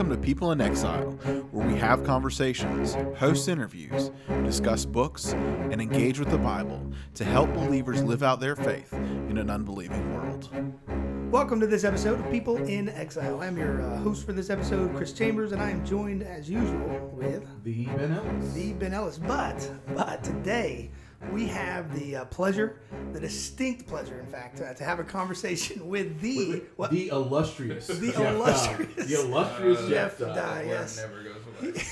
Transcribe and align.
Welcome 0.00 0.18
to 0.18 0.26
People 0.26 0.52
in 0.52 0.62
Exile, 0.62 1.10
where 1.50 1.68
we 1.68 1.78
have 1.78 2.04
conversations, 2.04 2.94
host 3.18 3.50
interviews, 3.50 4.10
discuss 4.46 4.86
books, 4.86 5.34
and 5.34 5.78
engage 5.78 6.18
with 6.18 6.30
the 6.30 6.38
Bible 6.38 6.90
to 7.12 7.22
help 7.22 7.52
believers 7.52 8.02
live 8.02 8.22
out 8.22 8.40
their 8.40 8.56
faith 8.56 8.94
in 8.94 9.36
an 9.36 9.50
unbelieving 9.50 10.14
world. 10.14 10.48
Welcome 11.30 11.60
to 11.60 11.66
this 11.66 11.84
episode 11.84 12.18
of 12.18 12.30
People 12.32 12.56
in 12.64 12.88
Exile. 12.88 13.42
I'm 13.42 13.58
your 13.58 13.82
uh, 13.82 13.98
host 13.98 14.24
for 14.24 14.32
this 14.32 14.48
episode, 14.48 14.96
Chris 14.96 15.12
Chambers, 15.12 15.52
and 15.52 15.60
I 15.60 15.68
am 15.68 15.84
joined 15.84 16.22
as 16.22 16.48
usual 16.48 17.10
with 17.12 17.46
the 17.62 17.84
Ben 17.84 18.12
Ellis. 18.12 18.54
the 18.54 18.72
Ben 18.72 18.94
Ellis. 18.94 19.18
But 19.18 19.70
but 19.94 20.24
today 20.24 20.90
we 21.30 21.46
have 21.48 21.94
the 21.94 22.16
uh, 22.16 22.24
pleasure, 22.24 22.80
the 23.12 23.20
distinct 23.20 23.86
pleasure, 23.86 24.18
in 24.20 24.26
fact, 24.26 24.60
uh, 24.60 24.74
to 24.74 24.84
have 24.84 24.98
a 25.00 25.04
conversation 25.04 25.88
with 25.94 26.20
the 26.20 26.62
what, 26.76 26.90
The 26.90 27.08
illustrious. 27.08 27.86
The 27.86 28.06
Jeff 28.06 28.16
Dye. 28.16 28.30
illustrious- 28.32 29.06
The 29.10 29.20
illustrious 29.20 29.88
Jeff 29.88 30.18
Jeff 30.18 30.28
Dye. 30.28 30.34
Dye. 30.34 30.64
yes. 30.66 30.96
never 30.96 31.22
goes 31.22 31.42
away. 31.60 31.82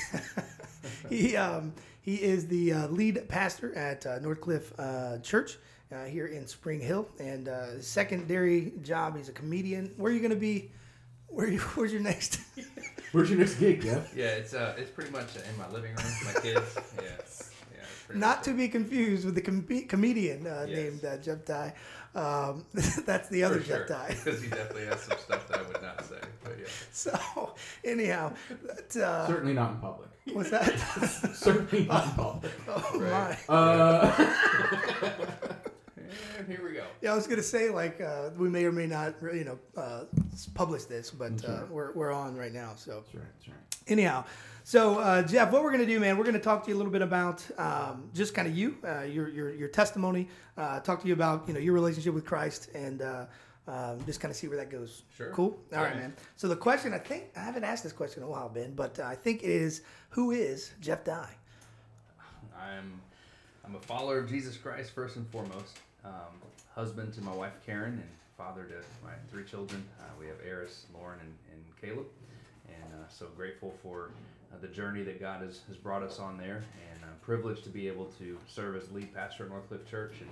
he 1.16 1.36
um, 1.36 1.72
he 2.00 2.16
is 2.16 2.46
the 2.48 2.72
uh, 2.72 2.88
lead 2.88 3.28
pastor 3.28 3.74
at 3.76 4.06
uh, 4.06 4.18
Northcliffe 4.20 4.72
uh, 4.78 5.18
Church 5.18 5.58
uh, 5.92 6.04
here 6.04 6.26
in 6.26 6.46
Spring 6.46 6.80
Hill, 6.80 7.08
and 7.18 7.48
uh, 7.48 7.66
his 7.72 7.86
secondary 7.86 8.72
job 8.82 9.16
he's 9.16 9.28
a 9.28 9.32
comedian. 9.32 9.92
Where 9.96 10.10
are 10.10 10.14
you 10.14 10.20
going 10.20 10.30
to 10.30 10.36
be? 10.36 10.70
Where 11.28 11.46
you, 11.48 11.58
where's 11.74 11.92
your 11.92 12.02
next? 12.02 12.40
Where's 13.12 13.30
your 13.30 13.38
next 13.38 13.54
gig, 13.56 13.82
Jeff? 13.82 14.14
yeah, 14.14 14.26
it's 14.26 14.54
uh, 14.54 14.74
it's 14.78 14.90
pretty 14.90 15.10
much 15.10 15.36
in 15.36 15.58
my 15.58 15.68
living 15.68 15.94
room 15.94 16.04
with 16.04 16.34
my 16.34 16.40
kids. 16.40 16.78
Yeah, 17.02 17.10
yeah. 18.12 18.18
Not 18.18 18.42
to 18.44 18.54
be 18.54 18.68
confused 18.68 19.24
with 19.26 19.34
the 19.34 19.40
com- 19.42 19.66
comedian 19.88 20.46
uh, 20.46 20.64
Yes. 20.68 20.76
named 20.78 21.04
uh, 21.04 21.16
Jeff 21.18 21.44
Dye. 21.44 21.74
Um, 22.14 22.64
that's 23.06 23.28
the 23.28 23.44
other 23.44 23.62
sure, 23.62 23.80
Jeff 23.80 23.88
Dye. 23.88 24.16
because 24.24 24.42
he 24.42 24.48
definitely 24.48 24.86
has 24.86 25.00
some 25.02 25.18
stuff 25.18 25.46
that 25.48 25.58
I 25.58 25.62
would 25.62 25.82
not 25.82 26.04
say. 26.06 26.16
But 26.42 26.58
yeah, 26.58 26.66
So 26.92 27.54
anyhow, 27.84 28.32
that, 28.64 28.96
uh, 28.96 29.26
Certainly 29.26 29.52
not 29.54 29.72
in 29.72 29.76
public. 29.78 30.08
what's 30.32 30.50
that? 30.50 30.78
Certainly 31.34 31.86
not 31.86 32.04
in 32.06 32.10
public. 32.12 32.52
oh 32.68 32.98
Right. 32.98 33.38
my! 33.48 33.54
Uh, 33.54 35.54
and 36.38 36.48
here 36.48 36.60
we 36.64 36.74
go. 36.74 36.84
Yeah, 37.02 37.12
I 37.12 37.14
was 37.14 37.26
gonna 37.26 37.42
say 37.42 37.70
like 37.70 38.00
uh, 38.00 38.30
we 38.36 38.48
may 38.48 38.64
or 38.64 38.72
may 38.72 38.86
not, 38.86 39.14
you 39.22 39.44
know, 39.44 39.58
uh, 39.76 40.04
publish 40.54 40.84
this, 40.84 41.10
but 41.10 41.44
uh, 41.44 41.52
right. 41.52 41.70
we're 41.70 41.92
we're 41.92 42.12
on 42.12 42.36
right 42.36 42.52
now. 42.52 42.72
So 42.76 42.96
that's 42.96 43.14
right. 43.14 43.24
That's 43.38 43.48
right. 43.48 43.90
anyhow, 43.92 44.24
so 44.64 44.98
uh, 44.98 45.22
Jeff, 45.22 45.50
what 45.50 45.62
we're 45.62 45.72
gonna 45.72 45.86
do, 45.86 45.98
man, 46.00 46.18
we're 46.18 46.24
gonna 46.24 46.38
talk 46.38 46.62
to 46.64 46.70
you 46.70 46.76
a 46.76 46.78
little 46.78 46.92
bit 46.92 47.02
about 47.02 47.42
um, 47.58 48.10
just 48.14 48.34
kind 48.34 48.46
of 48.46 48.56
you, 48.56 48.76
uh, 48.86 49.02
your 49.02 49.28
your 49.28 49.54
your 49.54 49.68
testimony. 49.68 50.28
Uh, 50.56 50.80
talk 50.80 51.00
to 51.02 51.08
you 51.08 51.14
about 51.14 51.46
you 51.48 51.54
know 51.54 51.60
your 51.60 51.74
relationship 51.74 52.14
with 52.14 52.24
Christ, 52.24 52.68
and 52.74 53.02
uh, 53.02 53.26
um, 53.66 53.98
just 54.06 54.20
kind 54.20 54.30
of 54.30 54.36
see 54.36 54.48
where 54.48 54.56
that 54.56 54.70
goes. 54.70 55.02
Sure. 55.16 55.30
Cool. 55.32 55.58
All 55.74 55.82
right, 55.82 55.94
Yeah. 55.94 56.00
man. 56.00 56.14
So 56.36 56.48
the 56.48 56.56
question, 56.56 56.92
I 56.94 56.98
think 56.98 57.24
I 57.36 57.40
haven't 57.40 57.64
asked 57.64 57.82
this 57.82 57.92
question 57.92 58.22
in 58.22 58.28
a 58.28 58.30
while, 58.30 58.48
Ben, 58.48 58.74
but 58.74 58.98
uh, 58.98 59.04
I 59.04 59.14
think 59.14 59.42
it 59.42 59.50
is 59.50 59.82
who 60.10 60.30
is 60.32 60.72
Jeff 60.80 61.04
Dye? 61.04 61.34
I'm 62.58 63.00
I'm 63.64 63.74
a 63.74 63.80
follower 63.80 64.18
of 64.18 64.28
Jesus 64.28 64.56
Christ 64.56 64.92
first 64.92 65.16
and 65.16 65.28
foremost. 65.28 65.78
Um, 66.08 66.40
husband 66.74 67.12
to 67.12 67.20
my 67.20 67.34
wife 67.34 67.52
Karen 67.66 67.92
and 67.92 68.08
father 68.36 68.64
to 68.64 68.76
my 69.04 69.12
three 69.30 69.44
children. 69.44 69.84
Uh, 70.00 70.04
we 70.18 70.26
have 70.26 70.36
Eris, 70.46 70.86
Lauren, 70.94 71.18
and, 71.20 71.34
and 71.52 71.62
Caleb. 71.80 72.06
And 72.66 72.94
uh, 72.94 73.08
so 73.08 73.26
grateful 73.36 73.74
for 73.82 74.10
uh, 74.50 74.56
the 74.62 74.68
journey 74.68 75.02
that 75.02 75.20
God 75.20 75.42
has, 75.42 75.60
has 75.68 75.76
brought 75.76 76.02
us 76.02 76.18
on 76.18 76.38
there, 76.38 76.64
and 76.90 77.04
uh, 77.04 77.08
privileged 77.20 77.64
to 77.64 77.68
be 77.68 77.88
able 77.88 78.06
to 78.18 78.38
serve 78.46 78.76
as 78.76 78.90
lead 78.90 79.14
pastor 79.14 79.44
at 79.44 79.50
Northcliffe 79.50 79.86
Church 79.90 80.14
and 80.20 80.30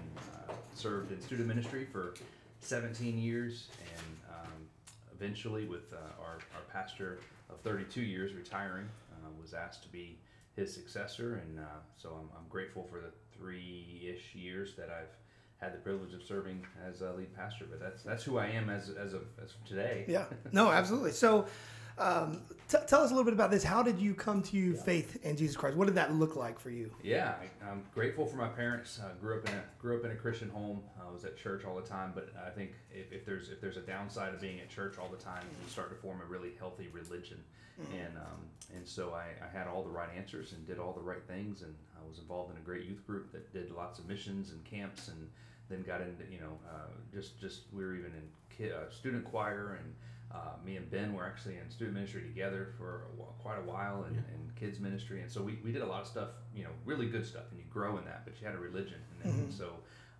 uh, 0.49 0.55
served 0.75 1.13
in 1.13 1.21
student 1.21 1.47
ministry 1.47 1.85
for 1.85 2.15
17 2.61 3.19
years, 3.19 3.69
and 3.81 4.17
um, 4.31 4.53
eventually 5.15 5.67
with 5.67 5.93
uh, 5.93 6.23
our, 6.23 6.39
our 6.55 6.63
pastor 6.73 7.19
of 7.51 7.61
32 7.61 8.01
years 8.01 8.33
retiring, 8.33 8.89
uh, 9.13 9.29
was 9.43 9.53
asked 9.53 9.83
to 9.83 9.89
be 9.89 10.19
his 10.55 10.73
successor, 10.73 11.43
and 11.45 11.61
so 11.99 12.11
I'm, 12.19 12.29
I'm 12.35 12.49
grateful 12.49 12.87
for 12.91 13.01
the 13.01 13.13
three-ish 13.37 14.35
years 14.35 14.75
that 14.77 14.89
I've 14.89 15.13
had 15.61 15.73
the 15.73 15.79
privilege 15.79 16.13
of 16.13 16.23
serving 16.23 16.65
as 16.87 17.01
a 17.01 17.13
lead 17.13 17.35
pastor. 17.35 17.67
But 17.69 17.81
that's 17.81 18.03
that's 18.03 18.25
who 18.25 18.39
I 18.39 18.47
am 18.47 18.71
as 18.71 18.91
as 18.91 19.15
of 19.15 19.23
as 19.43 19.55
today. 19.67 20.05
Yeah. 20.09 20.27
No, 20.53 20.71
absolutely. 20.71 21.13
So, 21.13 21.47
um, 21.99 22.43
t- 22.69 22.79
tell 22.87 23.01
us 23.03 23.11
a 23.11 23.15
little 23.15 23.25
bit 23.25 23.33
about 23.35 23.51
this. 23.51 23.65
How 23.65 23.83
did 23.83 23.99
you 23.99 24.15
come 24.15 24.43
to 24.45 24.75
faith 24.75 25.19
in 25.25 25.37
Jesus 25.37 25.57
Christ? 25.57 25.77
What 25.77 25.87
did 25.87 25.95
that 25.95 26.13
look 26.15 26.37
like 26.37 26.59
for 26.59 26.71
you? 26.71 26.91
Yeah, 27.03 27.35
I, 27.41 27.71
I'm 27.71 27.83
grateful 27.95 28.27
for 28.27 28.37
my 28.37 28.49
parents. 28.49 29.01
Uh, 29.03 29.15
grew 29.21 29.39
up 29.39 29.49
in 29.49 29.55
a 29.55 29.63
grew 29.79 29.99
up 29.99 30.05
in 30.05 30.11
a 30.11 30.15
Christian 30.15 30.51
home. 30.51 30.81
I 31.01 31.11
was 31.11 31.25
at 31.25 31.37
church 31.37 31.65
all 31.65 31.77
the 31.77 31.89
time. 31.89 32.13
But 32.15 32.31
I 32.47 32.51
think 32.51 32.73
if, 32.93 33.13
if 33.13 33.25
there's 33.25 33.49
if 33.49 33.61
there's 33.61 33.77
a 33.77 33.83
downside 33.83 34.35
of 34.35 34.41
being 34.41 34.61
at 34.61 34.69
church 34.69 34.97
all 34.99 35.09
the 35.09 35.23
time, 35.23 35.43
you 35.65 35.71
start 35.71 35.89
to 35.91 35.97
form 35.97 36.21
a 36.21 36.27
really 36.27 36.53
healthy 36.59 36.89
religion. 36.93 37.39
And 37.93 38.17
um, 38.17 38.41
and 38.75 38.87
so 38.87 39.13
I, 39.15 39.27
I 39.45 39.57
had 39.57 39.67
all 39.67 39.83
the 39.83 39.91
right 39.91 40.09
answers 40.17 40.53
and 40.53 40.67
did 40.67 40.79
all 40.79 40.93
the 40.93 41.03
right 41.03 41.23
things, 41.29 41.63
and 41.63 41.75
I 41.99 42.09
was 42.09 42.19
involved 42.19 42.51
in 42.51 42.57
a 42.57 42.61
great 42.65 42.85
youth 42.87 43.07
group 43.07 43.31
that 43.33 43.53
did 43.53 43.71
lots 43.71 43.99
of 43.99 44.09
missions 44.09 44.51
and 44.53 44.65
camps, 44.65 45.09
and 45.09 45.29
then 45.69 45.83
got 45.83 46.01
into 46.01 46.25
you 46.31 46.41
know 46.41 46.59
uh, 46.71 46.89
just 47.15 47.39
just 47.41 47.63
we 47.73 47.85
were 47.85 47.95
even 47.95 48.13
in 48.13 48.23
ki- 48.57 48.73
uh, 48.73 48.91
student 48.91 49.25
choir 49.25 49.79
and. 49.83 49.95
Uh, 50.33 50.39
me 50.65 50.77
and 50.77 50.91
Ben 50.91 51.15
were 51.15 51.25
actually 51.25 51.57
in 51.57 51.71
student 51.71 51.95
ministry 51.95 52.23
together 52.23 52.75
for 52.77 53.07
a 53.07 53.23
wh- 53.23 53.43
quite 53.43 53.59
a 53.59 53.63
while, 53.63 54.05
and, 54.05 54.17
and 54.17 54.57
kids 54.57 54.81
ministry, 54.81 55.21
and 55.23 55.31
so 55.31 55.41
we, 55.41 55.59
we 55.65 55.71
did 55.73 55.83
a 55.83 55.87
lot 55.87 56.03
of 56.03 56.09
stuff, 56.09 56.31
you 56.55 56.65
know, 56.65 56.71
really 56.85 57.07
good 57.07 57.25
stuff, 57.25 57.45
and 57.51 57.59
you 57.61 57.65
grow 57.71 57.97
in 57.97 58.05
that. 58.05 58.23
But 58.25 58.35
you 58.41 58.47
had 58.47 58.57
a 58.57 58.59
religion, 58.59 58.99
and 59.23 59.33
then, 59.33 59.53
so 59.53 59.71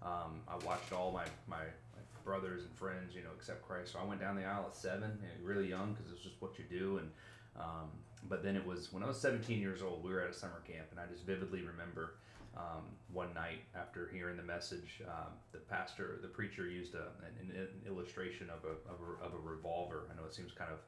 um, 0.03 0.41
I 0.49 0.57
watched 0.65 0.93
all 0.93 1.11
my, 1.11 1.25
my 1.49 1.65
my 1.95 2.03
brothers 2.25 2.63
and 2.63 2.73
friends, 2.77 3.15
you 3.15 3.23
know, 3.23 3.31
accept 3.37 3.67
Christ. 3.67 3.93
So 3.93 3.99
I 3.99 4.05
went 4.05 4.21
down 4.21 4.37
the 4.37 4.45
aisle 4.45 4.67
at 4.69 4.77
seven, 4.77 5.19
really 5.43 5.69
young, 5.69 5.93
because 5.95 6.13
it's 6.13 6.23
just 6.23 6.37
what 6.41 6.59
you 6.59 6.65
do. 6.71 6.99
And 6.99 7.11
um, 7.59 7.91
but 8.29 8.43
then 8.43 8.57
it 8.57 8.65
was 8.67 8.93
when 8.93 9.03
I 9.03 9.07
was 9.07 9.21
17 9.21 9.61
years 9.61 9.83
old, 9.83 10.05
we 10.05 10.13
were 10.13 10.21
at 10.21 10.31
a 10.31 10.35
summer 10.35 10.63
camp, 10.67 10.87
and 10.93 11.01
I 11.01 11.07
just 11.13 11.25
vividly 11.27 11.63
remember 11.63 12.15
um, 12.57 12.85
one 13.13 13.33
night 13.35 13.61
after 13.75 14.09
hearing 14.13 14.37
the 14.37 14.43
message, 14.43 15.03
um, 15.07 15.33
the 15.53 15.59
pastor, 15.59 16.19
the 16.23 16.29
preacher 16.29 16.67
used 16.67 16.95
a, 16.95 17.09
an, 17.25 17.57
an 17.57 17.69
illustration 17.87 18.49
of 18.51 18.65
a, 18.65 18.75
of 18.91 18.99
a 19.01 19.25
of 19.27 19.35
a 19.35 19.39
revolver. 19.39 20.09
I 20.11 20.17
know 20.17 20.27
it 20.27 20.35
seems 20.35 20.53
kind 20.53 20.71
of 20.71 20.81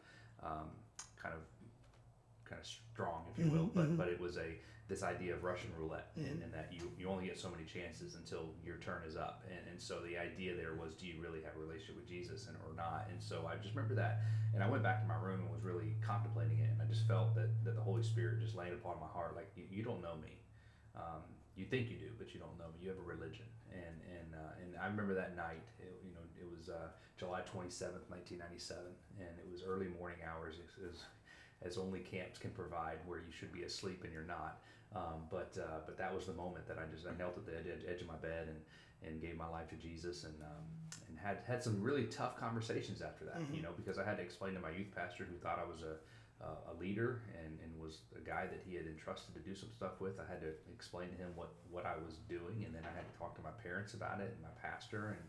um, 0.42 0.68
kind 1.22 1.34
of 1.34 1.42
kind 2.48 2.60
of 2.60 2.66
strong, 2.66 3.24
if 3.32 3.44
you 3.44 3.50
will, 3.50 3.70
but 3.74 3.96
but 3.96 4.08
it 4.08 4.20
was 4.20 4.36
a 4.36 4.56
this 4.88 5.02
idea 5.02 5.34
of 5.34 5.44
Russian 5.44 5.68
roulette, 5.78 6.12
and, 6.16 6.42
and 6.42 6.50
that 6.54 6.72
you, 6.72 6.90
you 6.98 7.10
only 7.10 7.26
get 7.26 7.38
so 7.38 7.50
many 7.50 7.64
chances 7.64 8.14
until 8.14 8.54
your 8.64 8.76
turn 8.76 9.02
is 9.06 9.16
up, 9.16 9.44
and, 9.46 9.60
and 9.70 9.78
so 9.78 10.00
the 10.00 10.16
idea 10.16 10.56
there 10.56 10.72
was, 10.80 10.94
do 10.94 11.06
you 11.06 11.20
really 11.20 11.42
have 11.42 11.54
a 11.56 11.60
relationship 11.60 11.96
with 11.96 12.08
Jesus, 12.08 12.48
and 12.48 12.56
or 12.66 12.74
not? 12.74 13.06
And 13.12 13.20
so 13.20 13.44
I 13.46 13.56
just 13.60 13.74
remember 13.74 13.94
that, 13.96 14.20
and 14.54 14.64
I 14.64 14.68
went 14.68 14.82
back 14.82 15.02
to 15.02 15.06
my 15.06 15.20
room 15.20 15.40
and 15.40 15.50
was 15.50 15.60
really 15.62 15.92
contemplating 16.00 16.60
it, 16.60 16.70
and 16.72 16.80
I 16.80 16.86
just 16.86 17.06
felt 17.06 17.34
that, 17.34 17.50
that 17.64 17.76
the 17.76 17.82
Holy 17.82 18.02
Spirit 18.02 18.40
just 18.40 18.56
landed 18.56 18.80
upon 18.80 18.96
my 18.98 19.12
heart, 19.12 19.36
like 19.36 19.52
you, 19.56 19.64
you 19.70 19.82
don't 19.82 20.00
know 20.00 20.16
me, 20.24 20.40
um, 20.96 21.20
you 21.58 21.66
think 21.66 21.90
you 21.90 21.96
do, 21.96 22.14
but 22.18 22.32
you 22.32 22.40
don't 22.40 22.56
know. 22.56 22.70
You 22.80 22.88
have 22.88 22.98
a 22.98 23.02
religion, 23.02 23.46
and 23.74 23.96
and 24.06 24.28
uh, 24.34 24.62
and 24.62 24.70
I 24.80 24.86
remember 24.86 25.14
that 25.14 25.36
night. 25.36 25.66
It, 25.78 26.00
you 26.06 26.14
know, 26.14 26.22
it 26.38 26.46
was 26.46 26.68
uh, 26.68 26.94
July 27.18 27.42
twenty 27.42 27.70
seventh, 27.70 28.06
nineteen 28.08 28.38
ninety 28.38 28.58
seven, 28.62 28.94
and 29.18 29.34
it 29.42 29.50
was 29.50 29.62
early 29.66 29.88
morning 29.98 30.18
hours. 30.22 30.56
Was, 30.80 31.02
as 31.62 31.76
only 31.76 31.98
camps 32.00 32.38
can 32.38 32.50
provide, 32.52 32.98
where 33.04 33.18
you 33.18 33.32
should 33.36 33.52
be 33.52 33.64
asleep 33.64 34.04
and 34.04 34.12
you're 34.12 34.22
not. 34.22 34.60
Um, 34.94 35.26
but 35.30 35.58
uh, 35.58 35.80
but 35.84 35.98
that 35.98 36.14
was 36.14 36.26
the 36.26 36.32
moment 36.32 36.66
that 36.68 36.78
I 36.78 36.86
just 36.94 37.06
I 37.06 37.16
knelt 37.18 37.36
at 37.36 37.44
the 37.44 37.58
edge, 37.58 37.82
edge 37.86 38.00
of 38.00 38.06
my 38.06 38.16
bed 38.16 38.48
and, 38.48 39.10
and 39.10 39.20
gave 39.20 39.36
my 39.36 39.48
life 39.48 39.68
to 39.70 39.76
Jesus 39.76 40.24
and 40.24 40.34
um, 40.40 40.64
and 41.08 41.18
had 41.18 41.38
had 41.46 41.62
some 41.62 41.82
really 41.82 42.04
tough 42.04 42.38
conversations 42.38 43.02
after 43.02 43.24
that. 43.26 43.42
You 43.52 43.62
know, 43.62 43.70
because 43.76 43.98
I 43.98 44.04
had 44.04 44.16
to 44.16 44.22
explain 44.22 44.54
to 44.54 44.60
my 44.60 44.70
youth 44.70 44.94
pastor 44.94 45.26
who 45.28 45.36
thought 45.36 45.58
I 45.58 45.68
was 45.68 45.82
a 45.82 45.96
a 46.40 46.74
leader 46.78 47.22
and, 47.44 47.58
and 47.62 47.70
was 47.80 48.02
a 48.14 48.20
guy 48.20 48.46
that 48.46 48.62
he 48.66 48.76
had 48.76 48.86
entrusted 48.86 49.34
to 49.34 49.40
do 49.40 49.54
some 49.54 49.70
stuff 49.74 50.00
with. 50.00 50.20
I 50.20 50.30
had 50.30 50.40
to 50.40 50.52
explain 50.72 51.10
to 51.10 51.16
him 51.16 51.30
what, 51.34 51.50
what 51.70 51.86
I 51.86 51.94
was 52.04 52.16
doing, 52.28 52.64
and 52.64 52.74
then 52.74 52.82
I 52.84 52.94
had 52.94 53.10
to 53.10 53.18
talk 53.18 53.34
to 53.36 53.42
my 53.42 53.54
parents 53.62 53.94
about 53.94 54.20
it 54.20 54.34
and 54.34 54.42
my 54.42 54.54
pastor, 54.62 55.16
and 55.18 55.24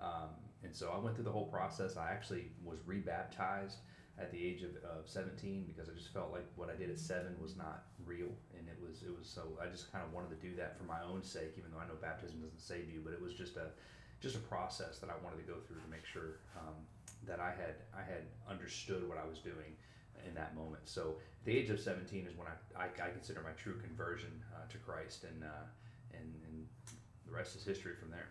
um, 0.00 0.30
and 0.64 0.74
so 0.74 0.90
I 0.90 0.98
went 0.98 1.14
through 1.14 1.24
the 1.24 1.32
whole 1.32 1.46
process. 1.46 1.96
I 1.96 2.10
actually 2.10 2.50
was 2.64 2.78
rebaptized 2.86 3.78
at 4.18 4.30
the 4.30 4.38
age 4.38 4.62
of, 4.62 4.70
of 4.86 5.06
17 5.06 5.66
because 5.66 5.88
I 5.88 5.94
just 5.94 6.12
felt 6.12 6.30
like 6.32 6.46
what 6.56 6.70
I 6.70 6.74
did 6.74 6.90
at 6.90 6.98
seven 6.98 7.36
was 7.40 7.56
not 7.56 7.84
real, 8.06 8.32
and 8.56 8.66
it 8.68 8.78
was 8.80 9.02
it 9.02 9.12
was 9.16 9.28
so 9.28 9.42
I 9.60 9.66
just 9.66 9.92
kind 9.92 10.04
of 10.04 10.12
wanted 10.12 10.30
to 10.30 10.40
do 10.40 10.56
that 10.56 10.78
for 10.78 10.84
my 10.84 11.02
own 11.02 11.22
sake, 11.22 11.54
even 11.58 11.70
though 11.70 11.78
I 11.78 11.86
know 11.86 11.98
baptism 12.00 12.40
doesn't 12.40 12.60
save 12.62 12.90
you, 12.90 13.02
but 13.04 13.12
it 13.12 13.20
was 13.20 13.34
just 13.34 13.56
a 13.56 13.70
just 14.20 14.36
a 14.36 14.44
process 14.48 14.98
that 14.98 15.10
I 15.10 15.18
wanted 15.22 15.44
to 15.44 15.48
go 15.50 15.60
through 15.66 15.82
to 15.84 15.90
make 15.90 16.06
sure 16.06 16.40
um, 16.56 16.74
that 17.26 17.40
I 17.40 17.50
had 17.50 17.84
I 17.92 18.02
had 18.02 18.24
understood 18.48 19.06
what 19.08 19.18
I 19.18 19.26
was 19.28 19.38
doing 19.38 19.76
in 20.26 20.34
that 20.34 20.54
moment. 20.54 20.82
So 20.84 21.14
the 21.44 21.56
age 21.56 21.70
of 21.70 21.78
17 21.80 22.26
is 22.26 22.36
when 22.36 22.46
I, 22.48 22.84
I, 22.84 23.06
I 23.06 23.10
consider 23.10 23.40
my 23.42 23.50
true 23.52 23.78
conversion 23.78 24.30
uh, 24.54 24.66
to 24.70 24.78
Christ, 24.78 25.24
and, 25.24 25.44
uh, 25.44 25.46
and 26.12 26.34
and 26.46 26.66
the 27.26 27.32
rest 27.32 27.56
is 27.56 27.64
history 27.64 27.92
from 27.98 28.10
there. 28.10 28.28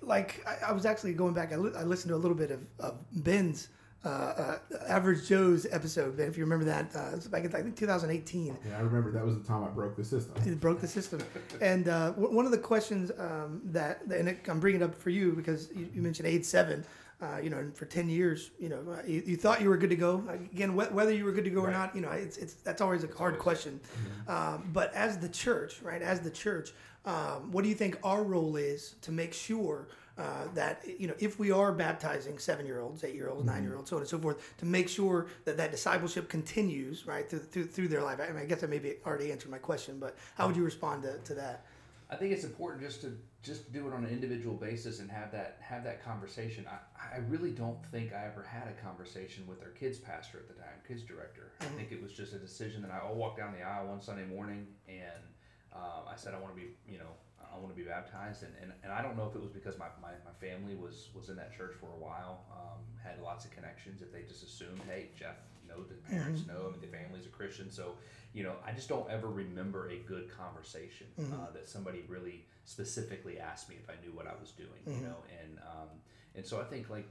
Like 0.00 0.44
I, 0.46 0.70
I 0.70 0.72
was 0.72 0.84
actually 0.86 1.14
going 1.14 1.34
back. 1.34 1.52
I, 1.52 1.56
li- 1.56 1.72
I 1.76 1.84
listened 1.84 2.10
to 2.10 2.16
a 2.16 2.18
little 2.18 2.36
bit 2.36 2.50
of, 2.50 2.60
of 2.80 2.98
Ben's 3.24 3.68
uh, 4.04 4.08
uh, 4.08 4.58
Average 4.88 5.28
Joe's 5.28 5.64
episode. 5.70 6.16
Ben, 6.16 6.26
if 6.26 6.36
you 6.36 6.42
remember 6.42 6.64
that, 6.64 6.90
uh, 6.96 7.10
it 7.12 7.14
was 7.16 7.28
back 7.28 7.44
in 7.44 7.54
I 7.54 7.62
think 7.62 7.76
2018. 7.76 8.56
Yeah, 8.68 8.78
I 8.78 8.80
remember 8.80 9.12
that 9.12 9.24
was 9.24 9.38
the 9.38 9.44
time 9.46 9.62
I 9.62 9.68
broke 9.68 9.96
the 9.96 10.04
system. 10.04 10.34
It 10.44 10.58
broke 10.60 10.80
the 10.80 10.88
system. 10.88 11.20
and 11.60 11.86
uh, 11.88 12.10
w- 12.10 12.34
one 12.34 12.44
of 12.44 12.50
the 12.50 12.58
questions 12.58 13.12
um, 13.16 13.60
that, 13.66 14.02
and 14.10 14.28
it, 14.28 14.40
I'm 14.48 14.58
bringing 14.58 14.80
it 14.80 14.84
up 14.84 14.96
for 14.96 15.10
you 15.10 15.32
because 15.34 15.70
you, 15.72 15.88
you 15.94 16.02
mentioned 16.02 16.26
age 16.28 16.44
seven. 16.44 16.84
Uh, 17.22 17.38
you 17.40 17.50
know, 17.50 17.58
and 17.58 17.72
for 17.76 17.84
ten 17.84 18.08
years, 18.08 18.50
you 18.58 18.68
know, 18.68 18.80
uh, 18.90 19.00
you, 19.06 19.22
you 19.24 19.36
thought 19.36 19.60
you 19.62 19.68
were 19.68 19.76
good 19.76 19.90
to 19.90 19.94
go. 19.96 20.24
Again, 20.52 20.70
wh- 20.70 20.92
whether 20.92 21.14
you 21.14 21.24
were 21.24 21.30
good 21.30 21.44
to 21.44 21.50
go 21.50 21.60
or 21.60 21.70
not, 21.70 21.94
you 21.94 22.00
know, 22.00 22.10
it's, 22.10 22.36
it's 22.36 22.54
that's 22.54 22.80
always 22.80 23.04
a 23.04 23.06
hard 23.06 23.34
always- 23.34 23.42
question. 23.42 23.78
Um, 24.26 24.68
but 24.72 24.92
as 24.92 25.18
the 25.18 25.28
church, 25.28 25.80
right, 25.82 26.02
as 26.02 26.18
the 26.18 26.30
church, 26.30 26.72
um, 27.04 27.52
what 27.52 27.62
do 27.62 27.68
you 27.68 27.76
think 27.76 27.96
our 28.02 28.24
role 28.24 28.56
is 28.56 28.96
to 29.02 29.12
make 29.12 29.32
sure 29.34 29.86
uh, 30.18 30.46
that 30.54 30.82
you 30.98 31.06
know 31.06 31.14
if 31.20 31.38
we 31.38 31.52
are 31.52 31.70
baptizing 31.70 32.38
seven-year-olds, 32.38 33.04
eight-year-olds, 33.04 33.44
nine-year-olds, 33.44 33.88
so 33.88 33.96
on 33.96 34.02
and 34.02 34.08
so 34.08 34.18
forth, 34.18 34.56
to 34.58 34.66
make 34.66 34.88
sure 34.88 35.28
that 35.44 35.56
that 35.56 35.70
discipleship 35.70 36.28
continues 36.28 37.06
right 37.06 37.30
through 37.30 37.38
through, 37.38 37.66
through 37.66 37.88
their 37.88 38.02
life? 38.02 38.18
I, 38.20 38.32
mean, 38.32 38.42
I 38.42 38.46
guess 38.46 38.64
I 38.64 38.66
maybe 38.66 38.96
already 39.06 39.30
answered 39.30 39.50
my 39.50 39.58
question, 39.58 39.98
but 40.00 40.16
how 40.34 40.48
would 40.48 40.56
you 40.56 40.64
respond 40.64 41.04
to, 41.04 41.18
to 41.18 41.34
that? 41.34 41.66
I 42.12 42.16
think 42.16 42.32
it's 42.32 42.44
important 42.44 42.82
just 42.82 43.00
to 43.00 43.16
just 43.42 43.72
do 43.72 43.88
it 43.88 43.94
on 43.94 44.04
an 44.04 44.10
individual 44.10 44.54
basis 44.54 45.00
and 45.00 45.10
have 45.10 45.32
that 45.32 45.56
have 45.60 45.82
that 45.84 46.04
conversation. 46.04 46.66
I, 46.68 47.16
I 47.16 47.18
really 47.28 47.50
don't 47.50 47.84
think 47.86 48.12
I 48.12 48.26
ever 48.26 48.42
had 48.42 48.68
a 48.68 48.84
conversation 48.84 49.46
with 49.46 49.62
our 49.62 49.70
kids 49.70 49.98
pastor 49.98 50.38
at 50.38 50.48
the 50.48 50.54
time, 50.54 50.76
kids 50.86 51.02
director. 51.02 51.52
I 51.62 51.64
think 51.64 51.90
it 51.90 52.02
was 52.02 52.12
just 52.12 52.34
a 52.34 52.38
decision 52.38 52.82
that 52.82 52.90
I 52.90 52.98
all 52.98 53.14
walked 53.14 53.38
down 53.38 53.54
the 53.58 53.62
aisle 53.62 53.86
one 53.86 54.02
Sunday 54.02 54.26
morning 54.26 54.66
and 54.86 55.24
um, 55.72 56.04
I 56.06 56.16
said 56.16 56.34
I 56.34 56.38
want 56.38 56.54
to 56.54 56.60
be 56.60 56.68
you 56.86 56.98
know 56.98 57.16
I 57.40 57.58
want 57.58 57.70
to 57.70 57.76
be 57.76 57.88
baptized 57.88 58.42
and, 58.42 58.52
and, 58.60 58.72
and 58.82 58.92
I 58.92 59.00
don't 59.00 59.16
know 59.16 59.28
if 59.28 59.34
it 59.34 59.42
was 59.42 59.50
because 59.50 59.78
my, 59.78 59.88
my, 60.00 60.12
my 60.24 60.32
family 60.40 60.74
was 60.74 61.08
was 61.14 61.30
in 61.30 61.36
that 61.36 61.56
church 61.56 61.72
for 61.80 61.86
a 61.86 61.98
while, 61.98 62.44
um, 62.52 62.80
had 63.02 63.22
lots 63.22 63.44
of 63.46 63.52
connections. 63.52 64.02
If 64.02 64.12
they 64.12 64.22
just 64.22 64.42
assumed, 64.42 64.80
hey, 64.86 65.08
Jeff, 65.18 65.36
know 65.76 65.82
the 65.84 65.94
parents 65.94 66.46
know, 66.46 66.66
I 66.68 66.70
mean 66.72 66.80
the 66.80 66.86
family's 66.86 67.26
a 67.26 67.30
Christian, 67.30 67.70
so 67.70 67.94
you 68.32 68.42
know 68.42 68.54
I 68.66 68.72
just 68.72 68.88
don't 68.88 69.08
ever 69.10 69.28
remember 69.28 69.88
a 69.90 69.96
good 69.98 70.30
conversation 70.36 71.06
uh, 71.18 71.50
that 71.52 71.68
somebody 71.68 72.04
really 72.08 72.44
specifically 72.64 73.38
asked 73.38 73.68
me 73.68 73.76
if 73.82 73.90
I 73.90 73.94
knew 74.04 74.12
what 74.12 74.26
I 74.26 74.34
was 74.40 74.50
doing, 74.52 74.82
you 74.86 75.06
know, 75.06 75.16
and 75.42 75.58
um, 75.58 75.88
and 76.34 76.46
so 76.46 76.60
I 76.60 76.64
think 76.64 76.90
like 76.90 77.08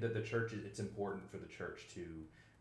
the, 0.00 0.08
the 0.08 0.22
church, 0.22 0.52
it's 0.52 0.80
important 0.80 1.30
for 1.30 1.38
the 1.38 1.46
church 1.46 1.88
to 1.94 2.04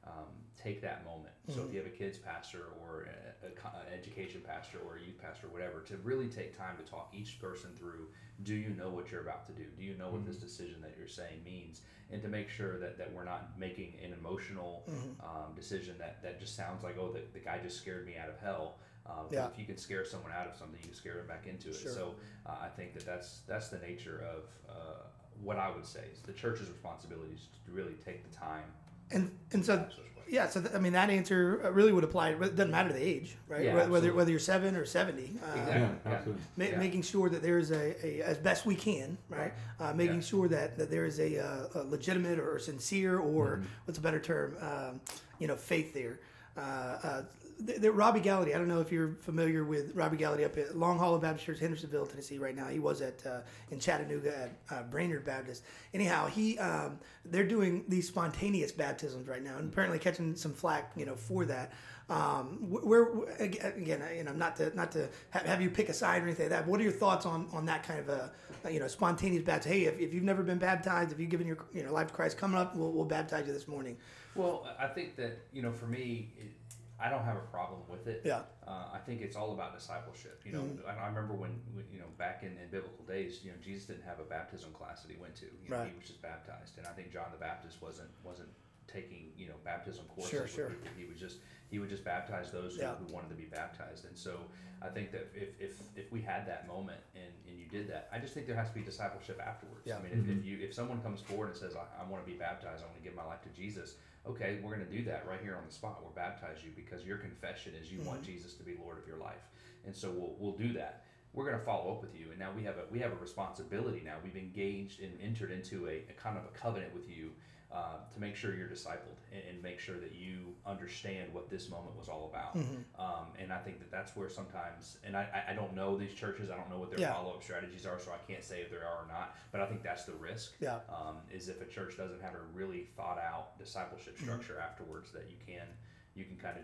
um, 0.06 0.26
take 0.62 0.82
that 0.82 1.06
moment. 1.06 1.34
So 1.50 1.64
if 1.68 1.74
you 1.74 1.80
have 1.80 1.88
a 1.88 1.96
kids 1.96 2.18
pastor 2.18 2.66
or 2.82 3.08
a, 3.44 3.46
a, 3.48 3.50
an 3.50 3.94
education 4.00 4.42
pastor 4.46 4.78
or 4.86 4.98
a 4.98 5.02
youth 5.02 5.20
pastor, 5.22 5.48
or 5.48 5.50
whatever, 5.50 5.82
to 5.82 5.98
really 5.98 6.28
take 6.28 6.58
time 6.58 6.78
to 6.78 6.84
talk 6.90 7.10
each 7.14 7.40
person 7.40 7.72
through. 7.78 8.08
Do 8.44 8.56
you 8.56 8.70
know 8.70 8.90
what 8.90 9.12
you're 9.12 9.22
about 9.22 9.46
to 9.48 9.52
do? 9.54 9.66
Do 9.78 9.84
you 9.84 9.96
know 9.96 10.10
what 10.10 10.26
this 10.26 10.38
decision 10.38 10.82
that 10.82 10.96
you're 10.98 11.08
saying 11.08 11.44
means? 11.46 11.82
And 12.12 12.22
to 12.22 12.28
make 12.28 12.50
sure 12.50 12.78
that, 12.80 12.98
that 12.98 13.12
we're 13.14 13.24
not 13.26 13.58
making 13.60 13.94
an 14.04 14.14
emotional 14.14 14.84
um, 15.22 15.54
decision 15.56 15.96
that, 16.00 16.22
that 16.24 16.40
just 16.40 16.56
sounds 16.56 16.84
like, 16.84 16.96
oh, 17.00 17.12
the, 17.12 17.22
the 17.34 17.40
guy 17.40 17.60
just 17.62 17.78
scared 17.78 18.06
me 18.06 18.18
out 18.18 18.30
of 18.30 18.40
hell. 18.40 18.78
Um, 19.06 19.26
'cause 19.26 19.34
Yeah. 19.34 19.48
If 19.48 19.58
you 19.60 19.66
can 19.66 19.78
scare 19.78 20.06
someone 20.06 20.32
out 20.32 20.48
of 20.48 20.56
something, 20.56 20.78
you 20.80 20.88
can 20.88 20.96
scare 20.96 21.16
them 21.18 21.28
back 21.28 21.48
into 21.48 21.70
it. 21.70 21.76
Sure. 21.76 21.92
So 21.92 22.16
uh, 22.46 22.56
I 22.62 22.70
think 22.70 22.94
that 22.94 23.06
that's 23.06 23.42
that's 23.48 23.70
the 23.70 23.80
nature 23.80 24.24
of 24.36 24.44
uh, 24.70 25.04
what 25.42 25.58
I 25.58 25.70
would 25.72 25.86
say 25.86 26.04
is 26.14 26.20
the 26.22 26.34
church's 26.34 26.70
responsibility 26.70 27.34
is 27.34 27.48
to 27.66 27.72
really 27.72 27.94
take 28.06 28.28
the 28.30 28.36
time. 28.36 28.66
And 29.14 29.32
and 29.54 29.66
so 29.66 29.76
to 29.76 29.82
ask 29.82 29.90
those 29.90 29.98
questions. 29.98 30.26
yeah, 30.30 30.48
so 30.48 30.62
th- 30.62 30.74
I 30.74 30.80
mean 30.80 30.94
that 30.94 31.10
answer 31.10 31.62
uh, 31.64 31.72
really 31.72 31.92
would 31.92 32.04
apply. 32.04 32.30
It 32.30 32.40
doesn't 32.56 32.72
matter 32.72 32.92
the 32.94 33.02
age, 33.04 33.36
right? 33.48 33.64
Yeah, 33.66 33.76
Whether- 33.76 33.76
whether 33.76 33.86
absolutely. 34.08 34.18
whether 34.18 34.32
you're 34.32 34.40
seven 34.40 34.76
or 34.76 34.86
seventy. 34.86 35.30
Uh, 35.44 35.52
Exactly. 35.52 35.74
Yeah, 35.82 35.90
Yeah. 36.06 36.12
absolutely. 36.14 36.44
ma- 36.58 36.64
Yeah. 36.66 36.78
Making 36.80 37.02
sure 37.02 37.30
that 37.30 37.42
there 37.42 37.58
is 37.58 37.72
a, 37.72 38.06
a 38.08 38.22
as 38.24 38.38
best 38.38 38.66
we 38.66 38.76
can, 38.76 39.18
right? 39.30 39.54
Uh, 39.80 39.94
making 39.94 40.16
Yeah. 40.16 40.22
sure 40.22 40.48
that, 40.48 40.78
that 40.78 40.90
there 40.90 41.06
is 41.06 41.20
a, 41.20 41.38
uh, 41.40 41.82
a 41.82 41.84
legitimate 41.84 42.40
or 42.40 42.58
sincere 42.60 43.20
or 43.20 43.58
Mm-hmm. 43.58 43.66
what's 43.86 43.98
a 44.00 44.02
better 44.02 44.20
term, 44.20 44.56
um, 44.62 45.02
you 45.40 45.48
know, 45.48 45.56
faith 45.56 45.94
there. 45.94 46.20
Uh, 46.58 47.24
the 47.66 47.92
Robbie 47.92 48.22
Gallaty, 48.22 48.56
I 48.56 48.58
don't 48.58 48.68
know 48.68 48.82
if 48.82 48.92
you're 48.92 49.16
familiar 49.22 49.64
with 49.64 49.96
Robbie 49.96 50.18
Gallaty 50.18 50.46
up 50.46 50.58
at 50.58 50.78
Long 50.78 50.98
Hollow 50.98 51.18
Baptist 51.18 51.46
Church, 51.46 51.60
Hendersonville, 51.60 52.06
Tennessee. 52.06 52.38
Right 52.38 52.56
now, 52.56 52.68
he 52.68 52.80
was 52.80 53.02
at 53.02 53.26
uh, 53.26 53.42
in 53.70 53.80
Chattanooga 53.80 54.38
at 54.38 54.52
uh, 54.76 54.84
Brainerd 54.84 55.26
Baptist. 55.26 55.64
Anyhow, 55.94 56.28
he 56.28 56.58
um, 56.60 57.00
they're 57.26 57.48
doing 57.48 57.84
these 57.88 58.08
spontaneous 58.08 58.72
baptisms 58.72 59.28
right 59.28 59.44
now, 59.44 59.58
and 59.58 59.72
apparently 59.72 60.00
catching 60.00 60.36
some 60.36 60.54
flack, 60.54 60.92
you 60.96 61.06
know, 61.06 61.16
for 61.16 61.46
that. 61.46 61.72
Um, 62.10 62.58
wh- 62.58 62.86
where 62.86 63.08
again, 63.40 64.04
you 64.16 64.24
know, 64.24 64.34
not 64.34 64.56
to 64.58 64.76
not 64.76 64.92
to 64.94 65.10
have, 65.30 65.44
have 65.44 65.62
you 65.62 65.70
pick 65.70 65.90
a 65.90 65.94
side 65.94 66.22
or 66.22 66.26
anything 66.26 66.50
like 66.50 66.60
that. 66.60 66.68
What 66.68 66.80
are 66.80 66.84
your 66.84 66.92
thoughts 66.92 67.26
on 67.26 67.48
on 67.54 67.66
that 67.66 67.84
kind 67.84 68.00
of 68.00 68.10
a 68.10 68.32
you 68.72 68.80
know 68.80 68.88
spontaneous 68.88 69.44
baptism? 69.44 69.78
Hey, 69.78 69.86
if, 69.86 70.00
if 70.00 70.14
you've 70.14 70.24
never 70.24 70.44
been 70.44 70.58
baptized, 70.58 71.12
if 71.12 71.20
you've 71.20 71.30
given 71.30 71.48
your 71.48 71.58
you 71.74 71.84
know 71.84 71.94
life 71.94 72.08
to 72.08 72.14
Christ, 72.14 72.38
coming 72.38 72.58
up, 72.58 72.76
we'll, 72.76 72.92
we'll 72.92 73.06
baptize 73.06 73.48
you 73.48 73.54
this 73.54 73.68
morning. 73.68 73.98
Well, 74.36 74.68
I 74.80 74.88
think 74.88 75.16
that 75.18 75.40
you 75.54 75.62
know, 75.62 75.72
for 75.72 75.88
me, 75.88 76.34
it, 76.38 76.52
I 77.02 77.10
don't 77.10 77.24
have 77.26 77.38
a 77.38 77.48
problem 77.52 77.82
with 77.90 78.08
it. 78.08 78.22
Yeah. 78.24 78.42
Uh, 78.68 78.90
I 78.94 79.00
think 79.06 79.22
it's 79.22 79.36
all 79.36 79.54
about 79.54 79.74
discipleship. 79.74 80.42
You 80.46 80.54
know, 80.54 80.66
I, 80.88 81.04
I 81.04 81.08
remember 81.08 81.34
when 81.34 81.60
when, 81.74 81.86
you 81.92 82.00
know 82.00 82.06
back 82.18 82.44
in, 82.44 82.58
in 82.62 82.70
biblical 82.70 83.04
days, 83.06 83.40
you 83.44 83.52
know, 83.52 83.58
Jesus 83.64 83.86
didn't 83.86 84.04
have 84.04 84.20
a 84.20 84.24
baptism 84.24 84.72
class 84.72 85.02
that 85.02 85.12
he 85.12 85.18
went 85.18 85.36
to. 85.38 85.46
You 85.64 85.70
know, 85.70 85.78
Right. 85.78 85.90
He 85.90 85.98
was 85.98 86.08
just 86.08 86.22
baptized, 86.22 86.78
and 86.78 86.86
I 86.86 86.92
think 86.92 87.12
John 87.12 87.28
the 87.32 87.38
Baptist 87.40 87.82
wasn't 87.82 88.10
wasn't 88.24 88.50
taking 88.88 89.32
you 89.38 89.48
know 89.48 89.56
baptism 89.64 90.06
courses. 90.14 90.32
Sure, 90.32 90.48
sure. 90.48 90.70
people. 90.70 90.88
He 90.98 91.06
was 91.06 91.20
just 91.20 91.38
he 91.70 91.80
would 91.80 91.90
just 91.90 92.04
baptize 92.04 92.52
those 92.52 92.76
who, 92.76 92.82
Yeah. 92.82 92.96
who 92.96 93.12
wanted 93.14 93.30
to 93.30 93.36
be 93.36 93.46
baptized. 93.46 94.06
And 94.06 94.18
so 94.18 94.42
I 94.82 94.90
think 94.90 95.12
that 95.12 95.32
if 95.34 95.50
if, 95.60 95.80
if 95.96 96.12
we 96.12 96.22
had 96.22 96.46
that 96.48 96.68
moment 96.68 97.00
and, 97.16 97.32
did 97.72 97.90
that, 97.90 98.10
I 98.12 98.20
just 98.20 98.34
think 98.34 98.48
there 98.48 98.56
has 98.56 98.70
to 98.70 98.76
be 98.76 98.82
discipleship 98.82 99.42
afterwards. 99.46 99.86
Yeah. 99.86 99.98
I 99.98 100.04
mean, 100.04 100.12
if, 100.12 100.20
if 100.20 100.26
mm-hmm. 100.26 100.48
you 100.48 100.58
if 100.62 100.74
someone 100.74 101.02
comes 101.02 101.22
forward 101.22 101.50
and 101.50 101.58
says, 101.58 101.74
I, 101.76 102.04
I 102.04 102.10
want 102.10 102.26
to 102.26 102.30
be 102.30 102.38
baptized, 102.38 102.84
I 102.84 102.88
want 102.88 102.98
to 102.98 103.04
give 103.04 103.16
my 103.16 103.26
life 103.26 103.42
to 103.44 103.50
Jesus 103.50 103.96
okay, 104.28 104.60
we're 104.62 104.76
going 104.76 104.86
to 104.86 104.92
do 104.92 105.04
that 105.06 105.26
right 105.28 105.40
here 105.42 105.56
on 105.56 105.64
the 105.66 105.74
spot. 105.74 106.00
We'll 106.02 106.12
baptize 106.12 106.58
you 106.64 106.72
because 106.76 107.04
your 107.06 107.18
confession 107.18 107.74
is 107.80 107.92
you 107.92 108.00
want 108.02 108.22
mm-hmm. 108.22 108.32
Jesus 108.32 108.54
to 108.56 108.64
be 108.64 108.76
Lord 108.84 108.98
of 108.98 109.08
your 109.08 109.18
life, 109.18 109.50
and 109.86 109.96
so 109.96 110.12
we'll 110.12 110.36
we'll 110.40 110.58
do 110.58 110.74
that. 110.74 111.06
We're 111.34 111.46
going 111.46 111.58
to 111.58 111.64
follow 111.66 111.92
up 111.92 112.02
with 112.02 112.14
you, 112.14 112.30
and 112.30 112.40
now 112.40 112.50
we 112.56 112.64
have 112.64 112.76
a 112.76 112.84
we 112.92 113.00
have 113.00 113.12
a 113.12 113.16
responsibility. 113.16 114.02
Now 114.04 114.16
we've 114.24 114.36
engaged 114.36 115.02
and 115.02 115.14
entered 115.22 115.52
into 115.52 115.88
a, 115.88 116.04
a 116.10 116.14
kind 116.22 116.38
of 116.38 116.44
a 116.44 116.58
covenant 116.58 116.94
with 116.94 117.10
you 117.10 117.32
uh, 117.74 117.98
to 118.14 118.20
make 118.20 118.36
sure 118.36 118.54
you're 118.56 118.68
discipled 118.68 119.16
and, 119.32 119.42
and 119.50 119.64
make 119.64 119.80
sure 119.80 119.96
that 119.98 120.14
you 120.14 120.54
understand 120.66 121.34
what 121.34 121.50
this 121.50 121.70
moment 121.70 121.96
was 121.98 122.10
all 122.10 122.30
about. 122.32 122.56
Um, 123.00 123.28
and 123.40 123.52
I 123.54 123.60
think 123.60 123.80
that 123.80 123.90
that's 123.90 124.16
where 124.16 124.28
sometimes, 124.30 124.98
and 125.06 125.16
I, 125.16 125.44
I- 125.50 125.54
don't 125.54 125.74
know 125.74 125.98
these 125.98 126.14
churches, 126.14 126.50
I 126.50 126.58
don't 126.58 126.70
know 126.70 126.80
what 126.80 126.90
their 126.90 127.00
Yeah. 127.00 127.14
follow 127.14 127.32
up 127.32 127.44
strategies 127.44 127.86
are, 127.86 127.98
so 128.00 128.12
I 128.12 128.18
can't 128.32 128.44
say 128.44 128.62
if 128.62 128.70
there 128.70 128.86
are 128.86 129.04
or 129.04 129.08
not. 129.08 129.36
But 129.52 129.62
I 129.62 129.68
think 129.68 129.84
that's 129.84 130.04
the 130.06 130.14
risk 130.14 130.54
Yeah. 130.60 130.80
um, 130.90 131.18
is 131.32 131.48
if 131.50 131.62
a 131.62 131.66
church 131.66 131.96
doesn't 131.98 132.22
have 132.22 132.34
a 132.36 132.42
really 132.54 132.90
thought 132.98 133.20
out 133.20 133.58
discipleship 133.58 134.16
Mm-hmm. 134.18 134.26
structure 134.26 134.60
afterwards 134.60 135.12
that 135.12 135.30
you 135.30 135.38
can 135.46 135.68
you 136.14 136.26
can 136.26 136.36
kind 136.36 136.58
of 136.58 136.64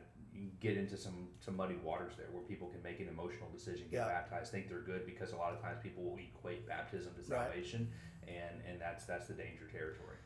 get 0.59 0.75
into 0.77 0.97
some 0.97 1.29
some 1.39 1.55
muddy 1.55 1.77
waters 1.83 2.13
there 2.17 2.27
where 2.31 2.43
people 2.43 2.67
can 2.67 2.81
make 2.83 2.99
an 2.99 3.07
emotional 3.07 3.49
decision 3.51 3.85
get 3.89 3.97
Yeah. 3.99 4.07
baptized 4.07 4.51
think 4.51 4.67
they're 4.69 4.81
good 4.81 5.05
because 5.05 5.31
a 5.31 5.37
lot 5.37 5.53
of 5.53 5.61
times 5.61 5.79
people 5.81 6.03
will 6.03 6.17
equate 6.17 6.67
baptism 6.67 7.13
to 7.15 7.21
Right. 7.21 7.47
salvation 7.47 7.89
and 8.27 8.61
and 8.69 8.79
that's 8.81 9.05
that's 9.05 9.27
the 9.27 9.33
danger 9.33 9.65
territory 9.71 10.17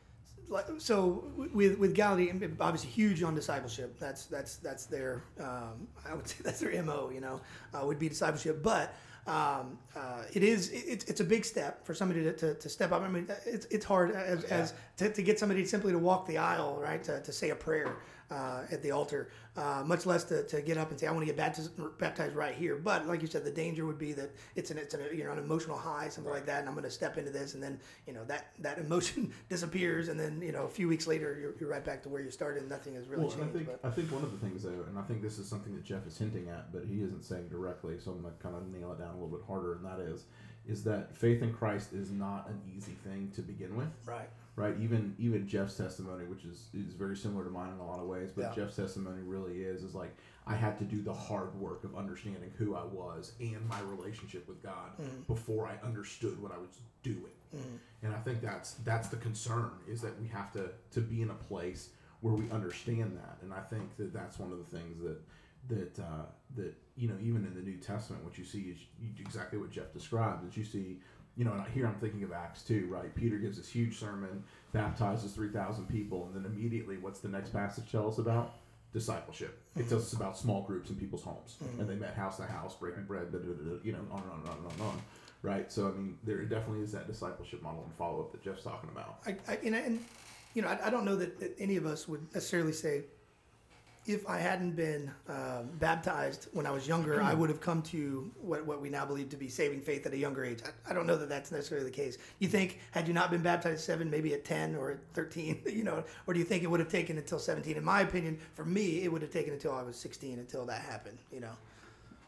so 0.78 1.24
with 1.54 1.78
with 1.78 1.96
Gallaty, 1.96 2.56
obviously 2.60 2.90
huge 2.90 3.22
on 3.22 3.34
discipleship. 3.34 3.98
That's 3.98 4.26
that's 4.26 4.56
that's 4.56 4.86
their 4.86 5.22
um, 5.40 5.86
I 6.08 6.14
would 6.14 6.28
say 6.28 6.36
that's 6.42 6.60
their 6.60 6.82
mo. 6.82 7.10
You 7.12 7.20
know, 7.20 7.40
uh, 7.74 7.86
would 7.86 7.98
be 7.98 8.08
discipleship, 8.08 8.62
but. 8.62 8.94
Um, 9.24 9.78
uh, 9.94 10.24
it 10.32 10.42
is 10.42 10.70
it, 10.70 10.78
it's- 10.78 11.04
it's 11.04 11.20
a 11.20 11.24
big 11.24 11.44
step 11.44 11.86
for 11.86 11.94
somebody 11.94 12.24
to, 12.24 12.32
to, 12.32 12.54
to 12.54 12.68
step 12.68 12.90
up. 12.90 13.02
I 13.02 13.08
mean, 13.08 13.28
it's, 13.46 13.66
it's 13.66 13.84
hard 13.84 14.10
as, 14.10 14.42
as 14.42 14.74
to, 14.96 15.12
to 15.12 15.22
get 15.22 15.38
somebody 15.38 15.64
simply 15.64 15.92
to 15.92 15.98
walk 16.00 16.26
the 16.26 16.38
aisle, 16.38 16.80
right? 16.82 17.00
To, 17.04 17.20
to 17.22 17.32
say 17.32 17.50
a 17.50 17.54
prayer 17.54 17.98
uh, 18.32 18.62
at 18.70 18.82
the 18.82 18.90
altar, 18.90 19.28
uh, 19.56 19.82
much 19.84 20.06
less 20.06 20.24
to, 20.24 20.42
to 20.44 20.62
get 20.62 20.78
up 20.78 20.90
and 20.90 20.98
say, 20.98 21.06
I 21.06 21.10
want 21.10 21.20
to 21.22 21.26
get 21.26 21.36
baptized, 21.36 21.70
baptized 21.98 22.34
right 22.34 22.54
here. 22.54 22.76
But 22.76 23.06
like 23.06 23.20
you 23.20 23.28
said, 23.28 23.44
the 23.44 23.50
danger 23.50 23.84
would 23.84 23.98
be 23.98 24.12
that 24.14 24.30
it's 24.56 24.70
an 24.70 24.78
it's 24.78 24.94
an 24.94 25.00
you 25.14 25.24
know 25.24 25.32
an 25.32 25.38
emotional 25.38 25.76
high, 25.76 26.08
something 26.08 26.32
like 26.32 26.46
that, 26.46 26.60
and 26.60 26.68
I'm 26.68 26.74
going 26.74 26.84
to 26.84 26.90
step 26.90 27.18
into 27.18 27.30
this, 27.30 27.52
and 27.52 27.62
then 27.62 27.78
you 28.06 28.14
know 28.14 28.24
that 28.24 28.54
that 28.60 28.78
emotion 28.78 29.32
disappears, 29.50 30.08
and 30.08 30.18
then 30.18 30.40
you 30.40 30.52
know 30.52 30.64
a 30.64 30.68
few 30.68 30.88
weeks 30.88 31.06
later 31.06 31.36
you're, 31.38 31.54
you're 31.60 31.68
right 31.68 31.84
back 31.84 32.02
to 32.04 32.08
where 32.08 32.22
you 32.22 32.30
started, 32.30 32.60
and 32.60 32.70
nothing 32.70 32.94
has 32.94 33.06
really 33.06 33.24
Well, 33.24 33.32
and 33.34 33.42
I 33.42 33.44
changed. 33.44 33.66
think 33.68 33.80
but 33.82 33.88
I 33.88 33.92
think 33.92 34.10
one 34.10 34.22
of 34.22 34.32
the 34.32 34.38
things 34.38 34.62
though, 34.62 34.84
and 34.88 34.98
I 34.98 35.02
think 35.02 35.20
this 35.20 35.38
is 35.38 35.46
something 35.46 35.74
that 35.74 35.84
Jeff 35.84 36.06
is 36.06 36.16
hinting 36.16 36.48
at, 36.48 36.72
but 36.72 36.84
he 36.88 37.02
isn't 37.02 37.22
saying 37.22 37.48
directly, 37.48 37.98
so 37.98 38.12
I'm 38.12 38.22
gonna 38.22 38.34
kind 38.42 38.56
of 38.56 38.66
nail 38.68 38.92
it 38.92 38.98
down 38.98 39.10
a 39.10 39.14
little 39.14 39.28
bit 39.28 39.42
harder, 39.46 39.74
and 39.74 39.84
that 39.84 40.00
is, 40.00 40.24
is 40.66 40.82
that 40.84 41.14
faith 41.14 41.42
in 41.42 41.52
Christ 41.52 41.92
is 41.92 42.10
not 42.10 42.48
an 42.48 42.60
easy 42.74 42.96
thing 43.04 43.30
to 43.34 43.42
begin 43.42 43.76
with, 43.76 43.88
right, 44.06 44.30
right? 44.56 44.74
Even 44.80 45.14
even 45.18 45.46
Jeff's 45.46 45.76
testimony, 45.76 46.24
which 46.26 46.44
is 46.44 46.68
is 46.74 46.94
very 46.94 47.16
similar 47.16 47.44
to 47.44 47.50
mine 47.50 47.72
in 47.72 47.78
a 47.78 47.86
lot 47.86 48.00
of 48.00 48.06
ways, 48.06 48.30
but 48.34 48.42
Yeah. 48.42 48.52
Jeff's 48.54 48.76
testimony 48.76 49.22
really 49.22 49.62
is 49.62 49.82
is 49.82 49.94
like 49.94 50.14
I 50.46 50.54
had 50.54 50.78
to 50.78 50.84
do 50.84 51.02
the 51.02 51.14
hard 51.14 51.54
work 51.54 51.84
of 51.84 51.94
understanding 51.96 52.52
who 52.58 52.74
I 52.74 52.84
was 52.84 53.32
and 53.40 53.66
my 53.68 53.80
relationship 53.82 54.48
with 54.48 54.62
God 54.62 54.90
before 55.28 55.68
I 55.68 55.84
understood 55.86 56.40
what 56.42 56.50
I 56.52 56.58
was 56.58 56.80
doing. 57.02 57.32
And 58.02 58.14
I 58.14 58.18
think 58.18 58.40
that's 58.40 58.74
that's 58.84 59.08
the 59.08 59.18
concern 59.18 59.70
is 59.86 60.00
that 60.02 60.20
we 60.20 60.26
have 60.28 60.52
to 60.52 60.70
to 60.92 61.00
be 61.00 61.22
in 61.22 61.30
a 61.30 61.34
place 61.34 61.90
where 62.20 62.34
we 62.34 62.50
understand 62.50 63.16
that. 63.16 63.38
And 63.42 63.52
I 63.52 63.60
think 63.60 63.96
that 63.96 64.12
that's 64.12 64.38
one 64.38 64.52
of 64.52 64.58
the 64.58 64.76
things 64.78 65.00
that 65.02 65.20
that 65.68 66.02
uh, 66.02 66.24
that 66.56 66.74
you 66.96 67.08
know 67.08 67.16
even 67.22 67.44
in 67.46 67.54
the 67.54 67.60
New 67.62 67.76
Testament, 67.76 68.24
what 68.24 68.36
you 68.38 68.44
see 68.44 68.62
is 68.62 68.78
you, 69.00 69.10
exactly 69.20 69.58
what 69.58 69.70
Jeff 69.70 69.92
described. 69.92 70.48
Is 70.48 70.56
you 70.56 70.64
see, 70.64 70.98
you 71.36 71.44
know, 71.44 71.52
and 71.52 71.64
here 71.72 71.86
I'm 71.86 71.94
thinking 71.94 72.22
of 72.22 72.32
Acts 72.32 72.62
two, 72.62 72.86
right? 72.90 73.14
Peter 73.14 73.38
gives 73.38 73.56
this 73.56 73.68
huge 73.68 73.98
sermon, 73.98 74.42
baptizes 74.72 75.32
three 75.32 75.50
thousand 75.50 75.88
people, 75.88 76.26
and 76.26 76.34
then 76.34 76.50
immediately, 76.50 76.98
what's 76.98 77.20
the 77.20 77.28
next 77.28 77.50
passage 77.50 77.90
tell 77.90 78.08
us 78.08 78.18
about? 78.18 78.54
Discipleship. 78.92 79.58
It 79.74 79.88
tells 79.88 80.02
us 80.02 80.12
about 80.12 80.36
small 80.36 80.62
groups 80.62 80.90
in 80.90 80.96
people's 80.96 81.22
homes, 81.22 81.56
mm-hmm. 81.62 81.80
and 81.80 81.88
they 81.88 81.94
met 81.94 82.14
house 82.14 82.36
to 82.36 82.44
house, 82.44 82.74
breaking 82.76 83.04
bread, 83.04 83.32
da, 83.32 83.38
da, 83.38 83.44
da, 83.44 83.70
da, 83.70 83.76
you 83.82 83.92
know, 83.92 84.00
on 84.10 84.22
and 84.22 84.32
on 84.32 84.38
and 84.40 84.48
on 84.48 84.56
and 84.58 84.80
on 84.82 84.86
on 84.88 85.02
right? 85.42 85.70
So 85.70 85.88
I 85.88 85.90
mean, 85.92 86.16
there 86.24 86.42
definitely 86.44 86.84
is 86.84 86.92
that 86.92 87.06
discipleship 87.06 87.62
model 87.62 87.82
and 87.84 87.94
follow 87.94 88.20
up 88.20 88.32
that 88.32 88.42
Jeff's 88.42 88.62
talking 88.62 88.88
about. 88.90 89.18
I, 89.26 89.36
I 89.48 89.58
and, 89.64 89.74
and 89.74 90.04
you 90.54 90.62
know, 90.62 90.68
I, 90.68 90.86
I 90.86 90.90
don't 90.90 91.04
know 91.04 91.16
that, 91.16 91.38
that 91.40 91.54
any 91.58 91.76
of 91.76 91.86
us 91.86 92.08
would 92.08 92.32
necessarily 92.32 92.72
say, 92.72 93.04
if 94.04 94.28
I 94.28 94.38
hadn't 94.38 94.72
been 94.74 95.10
um, 95.28 95.70
baptized 95.78 96.48
when 96.52 96.66
I 96.66 96.70
was 96.72 96.88
younger, 96.88 97.22
I 97.22 97.34
would 97.34 97.48
have 97.50 97.60
come 97.60 97.82
to 97.82 98.30
what, 98.40 98.66
what 98.66 98.80
we 98.80 98.88
now 98.88 99.04
believe 99.04 99.28
to 99.30 99.36
be 99.36 99.48
saving 99.48 99.80
faith 99.80 100.04
at 100.06 100.12
a 100.12 100.16
younger 100.16 100.44
age. 100.44 100.58
I, 100.64 100.90
I 100.90 100.94
don't 100.94 101.06
know 101.06 101.16
that 101.16 101.28
that's 101.28 101.52
necessarily 101.52 101.84
the 101.88 101.94
case. 101.96 102.18
You 102.40 102.48
think, 102.48 102.80
had 102.90 103.06
you 103.06 103.14
not 103.14 103.30
been 103.30 103.42
baptized 103.42 103.74
at 103.74 103.80
seven, 103.80 104.10
maybe 104.10 104.34
at 104.34 104.44
10 104.44 104.74
or 104.74 104.90
at 104.92 104.98
13, 105.14 105.62
you 105.66 105.84
know, 105.84 106.02
or 106.26 106.34
do 106.34 106.40
you 106.40 106.44
think 106.44 106.64
it 106.64 106.66
would 106.66 106.80
have 106.80 106.88
taken 106.88 107.16
until 107.16 107.38
17? 107.38 107.76
In 107.76 107.84
my 107.84 108.00
opinion, 108.00 108.38
for 108.54 108.64
me, 108.64 109.02
it 109.02 109.12
would 109.12 109.22
have 109.22 109.30
taken 109.30 109.52
until 109.52 109.72
I 109.72 109.82
was 109.82 109.96
16 109.96 110.38
until 110.40 110.66
that 110.66 110.80
happened, 110.82 111.18
you 111.32 111.38
know? 111.40 111.52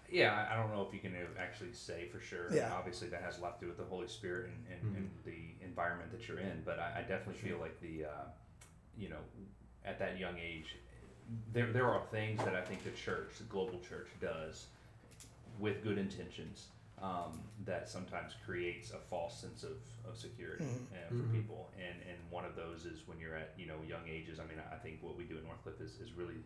Yeah, 0.08 0.32
I- 0.32 0.54
I 0.54 0.56
don't 0.56 0.70
know 0.72 0.86
if 0.86 0.94
you 0.94 1.00
can 1.00 1.16
actually 1.40 1.72
say 1.72 2.06
for 2.12 2.20
sure. 2.20 2.54
Yeah. 2.54 2.72
Obviously, 2.72 3.08
that 3.08 3.22
has 3.22 3.38
a 3.38 3.40
lot 3.42 3.58
to 3.58 3.64
do 3.64 3.68
with 3.68 3.78
the 3.78 3.84
Holy 3.84 4.06
Spirit 4.06 4.50
and, 4.70 4.78
and, 4.80 4.96
and 4.96 5.10
the 5.24 5.64
environment 5.64 6.12
that 6.12 6.28
you're 6.28 6.38
in. 6.38 6.62
But 6.64 6.78
I, 6.78 6.98
I 6.98 7.00
definitely 7.00 7.42
feel 7.42 7.58
like 7.58 7.80
the, 7.80 8.04
uh, 8.04 8.08
you 8.96 9.08
know, 9.08 9.18
at 9.84 9.98
that 9.98 10.20
young 10.20 10.38
age, 10.38 10.76
there 11.52 11.72
there 11.72 11.88
are 11.88 12.02
things 12.10 12.42
that 12.44 12.54
I 12.54 12.60
think 12.60 12.84
the 12.84 12.90
church, 12.90 13.38
the 13.38 13.44
global 13.44 13.80
church, 13.88 14.08
does 14.20 14.66
with 15.58 15.82
good 15.82 15.98
intentions 15.98 16.66
um, 17.02 17.40
that 17.64 17.88
sometimes 17.88 18.32
creates 18.44 18.90
a 18.90 18.98
false 18.98 19.38
sense 19.40 19.62
of, 19.62 19.76
of 20.08 20.16
security 20.16 20.64
uh, 20.64 21.08
for 21.08 21.22
people. 21.34 21.70
And 21.78 21.98
and 22.08 22.18
one 22.30 22.44
of 22.44 22.56
those 22.56 22.84
is 22.84 23.06
when 23.06 23.18
you're 23.18 23.36
at 23.36 23.52
you 23.58 23.66
know 23.66 23.76
young 23.88 24.06
ages. 24.08 24.38
I 24.38 24.44
mean, 24.44 24.60
I 24.72 24.76
think 24.76 24.98
what 25.02 25.16
we 25.16 25.24
do 25.24 25.36
at 25.36 25.44
Northcliffe 25.44 25.80
is, 25.80 25.92
is 26.00 26.12
really 26.16 26.40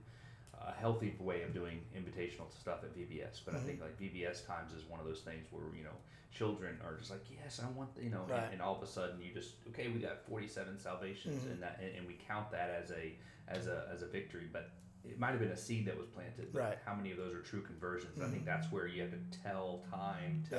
a 0.67 0.73
healthy 0.73 1.15
way 1.19 1.43
of 1.43 1.55
doing 1.55 1.81
invitational 1.97 2.51
stuff 2.59 2.81
at 2.83 2.97
VBS. 2.97 3.41
But 3.45 3.55
I 3.55 3.59
think 3.59 3.81
mm-hmm. 3.81 3.85
like 3.85 4.01
VBS 4.01 4.47
times 4.47 4.73
is 4.73 4.85
one 4.89 5.01
of 5.01 5.07
those 5.07 5.21
things 5.21 5.47
where 5.51 5.65
you 5.77 5.85
know 5.85 5.97
children 6.33 6.79
are 6.85 6.97
just 6.97 7.11
like, 7.11 7.25
yes, 7.31 7.61
I 7.65 7.71
want 7.77 7.91
you 8.01 8.11
know, 8.11 8.25
Right. 8.29 8.45
and, 8.45 8.55
and 8.55 8.63
all 8.63 8.77
of 8.77 8.83
a 8.83 8.87
sudden 8.87 9.21
you 9.21 9.33
just 9.33 9.55
okay, 9.71 9.89
we 9.89 10.01
got 10.01 10.25
47 10.29 10.79
salvations, 10.79 11.43
mm-hmm. 11.43 11.53
and 11.53 11.63
that 11.63 11.81
and, 11.83 11.97
and 11.97 12.07
we 12.07 12.19
count 12.27 12.51
that 12.51 12.71
as 12.71 12.91
a 12.91 13.15
as 13.49 13.67
a 13.67 13.89
as 13.93 14.03
a 14.03 14.07
victory, 14.07 14.49
but. 14.53 14.71
It 15.05 15.19
might 15.19 15.31
have 15.31 15.39
been 15.39 15.53
a 15.53 15.57
seed 15.57 15.87
that 15.87 15.97
was 15.97 16.09
planted. 16.09 16.49
Right. 16.53 16.77
How 16.85 16.95
many 16.95 17.13
of 17.13 17.17
those 17.17 17.33
are 17.33 17.41
true 17.41 17.63
conversions? 17.63 18.21
I 18.21 18.25
think 18.25 18.39
mm-hmm. 18.39 18.47
that's 18.47 18.71
where 18.71 18.87
you 18.87 19.01
have 19.01 19.13
to 19.13 19.39
tell 19.43 19.81
time 19.91 20.43
Yeah. 20.51 20.59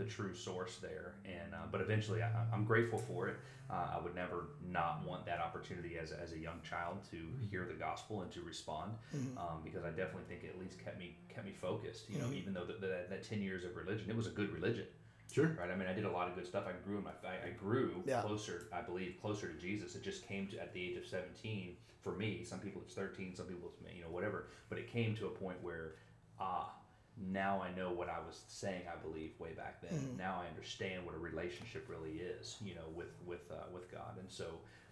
The 0.00 0.06
true 0.10 0.34
source 0.34 0.78
there. 0.80 1.14
And 1.24 1.54
uh, 1.54 1.58
but 1.70 1.80
eventually, 1.80 2.22
I, 2.22 2.28
I'm 2.52 2.64
grateful 2.64 2.98
for 2.98 3.28
it. 3.28 3.36
Uh, 3.70 3.96
I 3.96 4.00
would 4.02 4.16
never 4.16 4.48
not 4.68 5.06
want 5.06 5.24
that 5.26 5.38
opportunity 5.38 5.96
as, 5.96 6.10
as 6.10 6.32
a 6.32 6.38
young 6.38 6.60
child 6.68 6.98
to 7.12 7.18
hear 7.48 7.64
the 7.66 7.74
gospel 7.74 8.22
and 8.22 8.32
to 8.32 8.40
respond, 8.42 8.94
um, 9.36 9.60
because 9.62 9.84
I 9.84 9.90
definitely 9.90 10.24
think 10.28 10.42
it 10.42 10.50
at 10.56 10.60
least 10.60 10.82
kept 10.84 10.98
me 10.98 11.14
kept 11.32 11.46
me 11.46 11.52
focused. 11.52 12.10
You 12.10 12.18
know, 12.18 12.32
even 12.32 12.52
though 12.52 12.64
that 12.64 12.80
that 12.80 13.10
that 13.10 13.22
ten 13.28 13.40
years 13.42 13.64
of 13.64 13.76
religion, 13.76 14.10
it 14.10 14.16
was 14.16 14.26
a 14.26 14.30
good 14.30 14.50
religion. 14.52 14.86
Sure. 15.32 15.56
Right. 15.60 15.70
I 15.70 15.76
mean, 15.76 15.86
I 15.86 15.92
did 15.92 16.04
a 16.06 16.10
lot 16.10 16.26
of 16.28 16.34
good 16.34 16.44
stuff. 16.46 16.64
I 16.66 16.72
grew 16.84 16.98
in 16.98 17.04
my, 17.04 17.12
I, 17.24 17.46
I 17.46 17.50
grew 17.50 18.02
Yeah. 18.04 18.20
closer, 18.20 18.66
I 18.72 18.80
believe, 18.80 19.14
closer 19.22 19.46
to 19.46 19.56
Jesus. 19.60 19.94
It 19.94 20.02
just 20.02 20.26
came 20.26 20.48
to 20.48 20.60
at 20.60 20.74
the 20.74 20.82
age 20.82 20.96
of 20.96 21.06
17 21.06 21.76
for 22.00 22.14
me. 22.16 22.42
Some 22.42 22.58
people 22.58 22.82
it's 22.84 22.94
13, 22.94 23.36
some 23.36 23.46
people 23.46 23.70
it's, 23.72 23.94
you 23.96 24.02
know, 24.02 24.08
whatever. 24.10 24.48
But 24.68 24.78
it 24.78 24.88
came 24.90 25.14
to 25.18 25.26
a 25.26 25.30
point 25.30 25.58
where, 25.62 25.92
ah, 26.40 26.72
now 27.20 27.62
I 27.62 27.76
know 27.78 27.90
what 27.92 28.08
I 28.08 28.18
was 28.26 28.40
saying. 28.48 28.82
I 28.92 28.96
believe 29.06 29.32
way 29.38 29.52
back 29.52 29.80
then. 29.82 30.16
Now 30.18 30.40
I 30.44 30.48
understand 30.48 31.04
what 31.04 31.14
a 31.14 31.18
relationship 31.18 31.86
really 31.88 32.18
is. 32.18 32.56
You 32.64 32.74
know, 32.74 32.88
with 32.94 33.12
with 33.26 33.50
uh, 33.50 33.64
with 33.72 33.90
God. 33.92 34.16
And 34.18 34.30
so, 34.30 34.46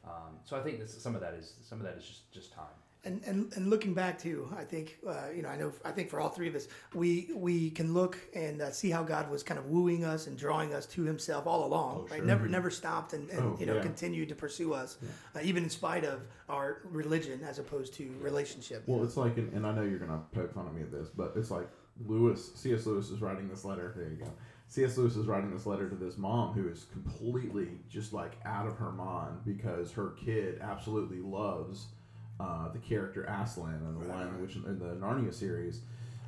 um, 0.05 0.37
so 0.45 0.57
I 0.57 0.61
think 0.63 0.79
this, 0.81 1.01
some 1.03 1.15
of 1.15 1.21
that 1.21 1.35
is 1.35 1.55
some 1.63 1.79
of 1.81 1.85
that 1.87 1.97
is 1.97 2.05
just 2.07 2.33
just 2.33 2.53
time. 2.53 2.65
and, 3.05 3.23
and 3.25 3.53
and 3.55 3.71
looking 3.71 3.95
back 3.95 4.19
too, 4.19 4.49
I 4.59 4.65
think 4.65 4.99
uh, 5.07 5.29
you 5.35 5.43
know 5.43 5.49
I 5.49 5.57
know 5.57 5.73
I 5.85 5.93
think 5.93 6.11
for 6.11 6.21
all 6.21 6.29
three 6.29 6.49
of 6.49 6.55
us, 6.55 6.67
we 6.95 7.31
we 7.35 7.71
can 7.71 7.95
look 7.95 8.19
and 8.35 8.61
uh, 8.61 8.71
see 8.73 8.91
how 8.91 9.03
God 9.05 9.31
was 9.31 9.43
kind 9.45 9.59
of 9.59 9.67
wooing 9.67 10.05
us 10.05 10.27
and 10.27 10.37
drawing 10.37 10.75
us 10.75 10.85
to 10.87 11.03
Himself 11.05 11.47
all 11.47 11.65
along. 11.65 12.09
right, 12.11 12.25
never 12.25 12.49
never 12.49 12.71
stopped 12.71 13.13
and, 13.13 13.31
and 13.31 13.41
Oh, 13.41 13.57
you 13.61 13.67
know 13.67 13.77
yeah. 13.77 13.83
continued 13.83 14.29
to 14.31 14.35
pursue 14.35 14.75
us, 14.75 14.99
uh, 15.35 15.39
even 15.43 15.63
in 15.65 15.71
spite 15.71 16.05
of 16.05 16.23
our 16.49 16.83
religion 16.85 17.41
as 17.49 17.59
opposed 17.61 17.95
to 17.95 18.13
relationship. 18.21 18.83
Well, 18.87 19.05
it's 19.05 19.17
like, 19.17 19.37
and, 19.39 19.53
and 19.55 19.65
I 19.67 19.73
know 19.75 19.83
you're 19.83 19.99
gonna 20.01 20.23
poke 20.35 20.53
fun 20.53 20.67
at 20.67 20.75
me 20.75 20.83
at 20.83 20.91
this, 20.91 21.09
but 21.09 21.33
it's 21.37 21.51
like 21.53 21.69
Lewis, 22.07 22.51
C.S. 22.55 22.87
Lewis 22.87 23.11
is 23.11 23.21
writing 23.21 23.49
this 23.49 23.65
letter. 23.65 23.93
There 23.97 24.09
you 24.09 24.17
go. 24.17 24.31
C.S. 24.69 24.97
Lewis 24.99 25.17
is 25.17 25.27
writing 25.27 25.51
this 25.51 25.67
letter 25.67 25.89
to 25.89 25.97
this 25.97 26.19
mom 26.19 26.53
who 26.53 26.69
is 26.69 26.87
completely 26.93 27.69
just 27.89 28.13
like 28.13 28.33
out 28.45 28.67
of 28.67 28.77
her 28.77 28.93
mind 28.93 29.39
because 29.45 29.93
her 29.93 30.15
kid 30.25 30.59
absolutely 30.61 31.21
loves 31.21 31.87
uh, 32.39 32.69
the 32.71 32.79
character 32.79 33.25
Aslan 33.25 33.75
in 33.75 33.99
the 33.99 34.07
Lion, 34.13 34.41
which 34.41 34.57
in 34.57 34.79
the 34.79 34.95
Narnia 34.95 35.33
series, 35.33 35.81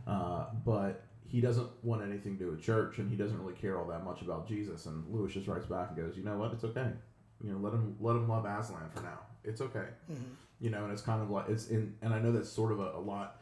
uh, 0.07 0.47
but 0.65 1.05
he 1.29 1.41
doesn't 1.41 1.69
want 1.85 2.03
anything 2.03 2.37
to 2.39 2.45
do 2.45 2.51
with 2.51 2.63
church 2.63 2.99
and 2.99 3.09
he 3.09 3.17
doesn't 3.17 3.39
really 3.39 3.55
care 3.55 3.79
all 3.79 3.87
that 3.87 4.05
much 4.05 4.23
about 4.23 4.49
Jesus. 4.49 4.87
And 4.87 5.05
Lewis 5.09 5.35
just 5.35 5.47
writes 5.47 5.67
back 5.67 5.91
and 5.91 5.97
goes, 5.97 6.17
you 6.17 6.25
know 6.25 6.37
what? 6.37 6.53
It's 6.53 6.65
okay. 6.65 6.91
You 7.45 7.53
know, 7.53 7.59
let 7.59 7.73
him 7.73 7.97
let 8.01 8.17
him 8.17 8.29
love 8.29 8.45
Aslan 8.45 8.91
for 8.95 9.03
now. 9.03 9.21
It's 9.45 9.61
okay 9.61 9.87
you 10.61 10.71
know, 10.71 10.85
and 10.85 10.93
it's 10.93 11.03
kind 11.03 11.23
of 11.23 11.31
like 11.31 11.49
it's 11.49 11.69
in, 11.69 11.95
and 12.03 12.13
I 12.13 12.19
know 12.21 12.33
that's 12.33 12.51
sort 12.51 12.71
of 12.71 12.81
a, 12.81 12.93
a 12.97 13.01
lot 13.01 13.41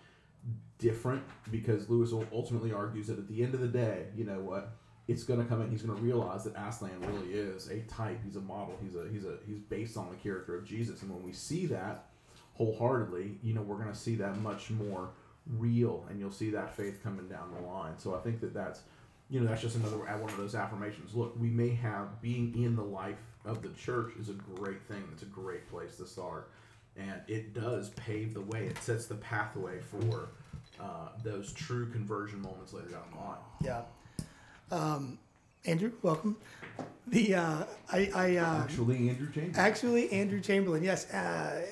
different 0.78 1.22
because 1.50 1.88
Lewis 1.88 2.12
ultimately 2.32 2.72
argues 2.72 3.08
that 3.08 3.18
at 3.18 3.28
the 3.28 3.42
end 3.42 3.54
of 3.54 3.60
the 3.60 3.68
day, 3.68 4.06
you 4.16 4.24
know 4.24 4.40
what, 4.40 4.72
it's 5.08 5.24
going 5.24 5.40
to 5.40 5.46
come 5.46 5.62
in. 5.62 5.70
He's 5.70 5.82
going 5.82 5.96
to 5.96 6.02
realize 6.04 6.44
that 6.44 6.54
Aslan 6.54 7.00
really 7.00 7.32
is 7.32 7.68
a 7.68 7.80
type. 7.80 8.20
He's 8.24 8.36
a 8.36 8.40
model. 8.40 8.76
He's 8.82 8.94
a 8.94 9.06
he's 9.10 9.24
a 9.24 9.38
he's 9.46 9.58
based 9.58 9.96
on 9.96 10.10
the 10.10 10.16
character 10.16 10.56
of 10.56 10.64
Jesus, 10.64 11.02
and 11.02 11.10
when 11.10 11.22
we 11.22 11.32
see 11.32 11.66
that 11.66 12.06
wholeheartedly, 12.54 13.38
you 13.42 13.54
know, 13.54 13.62
we're 13.62 13.76
going 13.76 13.92
to 13.92 13.98
see 13.98 14.16
that 14.16 14.36
much 14.40 14.70
more 14.70 15.10
real, 15.46 16.04
and 16.10 16.20
you'll 16.20 16.32
see 16.32 16.50
that 16.50 16.76
faith 16.76 17.02
coming 17.02 17.28
down 17.28 17.54
the 17.54 17.66
line. 17.66 17.96
So 17.96 18.14
I 18.14 18.18
think 18.18 18.40
that 18.40 18.52
that's 18.52 18.80
you 19.30 19.40
know 19.40 19.46
that's 19.46 19.62
just 19.62 19.76
another 19.76 19.96
one 19.96 20.30
of 20.30 20.36
those 20.36 20.54
affirmations. 20.54 21.14
Look, 21.14 21.38
we 21.38 21.48
may 21.48 21.70
have 21.70 22.20
being 22.20 22.62
in 22.62 22.76
the 22.76 22.84
life 22.84 23.16
of 23.44 23.62
the 23.62 23.70
church 23.70 24.12
is 24.20 24.28
a 24.28 24.34
great 24.34 24.82
thing. 24.86 25.02
It's 25.12 25.22
a 25.22 25.26
great 25.26 25.68
place 25.70 25.96
to 25.96 26.06
start, 26.06 26.50
and 26.96 27.22
it 27.28 27.54
does 27.54 27.90
pave 27.90 28.34
the 28.34 28.42
way. 28.42 28.66
It 28.66 28.78
sets 28.78 29.06
the 29.06 29.14
pathway 29.16 29.80
for 29.80 30.28
uh, 30.80 31.08
those 31.22 31.52
true 31.52 31.88
conversion 31.90 32.40
moments 32.40 32.72
later 32.72 32.88
down 32.88 33.02
the 33.12 33.18
line. 33.18 33.38
Yeah. 33.62 33.82
Um, 34.70 35.18
Andrew, 35.64 35.92
welcome. 36.02 36.36
The 37.08 37.34
uh, 37.34 37.64
I, 37.92 38.10
I 38.14 38.36
uh, 38.36 38.62
Actually, 38.62 39.08
Andrew 39.08 39.28
James. 39.30 39.56
actually 39.58 40.12
Andrew 40.12 40.40
Chamberlain. 40.40 40.82
Yes. 40.84 41.10
Uh, 41.12 41.64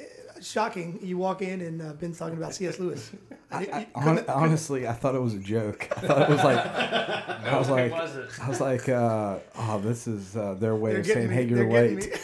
shocking. 0.43 0.99
You 1.03 1.19
walk 1.19 1.41
in 1.43 1.61
and 1.61 1.81
uh, 1.83 1.93
Ben's 1.95 2.19
talking 2.19 2.37
about 2.37 2.55
C.S. 2.55 2.79
Lewis. 2.79 3.11
I, 3.51 3.87
I, 3.95 4.01
Hon- 4.01 4.25
honestly, 4.29 4.87
I 4.89 4.93
thought 4.93 5.15
it 5.15 5.21
was 5.23 5.35
a 5.35 5.39
joke. 5.39 5.89
I 5.97 6.01
thought 6.01 6.23
it 6.23 6.29
was 6.29 6.43
like, 6.45 6.67
I 6.67 7.59
was 7.59 7.69
like, 7.71 7.93
was? 7.93 8.39
I 8.41 8.49
was 8.49 8.61
like, 8.61 8.89
uh, 8.89 9.39
oh, 9.57 9.79
this 9.81 10.07
is 10.09 10.37
uh, 10.37 10.55
their 10.55 10.75
way 10.75 10.93
They're 10.93 11.01
of 11.01 11.07
saying, 11.07 11.29
me. 11.29 11.35
hey, 11.35 11.45
you're 11.45 11.69
They're 11.69 11.95
late. 11.95 12.19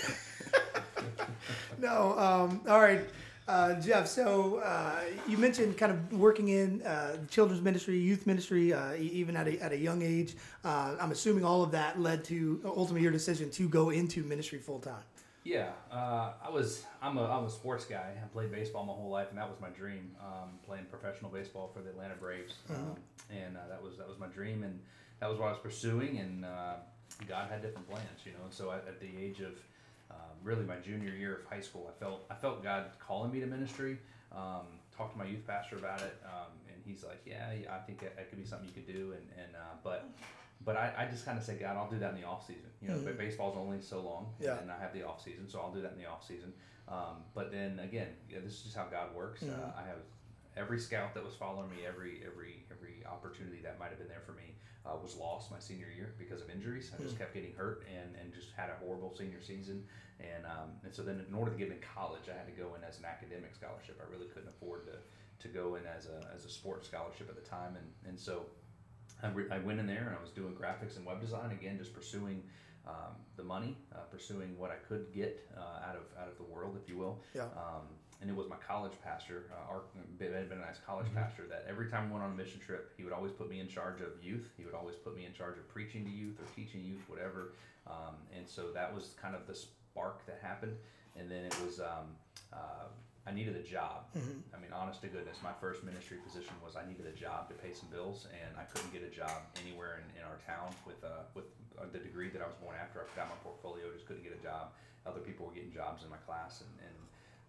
no. 1.79 2.19
Um, 2.19 2.61
all 2.69 2.81
right, 2.81 3.01
uh, 3.49 3.75
Jeff. 3.81 4.07
So 4.07 4.57
uh, 4.59 5.01
you 5.29 5.37
mentioned 5.39 5.77
kind 5.77 5.93
of 5.93 6.13
working 6.13 6.49
in 6.49 6.83
uh, 6.83 7.19
children's 7.31 7.63
ministry, 7.63 7.99
youth 7.99 8.27
ministry, 8.27 8.73
uh, 8.73 8.95
even 8.95 9.37
at 9.37 9.49
a, 9.49 9.59
at 9.61 9.73
a 9.73 9.79
young 9.79 10.03
age. 10.03 10.37
Uh, 10.65 10.97
I'm 11.01 11.11
assuming 11.11 11.45
all 11.45 11.63
of 11.63 11.73
that 11.73 12.01
led 12.01 12.25
to 12.25 12.61
ultimately 12.65 13.03
your 13.03 13.13
decision 13.13 13.51
to 13.51 13.69
go 13.69 13.91
into 13.91 14.23
ministry 14.23 14.59
full 14.59 14.81
time. 14.81 15.03
Yeah, 15.45 15.71
uh, 15.91 16.35
I 16.45 16.51
was. 16.51 16.85
I'm 17.01 17.19
a. 17.19 17.25
I'm 17.25 17.45
a 17.45 17.51
sports 17.51 17.85
guy. 17.85 18.13
I 18.17 18.27
played 18.29 18.53
baseball 18.53 18.85
my 18.85 18.93
whole 18.93 19.11
life, 19.11 19.29
and 19.31 19.39
that 19.39 19.49
was 19.49 19.59
my 19.61 19.71
dream. 19.71 20.15
Um, 20.21 20.51
playing 20.65 20.85
professional 20.85 21.33
baseball 21.33 21.69
for 21.75 21.83
the 21.83 21.91
Atlanta 21.91 22.15
Braves, 22.15 22.55
um, 22.71 22.95
and 23.29 23.57
uh, 23.57 23.61
that 23.69 23.83
was 23.83 23.97
that 23.99 24.09
was 24.09 24.21
my 24.21 24.29
dream, 24.29 24.63
and 24.63 24.79
that 25.19 25.29
was 25.29 25.41
what 25.41 25.49
I 25.49 25.51
was 25.51 25.61
pursuing. 25.61 26.19
And 26.19 26.45
uh, 26.45 26.75
God 27.27 27.51
had 27.51 27.61
different 27.61 27.91
plans, 27.91 28.07
you 28.25 28.31
know. 28.33 28.45
And 28.45 28.53
so 28.53 28.71
at, 28.71 28.87
at 28.87 29.01
the 29.01 29.09
age 29.19 29.41
of 29.41 29.59
um, 30.13 30.37
really 30.43 30.65
my 30.65 30.77
junior 30.77 31.11
year 31.15 31.37
of 31.37 31.45
high 31.47 31.61
school, 31.61 31.91
I 31.95 31.99
felt 31.99 32.25
I 32.31 32.35
felt 32.35 32.63
God 32.63 32.87
calling 32.99 33.33
me 33.33 33.41
to 33.41 33.47
ministry. 33.47 33.99
Um, 34.33 34.67
talked 34.97 35.13
to 35.13 35.19
my 35.19 35.25
youth 35.27 35.47
pastor 35.47 35.77
about 35.77 36.01
it, 36.01 36.21
um, 36.25 36.53
and 36.69 36.77
he's 36.85 37.05
like, 37.05 37.21
"Yeah, 37.27 37.53
yeah, 37.53 37.75
I 37.75 37.79
think 37.81 38.01
that, 38.01 38.17
that 38.17 38.29
could 38.31 38.39
be 38.39 38.45
something 38.47 38.67
you 38.69 38.75
could 38.75 38.87
do." 38.93 39.13
And 39.13 39.27
and 39.39 39.55
uh, 39.57 39.77
but 39.85 40.09
but 40.65 40.77
I, 40.77 40.93
I 40.97 41.05
just 41.11 41.25
kind 41.27 41.37
of 41.37 41.45
say, 41.45 41.57
God, 41.57 41.77
I'll 41.77 41.91
do 41.91 41.99
that 41.99 42.15
in 42.15 42.21
the 42.21 42.27
off 42.27 42.47
season. 42.47 42.71
You 42.81 42.89
know, 42.89 43.01
but 43.05 43.19
baseball's 43.19 43.57
only 43.57 43.81
so 43.83 44.01
long, 44.01 44.27
Yeah. 44.41 44.59
and 44.61 44.71
I 44.71 44.79
have 44.79 44.93
the 44.95 45.03
off 45.07 45.23
season, 45.23 45.49
so 45.49 45.59
I'll 45.61 45.73
do 45.73 45.83
that 45.83 45.93
in 45.93 45.99
the 45.99 46.07
off 46.09 46.27
season. 46.27 46.53
Um, 46.89 47.25
but 47.35 47.51
then 47.53 47.79
again, 47.81 48.09
yeah, 48.31 48.39
this 48.45 48.53
is 48.55 48.63
just 48.63 48.77
how 48.77 48.85
God 48.85 49.15
works. 49.15 49.43
Uh, 49.43 49.73
I 49.77 49.83
have 49.87 49.99
every 50.57 50.79
scout 50.79 51.15
that 51.15 51.25
was 51.25 51.35
following 51.35 51.71
me, 51.71 51.87
every 51.87 52.23
every 52.27 52.65
every 52.71 53.05
opportunity 53.07 53.61
that 53.63 53.79
might 53.79 53.91
have 53.91 53.99
been 53.99 54.09
there 54.09 54.23
for 54.25 54.33
me 54.33 54.55
uh, 54.85 54.97
was 55.03 55.17
lost 55.17 55.51
my 55.51 55.59
senior 55.59 55.89
year 55.95 56.15
because 56.19 56.41
of 56.43 56.51
injuries. 56.51 56.91
I 56.99 57.03
just 57.03 57.19
kept 57.19 57.35
getting 57.35 57.55
hurt 57.55 57.85
and, 57.87 58.15
and 58.21 58.33
just 58.35 58.51
had 58.57 58.69
a 58.71 58.75
horrible 58.85 59.15
senior 59.17 59.41
season. 59.41 59.85
And 60.21 60.45
um, 60.47 60.71
and 60.85 60.95
so 60.95 61.03
then 61.03 61.25
in 61.27 61.35
order 61.35 61.51
to 61.51 61.59
get 61.59 61.69
in 61.69 61.79
college, 61.81 62.29
I 62.29 62.37
had 62.37 62.47
to 62.47 62.53
go 62.53 62.75
in 62.75 62.85
as 62.85 62.99
an 62.99 63.05
academic 63.05 63.55
scholarship. 63.55 64.01
I 64.01 64.11
really 64.11 64.27
couldn't 64.27 64.49
afford 64.49 64.87
to 64.87 64.99
to 65.43 65.49
go 65.49 65.77
in 65.77 65.83
as 65.87 66.07
a 66.07 66.35
as 66.35 66.45
a 66.45 66.51
sports 66.51 66.89
scholarship 66.89 67.29
at 67.29 67.37
the 67.37 67.49
time, 67.49 67.77
and 67.77 67.87
and 68.09 68.19
so. 68.19 68.47
I, 69.25 69.29
re- 69.29 69.47
I 69.53 69.59
went 69.59 69.79
in 69.79 69.87
there 69.87 70.09
and 70.09 70.17
I 70.19 70.21
was 70.21 70.31
doing 70.31 70.53
graphics 70.53 70.97
and 70.97 71.07
web 71.07 71.21
design 71.21 71.53
again, 71.53 71.79
just 71.79 71.95
pursuing 71.95 72.43
um, 72.89 73.15
the 73.37 73.45
money, 73.45 73.77
uh, 73.95 73.99
pursuing 74.11 74.59
what 74.59 74.73
I 74.73 74.77
could 74.89 75.13
get 75.15 75.49
uh, 75.57 75.89
out 75.89 75.95
of 75.95 76.03
out 76.21 76.29
of 76.29 76.37
the 76.39 76.43
world, 76.43 76.77
if 76.83 76.89
you 76.89 76.97
will. 76.99 77.21
Yeah. 77.35 77.43
Um, 77.43 77.87
and 78.23 78.31
it 78.31 78.37
was 78.37 78.49
my 78.49 78.57
college 78.67 78.93
pastor, 79.05 79.51
uh, 79.53 79.71
our 79.71 79.83
Ben 80.19 80.31
Ben 80.49 80.61
Nice 80.61 80.79
college 80.87 81.09
pastor, 81.15 81.43
that 81.51 81.67
every 81.69 81.91
time 81.91 82.09
we 82.09 82.13
went 82.15 82.25
on 82.25 82.33
a 82.33 82.35
mission 82.35 82.61
trip, 82.61 82.93
he 82.97 83.03
would 83.03 83.13
always 83.13 83.33
put 83.33 83.51
me 83.51 83.59
in 83.59 83.69
charge 83.69 84.01
of 84.01 84.23
youth. 84.23 84.49
He 84.57 84.65
would 84.65 84.75
always 84.75 84.95
put 84.95 85.17
me 85.17 85.27
in 85.27 85.35
charge 85.35 85.59
of 85.59 85.69
preaching 85.69 86.05
to 86.05 86.11
youth 86.11 86.39
or 86.39 86.47
teaching 86.55 86.85
youth, 86.85 87.03
whatever. 87.09 87.53
Um, 87.87 88.15
and 88.35 88.49
so 88.49 88.71
that 88.73 88.95
was 88.95 89.15
kind 89.21 89.35
of 89.35 89.47
the 89.49 89.55
spark 89.55 90.25
that 90.27 90.39
happened. 90.41 90.77
And 91.19 91.29
then 91.29 91.45
it 91.45 91.57
was 91.67 91.81
um, 91.81 92.15
uh, 92.53 92.87
I 93.27 93.31
needed 93.31 93.57
a 93.57 93.63
job. 93.63 94.07
I 94.55 94.59
mean, 94.63 94.73
honest 94.73 95.03
to 95.03 95.09
goodness, 95.09 95.39
my 95.43 95.53
first 95.61 95.83
ministry 95.83 96.19
position 96.23 96.55
was 96.65 96.75
I 96.75 96.87
needed 96.87 97.07
a 97.07 97.15
job 97.15 97.49
to 97.51 97.55
pay 97.55 97.75
some 97.75 97.91
bills, 97.91 98.27
and 98.31 98.55
I 98.59 98.65
couldn't 98.71 98.93
get 98.93 99.03
a 99.03 99.11
job 99.11 99.47
anywhere 99.63 99.99
in, 99.99 100.07
in 100.19 100.23
our 100.27 100.39
town 100.47 100.75
with 100.87 101.03
uh, 101.03 101.27
with 101.35 101.51
uh, 101.79 101.91
the 101.91 101.99
degree 101.99 102.31
that 102.31 102.43
I 102.43 102.47
was 102.47 102.59
going 102.63 102.79
after. 102.79 103.03
I 103.03 103.07
got 103.15 103.31
my 103.31 103.39
portfolio, 103.43 103.91
just 103.95 104.07
couldn't 104.07 104.23
get 104.23 104.35
a 104.35 104.43
job. 104.43 104.75
Other 105.07 105.21
people 105.21 105.47
were 105.47 105.55
getting 105.55 105.75
jobs 105.75 106.03
in 106.07 106.11
my 106.11 106.23
class, 106.23 106.63
and, 106.63 106.71
and 106.87 106.97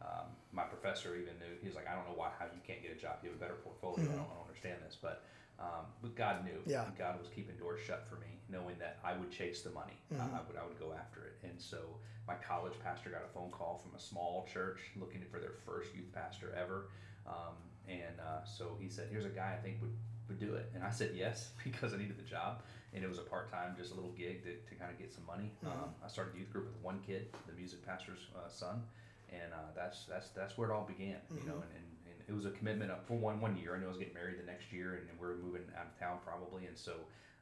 um, 0.03 0.27
my 0.51 0.63
professor 0.63 1.15
even 1.15 1.33
knew. 1.39 1.55
He 1.62 1.67
was 1.67 1.75
like, 1.75 1.88
I 1.88 1.95
don't 1.95 2.05
know 2.05 2.15
why 2.15 2.29
how 2.38 2.45
you 2.45 2.62
can't 2.67 2.81
get 2.81 2.91
a 2.91 3.00
job. 3.00 3.24
You 3.24 3.29
have 3.31 3.38
a 3.38 3.41
better 3.41 3.57
portfolio. 3.63 4.03
I, 4.05 4.15
don't, 4.15 4.27
I 4.27 4.36
don't 4.38 4.48
understand 4.48 4.77
this, 4.86 4.98
but 5.01 5.24
um, 5.60 5.86
but 6.01 6.15
God 6.15 6.43
knew. 6.43 6.60
Yeah. 6.65 6.86
God 6.98 7.19
was 7.19 7.29
keeping 7.29 7.55
doors 7.55 7.79
shut 7.86 8.07
for 8.07 8.15
me, 8.15 8.39
knowing 8.50 8.75
that 8.79 9.00
I 9.03 9.13
would 9.13 9.31
chase 9.31 9.62
the 9.62 9.69
money. 9.72 9.98
I, 10.12 10.38
I 10.38 10.41
would 10.48 10.57
I 10.57 10.65
would 10.65 10.79
go 10.79 10.93
after 10.93 11.24
it, 11.25 11.39
and 11.48 11.60
so 11.60 11.77
my 12.27 12.36
college 12.36 12.74
pastor 12.83 13.10
got 13.10 13.24
a 13.24 13.31
phone 13.33 13.51
call 13.51 13.81
from 13.83 13.95
a 13.95 14.00
small 14.00 14.48
church 14.51 14.79
looking 14.95 15.22
for 15.31 15.39
their 15.39 15.53
first 15.65 15.93
youth 15.95 16.12
pastor 16.13 16.53
ever, 16.57 16.89
um, 17.27 17.55
and 17.88 18.19
uh, 18.19 18.43
so 18.45 18.77
he 18.79 18.89
said, 18.89 19.07
"Here's 19.12 19.25
a 19.25 19.29
guy 19.29 19.55
I 19.57 19.62
think 19.62 19.81
would 19.81 19.95
would 20.27 20.39
do 20.39 20.55
it," 20.55 20.72
and 20.74 20.83
I 20.83 20.89
said 20.89 21.12
yes 21.15 21.51
because 21.63 21.93
I 21.93 21.98
needed 21.98 22.17
the 22.17 22.24
job, 22.29 22.62
and 22.93 23.03
it 23.03 23.07
was 23.10 23.19
a 23.19 23.24
part 23.24 23.51
time, 23.51 23.75
just 23.77 23.91
a 23.91 23.95
little 23.95 24.12
gig 24.12 24.43
to, 24.43 24.55
to 24.55 24.75
kind 24.75 24.91
of 24.91 24.98
get 24.98 25.13
some 25.13 25.25
money. 25.25 25.51
Um, 25.72 25.89
I 26.03 26.07
started 26.07 26.36
a 26.36 26.39
youth 26.39 26.51
group 26.51 26.65
with 26.65 26.81
one 26.81 27.00
kid, 27.05 27.27
the 27.48 27.53
music 27.53 27.86
pastor's 27.86 28.27
uh, 28.36 28.50
son, 28.50 28.83
and 29.34 29.54
uh, 29.54 29.58
that's 29.75 30.06
that's 30.06 30.30
that's 30.30 30.58
where 30.58 30.70
it 30.70 30.74
all 30.74 30.86
began, 30.86 31.18
you 31.34 31.48
know, 31.50 31.56
and, 31.66 31.72
and, 31.74 31.88
and 32.06 32.18
it 32.30 32.34
was 32.34 32.46
a 32.46 32.52
commitment 32.52 32.92
up 32.92 33.08
for 33.08 33.16
one 33.16 33.42
one 33.42 33.58
year. 33.58 33.75
I 33.75 33.80
knew 33.80 33.86
I 33.86 33.90
was 33.90 33.98
getting 33.98 34.13
married 34.13 34.38
the 34.40 34.46
next 34.46 34.72
year, 34.72 34.96
and, 35.02 35.10
and 35.10 35.20
we 35.20 35.25
are 35.28 35.36
moving 35.36 35.63
out 35.78 35.88
of 35.92 36.00
town 36.00 36.18
probably, 36.25 36.66
and 36.68 36.78
so 36.78 36.94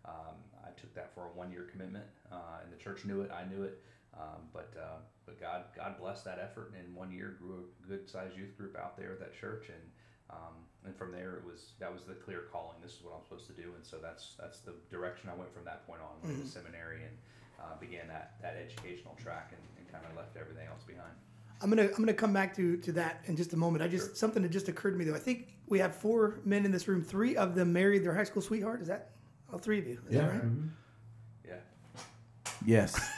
um, 0.06 0.36
I 0.66 0.70
took 0.80 0.94
that 0.96 1.14
for 1.14 1.26
a 1.26 1.32
one 1.38 1.52
year 1.52 1.68
commitment, 1.72 2.06
uh, 2.32 2.64
and 2.64 2.72
the 2.72 2.78
church 2.82 3.06
knew 3.06 3.22
it, 3.22 3.30
I 3.32 3.44
knew 3.52 3.64
it, 3.64 3.84
um, 4.18 4.42
but 4.54 4.74
uh, 4.80 4.98
but 5.26 5.40
God 5.40 5.66
God 5.76 6.00
blessed 6.00 6.26
that 6.26 6.40
effort, 6.40 6.74
and 6.76 6.88
in 6.88 6.96
one 6.96 7.12
year 7.12 7.36
grew 7.40 7.66
a 7.68 7.88
good 7.88 8.10
sized 8.10 8.36
youth 8.38 8.58
group 8.58 8.78
out 8.78 8.98
there 8.98 9.12
at 9.14 9.20
that 9.20 9.34
church, 9.40 9.68
and 9.70 9.84
um, 10.32 10.56
and 10.86 10.96
from 10.96 11.12
there 11.12 11.36
it 11.36 11.46
was 11.46 11.74
that 11.80 11.92
was 11.94 12.04
the 12.04 12.14
clear 12.16 12.48
calling. 12.52 12.78
This 12.82 12.94
is 12.94 13.04
what 13.04 13.14
I'm 13.14 13.24
supposed 13.24 13.48
to 13.48 13.54
do, 13.54 13.74
and 13.76 13.86
so 13.86 13.98
that's 14.02 14.36
that's 14.40 14.60
the 14.62 14.74
direction 14.90 15.30
I 15.30 15.36
went 15.36 15.54
from 15.54 15.66
that 15.66 15.86
point 15.86 16.02
on. 16.02 16.18
Went 16.24 16.42
to 16.42 16.48
seminary 16.50 17.04
and 17.04 17.16
uh, 17.62 17.76
began 17.80 18.08
that 18.08 18.42
that 18.42 18.56
educational 18.58 19.14
track, 19.22 19.54
and, 19.54 19.62
and 19.78 19.86
kind 19.92 20.04
of 20.10 20.16
left 20.18 20.36
everything 20.38 20.66
else 20.68 20.82
behind. 20.84 21.14
I'm 21.62 21.70
gonna 21.70 21.84
I'm 21.84 21.91
gonna 22.00 22.13
come 22.13 22.34
back 22.34 22.56
to 22.58 22.77
to 22.77 22.91
that 22.94 23.22
in 23.25 23.36
just 23.36 23.53
a 23.53 23.58
moment. 23.58 23.84
I 23.84 23.88
just 23.88 24.08
Sure. 24.08 24.15
something 24.15 24.41
that 24.44 24.50
just 24.50 24.68
occurred 24.68 24.91
to 24.91 24.98
me 24.98 25.06
though. 25.06 25.15
I 25.15 25.20
think 25.20 25.48
we 25.68 25.80
have 25.80 25.96
four 25.96 26.39
men 26.46 26.65
in 26.65 26.72
this 26.72 26.88
room. 26.88 27.03
Three 27.03 27.36
of 27.36 27.56
them 27.56 27.72
married 27.74 28.03
their 28.03 28.13
high 28.15 28.24
school 28.24 28.41
sweetheart. 28.41 28.82
Is 28.82 28.88
that 28.88 29.12
all 29.51 29.60
three 29.60 29.80
of 29.80 29.88
you? 29.88 30.00
Is 30.10 30.15
that 30.18 30.30
right? 30.30 30.41
Yeah. 31.48 31.53
Yes. 32.65 33.00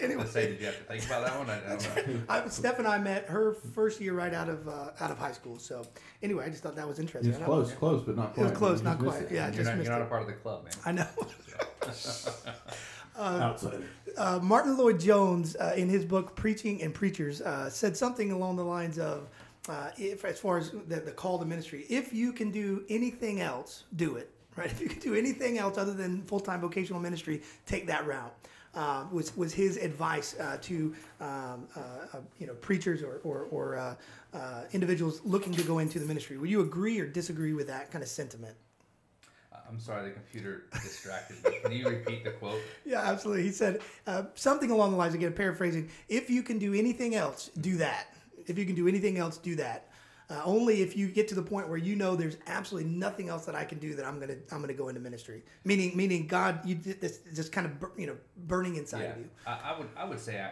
Let's 0.00 0.30
say, 0.30 0.46
did 0.48 0.60
you 0.60 0.66
have 0.66 0.76
to 0.78 0.84
think 0.84 1.04
about 1.06 1.24
that 1.26 1.38
one? 1.38 1.50
I, 1.50 1.56
I 1.56 1.76
don't 1.76 2.08
know. 2.08 2.22
I, 2.28 2.48
Steph 2.48 2.78
and 2.78 2.86
I 2.86 2.96
met 2.98 3.26
her 3.28 3.54
first 3.74 4.00
year 4.00 4.12
right 4.14 4.32
out 4.32 4.48
of 4.48 4.68
uh, 4.68 4.90
out 5.00 5.10
of 5.10 5.18
high 5.18 5.32
school. 5.32 5.58
So 5.58 5.84
anyway, 6.22 6.44
I 6.44 6.48
just 6.48 6.62
thought 6.62 6.76
that 6.76 6.86
was 6.86 6.98
interesting. 6.98 7.30
It's 7.32 7.38
I 7.38 7.42
know- 7.42 7.46
close, 7.46 7.72
close, 7.72 8.02
but 8.04 8.16
not 8.16 8.30
It 8.30 8.34
quite. 8.34 8.42
was 8.50 8.52
close, 8.58 8.82
not 8.82 8.98
quite. 8.98 9.22
it. 9.22 9.32
Yeah, 9.32 9.46
You're 9.46 9.56
just 9.56 9.66
not, 9.68 9.76
missed 9.78 9.88
you're 9.90 9.98
not 9.98 10.06
a 10.06 10.08
part 10.08 10.22
of 10.22 10.28
the 10.28 10.34
club, 10.34 10.64
man. 10.64 10.72
I 10.84 10.92
know. 10.92 11.06
Outsider. 13.18 13.82
Uh, 14.16 14.38
Martyn 14.42 14.76
Lloyd-Jones, 14.76 15.56
uh, 15.56 15.74
in 15.76 15.88
his 15.88 16.04
book 16.04 16.34
Preaching 16.36 16.82
and 16.82 16.94
Preachers, 16.94 17.42
uh, 17.42 17.68
said 17.68 17.96
something 17.96 18.32
along 18.32 18.56
the 18.56 18.64
lines 18.64 18.98
of, 18.98 19.28
uh, 19.68 19.90
if 19.98 20.24
as 20.24 20.38
far 20.38 20.58
as 20.58 20.70
the, 20.88 21.00
the 21.00 21.12
call 21.12 21.38
to 21.38 21.44
ministry, 21.44 21.86
if 21.88 22.12
you 22.12 22.32
can 22.32 22.50
do 22.50 22.84
anything 22.88 23.40
else, 23.40 23.84
do 23.96 24.16
it. 24.16 24.30
Right? 24.56 24.70
If 24.70 24.80
you 24.80 24.88
can 24.88 25.00
do 25.00 25.14
anything 25.14 25.58
else 25.58 25.76
other 25.76 25.92
than 25.92 26.22
full 26.22 26.40
time 26.40 26.60
vocational 26.60 27.00
ministry, 27.00 27.42
take 27.66 27.86
that 27.88 28.06
route. 28.06 28.34
Uh, 28.74 29.06
was 29.10 29.34
was 29.36 29.54
his 29.54 29.78
advice 29.78 30.38
uh, 30.38 30.58
to 30.60 30.94
um, 31.20 31.66
uh, 31.74 31.80
uh, 32.12 32.20
you 32.38 32.46
know 32.46 32.52
preachers 32.54 33.02
or 33.02 33.20
or, 33.24 33.46
or 33.50 33.76
uh, 33.76 33.94
uh, 34.34 34.62
individuals 34.72 35.22
looking 35.24 35.52
to 35.54 35.62
go 35.62 35.78
into 35.78 35.98
the 35.98 36.04
ministry? 36.04 36.36
Would 36.36 36.50
you 36.50 36.60
agree 36.60 37.00
or 37.00 37.06
disagree 37.06 37.54
with 37.54 37.66
that 37.68 37.90
kind 37.90 38.02
of 38.02 38.08
sentiment? 38.08 38.54
I'm 39.68 39.80
sorry, 39.80 40.08
the 40.08 40.14
computer 40.14 40.64
distracted 40.72 41.36
me. 41.44 41.58
Can 41.62 41.72
you 41.72 41.88
repeat 41.88 42.24
the 42.24 42.30
quote? 42.32 42.60
Yeah, 42.84 43.00
absolutely. 43.00 43.42
He 43.42 43.50
said 43.50 43.80
uh, 44.06 44.24
something 44.34 44.70
along 44.70 44.92
the 44.92 44.96
lines, 44.96 45.14
again, 45.14 45.32
paraphrasing, 45.32 45.90
if 46.08 46.30
you 46.30 46.42
can 46.42 46.58
do 46.58 46.72
anything 46.74 47.14
else, 47.14 47.50
do 47.60 47.76
that. 47.78 48.06
If 48.46 48.58
you 48.58 48.64
can 48.64 48.74
do 48.76 48.86
anything 48.86 49.18
else, 49.18 49.38
do 49.38 49.56
that. 49.56 49.88
Uh, 50.28 50.40
only 50.44 50.82
if 50.82 50.96
you 50.96 51.08
get 51.08 51.28
to 51.28 51.34
the 51.36 51.42
point 51.42 51.68
where 51.68 51.78
you 51.78 51.94
know 51.94 52.16
there's 52.16 52.36
absolutely 52.48 52.90
nothing 52.90 53.28
else 53.28 53.44
that 53.46 53.54
I 53.54 53.64
can 53.64 53.78
do 53.78 53.94
that 53.94 54.04
I'm 54.04 54.18
gonna 54.18 54.34
I'm 54.50 54.60
gonna 54.60 54.74
go 54.74 54.88
into 54.88 55.00
ministry. 55.00 55.44
Meaning 55.64 55.96
meaning 55.96 56.26
God, 56.26 56.66
you 56.66 56.74
did 56.74 57.00
this 57.00 57.20
just 57.34 57.52
kind 57.52 57.64
of 57.64 57.78
bur- 57.78 57.92
you 57.96 58.08
know 58.08 58.16
burning 58.46 58.74
inside 58.74 59.02
Yeah, 59.02 59.10
of 59.12 59.18
you. 59.18 59.30
I, 59.46 59.52
I 59.72 59.78
would 59.78 59.88
I 59.96 60.04
would 60.04 60.18
say 60.18 60.40
I 60.40 60.50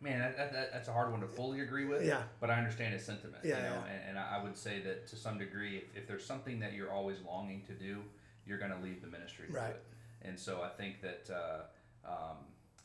man 0.00 0.18
that, 0.20 0.36
that, 0.36 0.52
that- 0.52 0.72
that's 0.72 0.88
a 0.88 0.92
hard 0.92 1.10
one 1.10 1.20
to 1.20 1.26
fully 1.28 1.60
agree 1.60 1.84
with. 1.84 2.04
Yeah. 2.04 2.22
But 2.40 2.50
I 2.50 2.54
understand 2.58 2.94
his 2.94 3.04
sentiment. 3.04 3.44
Yeah, 3.44 3.56
You 3.56 3.62
know, 3.64 3.82
yeah. 3.86 3.92
and, 3.92 4.08
and 4.10 4.18
I 4.18 4.38
I 4.38 4.42
would 4.42 4.56
say 4.56 4.80
that 4.80 5.06
to 5.08 5.16
some 5.16 5.38
degree, 5.38 5.76
if, 5.78 5.84
if 6.02 6.06
there's 6.08 6.24
something 6.24 6.60
that 6.60 6.72
you're 6.72 6.90
always 6.92 7.18
longing 7.26 7.62
to 7.66 7.72
do, 7.74 7.98
you're 8.46 8.58
going 8.58 8.70
to 8.72 8.78
leave 8.82 9.00
the 9.02 9.08
ministry 9.08 9.46
Right. 9.50 9.76
And 10.22 10.38
so 10.38 10.62
I 10.62 10.68
think 10.68 11.00
that 11.02 11.30
uh, 11.34 12.08
um, 12.08 12.36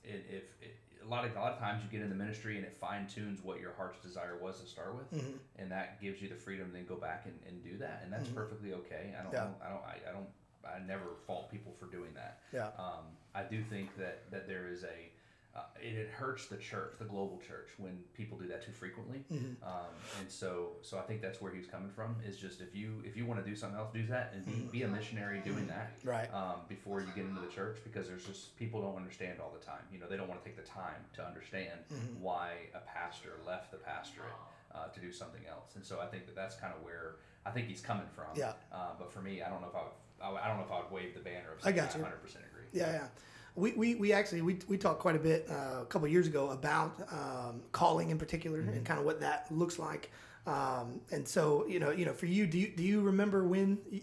it, 0.03 0.25
if 0.29 0.43
it, 0.61 0.75
a 1.03 1.07
lot 1.07 1.23
of 1.25 1.35
a 1.35 1.39
lot 1.39 1.51
of 1.51 1.59
times 1.59 1.83
you 1.83 1.89
get 1.91 2.01
in 2.03 2.09
the 2.09 2.15
ministry 2.15 2.55
and 2.57 2.65
it 2.65 2.75
fine 2.75 3.05
tunes 3.07 3.43
what 3.43 3.59
your 3.59 3.73
heart's 3.77 3.99
desire 3.99 4.37
was 4.41 4.59
to 4.61 4.67
start 4.67 4.95
with, 4.95 5.11
Mm-hmm. 5.13 5.37
and 5.59 5.71
that 5.71 6.01
gives 6.01 6.21
you 6.21 6.29
the 6.29 6.35
freedom 6.35 6.67
to 6.67 6.73
then 6.73 6.85
go 6.87 6.95
back 6.95 7.25
and, 7.25 7.37
and 7.47 7.61
do 7.63 7.77
that, 7.77 8.01
and 8.03 8.11
that's 8.11 8.27
perfectly 8.29 8.73
okay. 8.73 9.13
I 9.19 9.21
don't 9.23 9.33
Yeah. 9.33 9.47
I 9.65 9.69
don't 9.69 9.83
I, 9.83 10.09
I 10.09 10.11
don't 10.13 10.27
I 10.65 10.79
never 10.87 11.03
fault 11.27 11.51
people 11.51 11.73
for 11.79 11.85
doing 11.87 12.11
that. 12.15 12.39
Yeah. 12.53 12.67
Um, 12.79 13.05
I 13.35 13.43
do 13.43 13.61
think 13.69 13.95
that 13.97 14.31
that 14.31 14.47
there 14.47 14.67
is 14.67 14.83
a 14.83 15.11
uh, 15.55 15.61
it, 15.81 15.95
it 15.95 16.09
hurts 16.09 16.47
the 16.47 16.57
church, 16.57 16.95
the 16.99 17.05
global 17.05 17.39
church, 17.47 17.69
when 17.77 17.97
people 18.13 18.37
do 18.37 18.45
that 18.47 18.65
too 18.65 18.73
frequently. 18.73 19.23
Mm-hmm. 19.31 19.63
Um, 19.63 19.93
and 20.19 20.29
so, 20.29 20.71
so 20.81 20.97
I 20.97 21.01
think 21.03 21.21
that's 21.21 21.41
where 21.41 21.53
he's 21.53 21.65
coming 21.65 21.89
from. 21.89 22.17
Is 22.27 22.37
just 22.37 22.59
if 22.59 22.75
you 22.75 23.01
if 23.05 23.15
you 23.15 23.25
want 23.25 23.43
to 23.43 23.49
do 23.49 23.55
something 23.55 23.79
else, 23.79 23.89
do 23.93 24.05
that 24.07 24.33
and 24.35 24.45
be, 24.45 24.79
be 24.79 24.83
a 24.83 24.87
missionary 24.87 25.39
doing 25.45 25.65
that. 25.67 25.97
Mm-hmm. 25.99 26.09
Right. 26.09 26.33
Um, 26.33 26.55
before 26.67 26.99
you 26.99 27.07
get 27.15 27.25
into 27.25 27.39
the 27.39 27.47
church, 27.47 27.77
because 27.83 28.07
there's 28.07 28.25
just 28.25 28.57
people 28.57 28.81
don't 28.81 28.97
understand 28.97 29.39
all 29.39 29.53
the 29.57 29.65
time. 29.65 29.81
You 29.93 29.99
know, 29.99 30.07
they 30.09 30.17
don't 30.17 30.27
want 30.27 30.43
to 30.43 30.45
take 30.49 30.57
the 30.57 30.69
time 30.69 31.01
to 31.15 31.25
understand 31.25 31.79
Mm-hmm. 31.93 32.21
why 32.21 32.51
a 32.73 32.79
pastor 32.79 33.33
left 33.45 33.71
the 33.71 33.77
pastorate 33.77 34.27
uh, 34.73 34.87
to 34.87 34.99
do 34.99 35.11
something 35.11 35.41
else. 35.49 35.75
And 35.75 35.85
so 35.85 35.99
I 35.99 36.07
think 36.07 36.25
that 36.25 36.35
that's 36.35 36.55
kind 36.55 36.73
of 36.75 36.83
where 36.83 37.15
I 37.45 37.51
think 37.51 37.67
he's 37.67 37.81
coming 37.81 38.07
from. 38.13 38.25
Yeah. 38.35 38.53
Uh, 38.73 38.91
but 38.97 39.11
for 39.11 39.21
me, 39.21 39.41
I 39.41 39.49
don't 39.49 39.61
know 39.61 39.67
if 39.69 39.75
I 39.75 39.83
would, 40.31 40.39
I, 40.41 40.47
don't 40.47 40.57
know 40.57 40.63
if 40.65 40.71
I 40.71 40.79
would 40.81 40.91
wave 40.91 41.13
the 41.13 41.19
banner 41.21 41.53
of 41.53 41.59
I 41.61 41.65
saying 41.65 41.75
got 41.75 41.95
you. 41.95 42.01
100 42.01 42.17
percent 42.21 42.43
agree. 42.51 42.65
Yeah, 42.73 42.91
yeah. 42.91 43.07
We, 43.55 43.71
we, 43.71 43.95
we 43.95 44.11
actually 44.13 44.41
we, 44.41 44.57
we 44.67 44.77
talked 44.77 44.99
quite 44.99 45.15
a 45.15 45.19
bit 45.19 45.47
uh, 45.49 45.81
a 45.81 45.85
couple 45.87 46.05
of 46.05 46.11
years 46.11 46.27
ago 46.27 46.49
about 46.49 46.93
um, 47.11 47.61
calling 47.71 48.09
in 48.09 48.17
particular 48.17 48.59
and 48.59 48.85
kind 48.85 48.99
of 48.99 49.05
what 49.05 49.21
that 49.21 49.47
looks 49.49 49.79
like. 49.79 50.11
Um, 50.45 50.99
and 51.11 51.27
so 51.27 51.65
you 51.67 51.79
know 51.79 51.89
you 51.91 52.05
know 52.05 52.13
for 52.13 52.25
you 52.27 52.45
do 52.45 52.59
you 52.59 52.67
do 52.67 52.83
you 52.83 53.01
remember 53.01 53.45
when 53.45 53.79
you, 53.89 54.01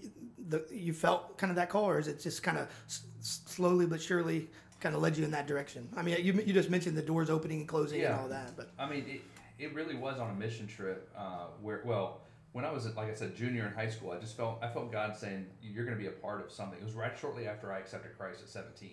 the 0.48 0.66
you 0.72 0.92
felt 0.92 1.38
kind 1.38 1.50
of 1.50 1.56
that 1.56 1.68
call 1.68 1.84
or 1.84 1.98
is 2.00 2.08
it 2.08 2.18
just 2.20 2.42
kind 2.42 2.58
of 2.58 2.68
s- 2.88 3.02
slowly 3.20 3.86
but 3.86 4.02
surely 4.02 4.48
kind 4.80 4.96
of 4.96 5.02
led 5.02 5.16
you 5.16 5.24
in 5.24 5.30
that 5.30 5.46
direction? 5.46 5.88
I 5.96 6.02
mean 6.02 6.16
you, 6.24 6.32
you 6.32 6.52
just 6.52 6.68
mentioned 6.70 6.96
the 6.96 7.02
doors 7.02 7.30
opening 7.30 7.60
and 7.60 7.68
closing 7.68 8.00
and 8.02 8.20
all 8.20 8.28
that, 8.28 8.56
but 8.56 8.70
I 8.78 8.88
mean, 8.88 9.04
it, 9.06 9.20
it 9.64 9.74
really 9.74 9.94
was 9.94 10.18
on 10.18 10.30
a 10.30 10.34
mission 10.34 10.66
trip 10.66 11.08
uh, 11.16 11.46
where, 11.60 11.82
well, 11.84 12.21
when 12.52 12.64
I 12.64 12.70
was, 12.70 12.84
like 12.96 13.10
I 13.10 13.14
said, 13.14 13.34
junior 13.34 13.66
in 13.66 13.72
high 13.72 13.88
school, 13.88 14.10
I 14.12 14.18
just 14.18 14.36
felt, 14.36 14.58
I 14.62 14.68
felt 14.68 14.92
God 14.92 15.16
saying, 15.16 15.46
you're 15.62 15.84
going 15.84 15.96
to 15.96 16.02
be 16.02 16.08
a 16.08 16.12
part 16.12 16.44
of 16.44 16.52
something. 16.52 16.78
It 16.78 16.84
was 16.84 16.94
right 16.94 17.12
shortly 17.18 17.46
after 17.46 17.72
I 17.72 17.78
accepted 17.78 18.16
Christ 18.18 18.42
at 18.42 18.48
17. 18.48 18.90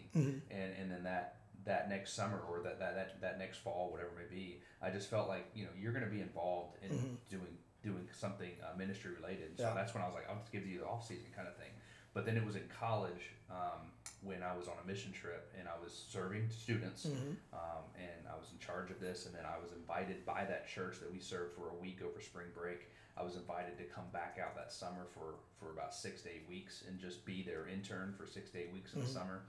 And, 0.50 0.74
and 0.80 0.92
then 0.92 1.04
that, 1.04 1.36
that 1.66 1.90
next 1.90 2.14
summer 2.14 2.40
or 2.50 2.62
that, 2.64 2.80
that, 2.80 2.96
that, 2.96 3.22
that 3.22 3.38
next 3.40 3.58
fall, 3.58 3.90
whatever 3.92 4.10
it 4.12 4.30
may 4.30 4.36
be, 4.36 4.62
I 4.82 4.90
just 4.90 5.10
felt 5.10 5.28
like, 5.28 5.46
you 5.56 5.66
know, 5.66 5.72
you're 5.80 5.92
going 5.92 6.06
to 6.06 6.10
be 6.12 6.22
involved 6.22 6.78
in 6.82 7.18
doing, 7.30 7.58
doing 7.84 8.08
something 8.18 8.52
uh, 8.64 8.78
ministry 8.78 9.12
related. 9.14 9.58
So 9.58 9.64
Yeah. 9.64 9.74
that's 9.76 9.94
when 9.94 10.04
I 10.04 10.06
was 10.06 10.16
like, 10.16 10.30
I'll 10.30 10.40
just 10.40 10.52
give 10.54 10.66
you 10.66 10.80
the 10.80 10.86
off 10.86 11.06
season 11.06 11.26
kind 11.36 11.48
of 11.48 11.56
thing. 11.58 11.72
But 12.14 12.26
then 12.26 12.38
it 12.38 12.46
was 12.46 12.56
in 12.56 12.64
college 12.80 13.32
um, 13.52 13.92
when 14.24 14.42
I 14.42 14.56
was 14.58 14.68
on 14.68 14.74
a 14.84 14.88
mission 14.88 15.12
trip 15.12 15.54
and 15.60 15.68
I 15.68 15.76
was 15.84 15.94
serving 16.10 16.50
students, 16.50 17.06
um, 17.54 17.84
and 18.00 18.26
I 18.28 18.36
was 18.40 18.50
in 18.52 18.58
charge 18.66 18.90
of 18.90 19.00
this. 19.00 19.26
And 19.28 19.36
then 19.36 19.44
I 19.46 19.62
was 19.62 19.72
invited 19.74 20.26
by 20.26 20.44
that 20.46 20.68
church 20.68 21.00
that 21.02 21.12
we 21.12 21.20
served 21.20 21.54
for 21.56 21.70
a 21.70 21.76
week 21.80 22.00
over 22.02 22.20
spring 22.22 22.48
break. 22.56 22.88
I 23.20 23.24
was 23.24 23.36
invited 23.36 23.78
to 23.78 23.84
come 23.84 24.06
back 24.14 24.40
out 24.42 24.56
that 24.56 24.72
summer 24.72 25.06
for 25.14 25.36
for 25.60 25.74
about 25.74 25.94
six 25.94 26.22
to 26.22 26.30
eight 26.30 26.46
weeks 26.48 26.84
and 26.88 26.98
just 27.00 27.26
be 27.26 27.44
their 27.44 27.68
intern 27.68 28.14
for 28.18 28.26
six 28.26 28.50
to 28.52 28.60
eight 28.60 28.72
weeks 28.72 28.94
in 28.94 29.02
the 29.02 29.08
summer. 29.08 29.42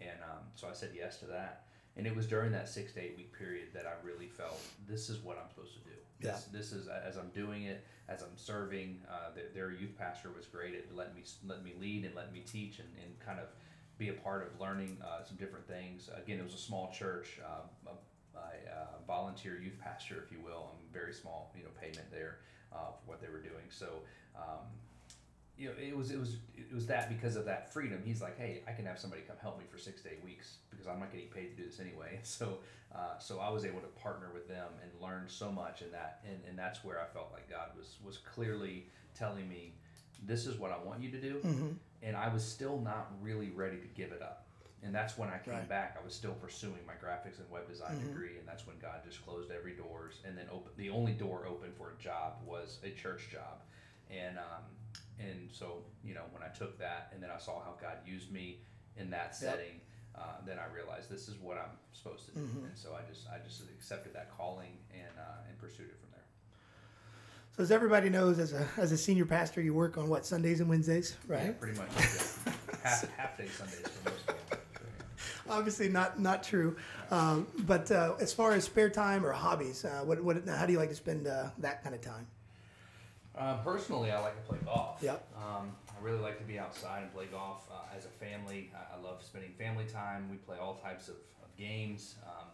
And 0.00 0.18
um, 0.22 0.44
so 0.54 0.68
I 0.68 0.72
said 0.72 0.92
yes 0.96 1.18
to 1.18 1.26
that. 1.26 1.64
And 1.96 2.06
it 2.06 2.14
was 2.14 2.26
during 2.26 2.52
that 2.52 2.68
six 2.68 2.92
to 2.92 3.00
eight 3.00 3.16
week 3.16 3.36
period 3.36 3.68
that 3.74 3.84
I 3.84 4.06
really 4.06 4.28
felt 4.28 4.60
this 4.88 5.10
is 5.10 5.18
what 5.18 5.36
I'm 5.36 5.48
supposed 5.50 5.74
to 5.74 5.80
do. 5.80 5.96
This, 6.20 6.44
this 6.52 6.72
is 6.72 6.88
as 6.88 7.16
I'm 7.16 7.28
doing 7.34 7.64
it, 7.64 7.84
as 8.08 8.22
I'm 8.22 8.36
serving. 8.36 9.00
Uh, 9.10 9.34
their, 9.34 9.48
their 9.52 9.70
youth 9.72 9.96
pastor 9.98 10.30
was 10.34 10.46
great 10.46 10.74
at 10.74 10.94
letting 10.96 11.14
me 11.14 11.22
let 11.46 11.62
me 11.62 11.74
lead 11.78 12.04
and 12.04 12.14
let 12.14 12.32
me 12.32 12.40
teach 12.40 12.78
and, 12.78 12.88
and 13.04 13.18
kind 13.20 13.38
of 13.38 13.46
be 13.98 14.08
a 14.08 14.14
part 14.14 14.46
of 14.46 14.60
learning 14.60 14.96
uh, 15.04 15.22
some 15.24 15.36
different 15.36 15.66
things. 15.66 16.08
Again, 16.16 16.38
it 16.38 16.44
was 16.44 16.54
a 16.54 16.58
small 16.58 16.92
church, 16.92 17.40
uh, 17.44 17.90
a 18.36 18.38
uh, 18.38 18.86
volunteer 19.06 19.60
youth 19.60 19.78
pastor, 19.82 20.22
if 20.24 20.32
you 20.32 20.38
will. 20.42 20.70
I'm 20.72 20.92
very 20.92 21.12
small, 21.12 21.52
you 21.56 21.64
know, 21.64 21.70
payment 21.80 22.10
there 22.10 22.38
uh, 22.72 22.92
for 22.92 23.10
what 23.10 23.20
they 23.20 23.28
were 23.28 23.40
doing. 23.40 23.68
So. 23.70 23.86
Um, 24.36 24.66
you 25.58 25.66
know, 25.66 25.74
it 25.76 25.96
was 25.96 26.12
it 26.12 26.20
was 26.20 26.36
it 26.56 26.72
was 26.72 26.86
that 26.86 27.08
because 27.08 27.34
of 27.34 27.44
that 27.46 27.72
freedom. 27.72 28.00
He's 28.04 28.22
like, 28.22 28.38
hey, 28.38 28.62
I 28.68 28.72
can 28.72 28.86
have 28.86 28.96
somebody 28.96 29.22
come 29.22 29.36
help 29.42 29.58
me 29.58 29.64
for 29.68 29.76
six 29.76 30.02
to 30.02 30.12
eight 30.12 30.22
weeks 30.24 30.58
because 30.70 30.86
I'm 30.86 31.00
not 31.00 31.10
getting 31.10 31.26
paid 31.26 31.56
to 31.56 31.62
do 31.62 31.68
this 31.68 31.80
anyway. 31.80 32.20
So, 32.22 32.58
uh, 32.94 33.18
so 33.18 33.40
I 33.40 33.50
was 33.50 33.64
able 33.64 33.80
to 33.80 33.88
partner 34.00 34.28
with 34.32 34.46
them 34.46 34.68
and 34.82 34.90
learn 35.02 35.24
so 35.26 35.50
much 35.50 35.82
in 35.82 35.90
that, 35.90 36.20
and, 36.24 36.38
and 36.48 36.56
that's 36.56 36.84
where 36.84 37.00
I 37.00 37.06
felt 37.12 37.30
like 37.32 37.50
God 37.50 37.70
was 37.76 37.96
was 38.04 38.18
clearly 38.18 38.86
telling 39.16 39.48
me, 39.48 39.74
this 40.24 40.46
is 40.46 40.56
what 40.58 40.70
I 40.70 40.78
want 40.86 41.02
you 41.02 41.10
to 41.10 41.20
do, 41.20 41.40
and 42.02 42.16
I 42.16 42.32
was 42.32 42.44
still 42.44 42.80
not 42.80 43.10
really 43.20 43.50
ready 43.50 43.78
to 43.78 43.86
give 43.96 44.12
it 44.12 44.22
up. 44.22 44.46
And 44.82 44.94
that's 44.94 45.18
when 45.18 45.28
I 45.28 45.38
came 45.38 45.54
Right. 45.54 45.68
back. 45.68 45.96
I 46.00 46.04
was 46.04 46.14
still 46.14 46.34
pursuing 46.34 46.78
my 46.86 46.94
graphics 46.94 47.38
and 47.40 47.50
web 47.50 47.66
design 47.68 47.98
degree, 48.06 48.38
and 48.38 48.46
that's 48.46 48.64
when 48.66 48.78
God 48.78 49.02
just 49.04 49.24
closed 49.24 49.50
every 49.50 49.72
doors. 49.74 50.20
And 50.24 50.38
then 50.38 50.46
open, 50.52 50.70
the 50.76 50.90
only 50.90 51.12
door 51.12 51.46
open 51.46 51.72
for 51.72 51.90
a 51.90 52.02
job 52.02 52.34
was 52.46 52.78
a 52.84 52.90
church 52.92 53.28
job, 53.30 53.62
and 54.10 54.38
um, 54.38 54.62
and 55.18 55.50
so 55.52 55.82
you 56.04 56.14
know 56.14 56.22
when 56.30 56.42
I 56.44 56.48
took 56.48 56.78
that, 56.78 57.10
and 57.12 57.20
then 57.22 57.30
I 57.34 57.38
saw 57.38 57.60
how 57.60 57.74
God 57.80 57.96
used 58.06 58.30
me 58.30 58.60
in 58.96 59.10
that 59.10 59.34
setting, 59.34 59.80
uh, 60.14 60.36
then 60.46 60.58
I 60.60 60.72
realized 60.72 61.10
this 61.10 61.28
is 61.28 61.34
what 61.40 61.58
I'm 61.58 61.76
supposed 61.92 62.26
to 62.26 62.32
do. 62.32 62.40
And 62.40 62.76
so 62.76 62.94
I 62.94 63.02
just 63.12 63.28
I 63.28 63.38
just 63.44 63.62
accepted 63.62 64.14
that 64.14 64.30
calling 64.36 64.78
and 64.92 65.18
uh, 65.18 65.48
and 65.48 65.58
pursued 65.58 65.88
it 65.88 65.98
from 65.98 66.10
there. 66.12 66.22
So 67.56 67.64
as 67.64 67.72
everybody 67.72 68.08
knows, 68.10 68.38
as 68.38 68.52
a 68.52 68.64
as 68.76 68.92
a 68.92 68.96
senior 68.96 69.26
pastor, 69.26 69.60
you 69.60 69.74
work 69.74 69.98
on 69.98 70.08
what 70.08 70.24
Sundays 70.24 70.60
and 70.60 70.68
Wednesdays, 70.68 71.16
right? 71.26 71.46
Yeah, 71.46 71.50
pretty 71.52 71.76
much. 71.78 71.90
half 72.84 73.10
half 73.16 73.36
day 73.36 73.48
Sundays 73.48 73.80
for 73.88 74.10
most 74.10 74.26
people. 74.26 74.27
So, 74.27 74.27
yeah. 74.27 74.27
Obviously 75.50 75.88
not 75.88 76.20
not 76.20 76.42
true. 76.42 76.76
Um, 77.10 77.46
but 77.60 77.90
uh, 77.90 78.14
as 78.20 78.32
far 78.32 78.52
as 78.52 78.64
spare 78.64 78.90
time 78.90 79.24
or 79.24 79.32
hobbies, 79.32 79.84
uh, 79.84 80.02
what 80.04 80.22
what 80.22 80.46
how 80.46 80.66
do 80.66 80.72
you 80.72 80.78
like 80.78 80.90
to 80.90 80.94
spend 80.94 81.26
uh, 81.26 81.48
that 81.58 81.82
kind 81.82 81.94
of 81.94 82.00
time? 82.00 82.26
Uh, 83.36 83.56
personally, 83.58 84.10
I 84.10 84.20
like 84.20 84.34
to 84.34 84.48
play 84.48 84.58
golf. 84.64 84.98
Yep. 85.00 85.24
Um, 85.36 85.70
I 85.88 86.04
really 86.04 86.18
like 86.18 86.38
to 86.38 86.44
be 86.44 86.58
outside 86.58 87.02
and 87.04 87.14
play 87.14 87.26
golf. 87.26 87.68
Uh, 87.70 87.96
as 87.96 88.04
a 88.04 88.08
family, 88.08 88.72
I, 88.74 88.98
I 88.98 89.02
love 89.02 89.22
spending 89.22 89.52
family 89.52 89.84
time. 89.84 90.28
We 90.28 90.36
play 90.36 90.56
all 90.58 90.74
types 90.74 91.08
of, 91.08 91.14
of 91.42 91.56
games 91.56 92.16
um, 92.26 92.48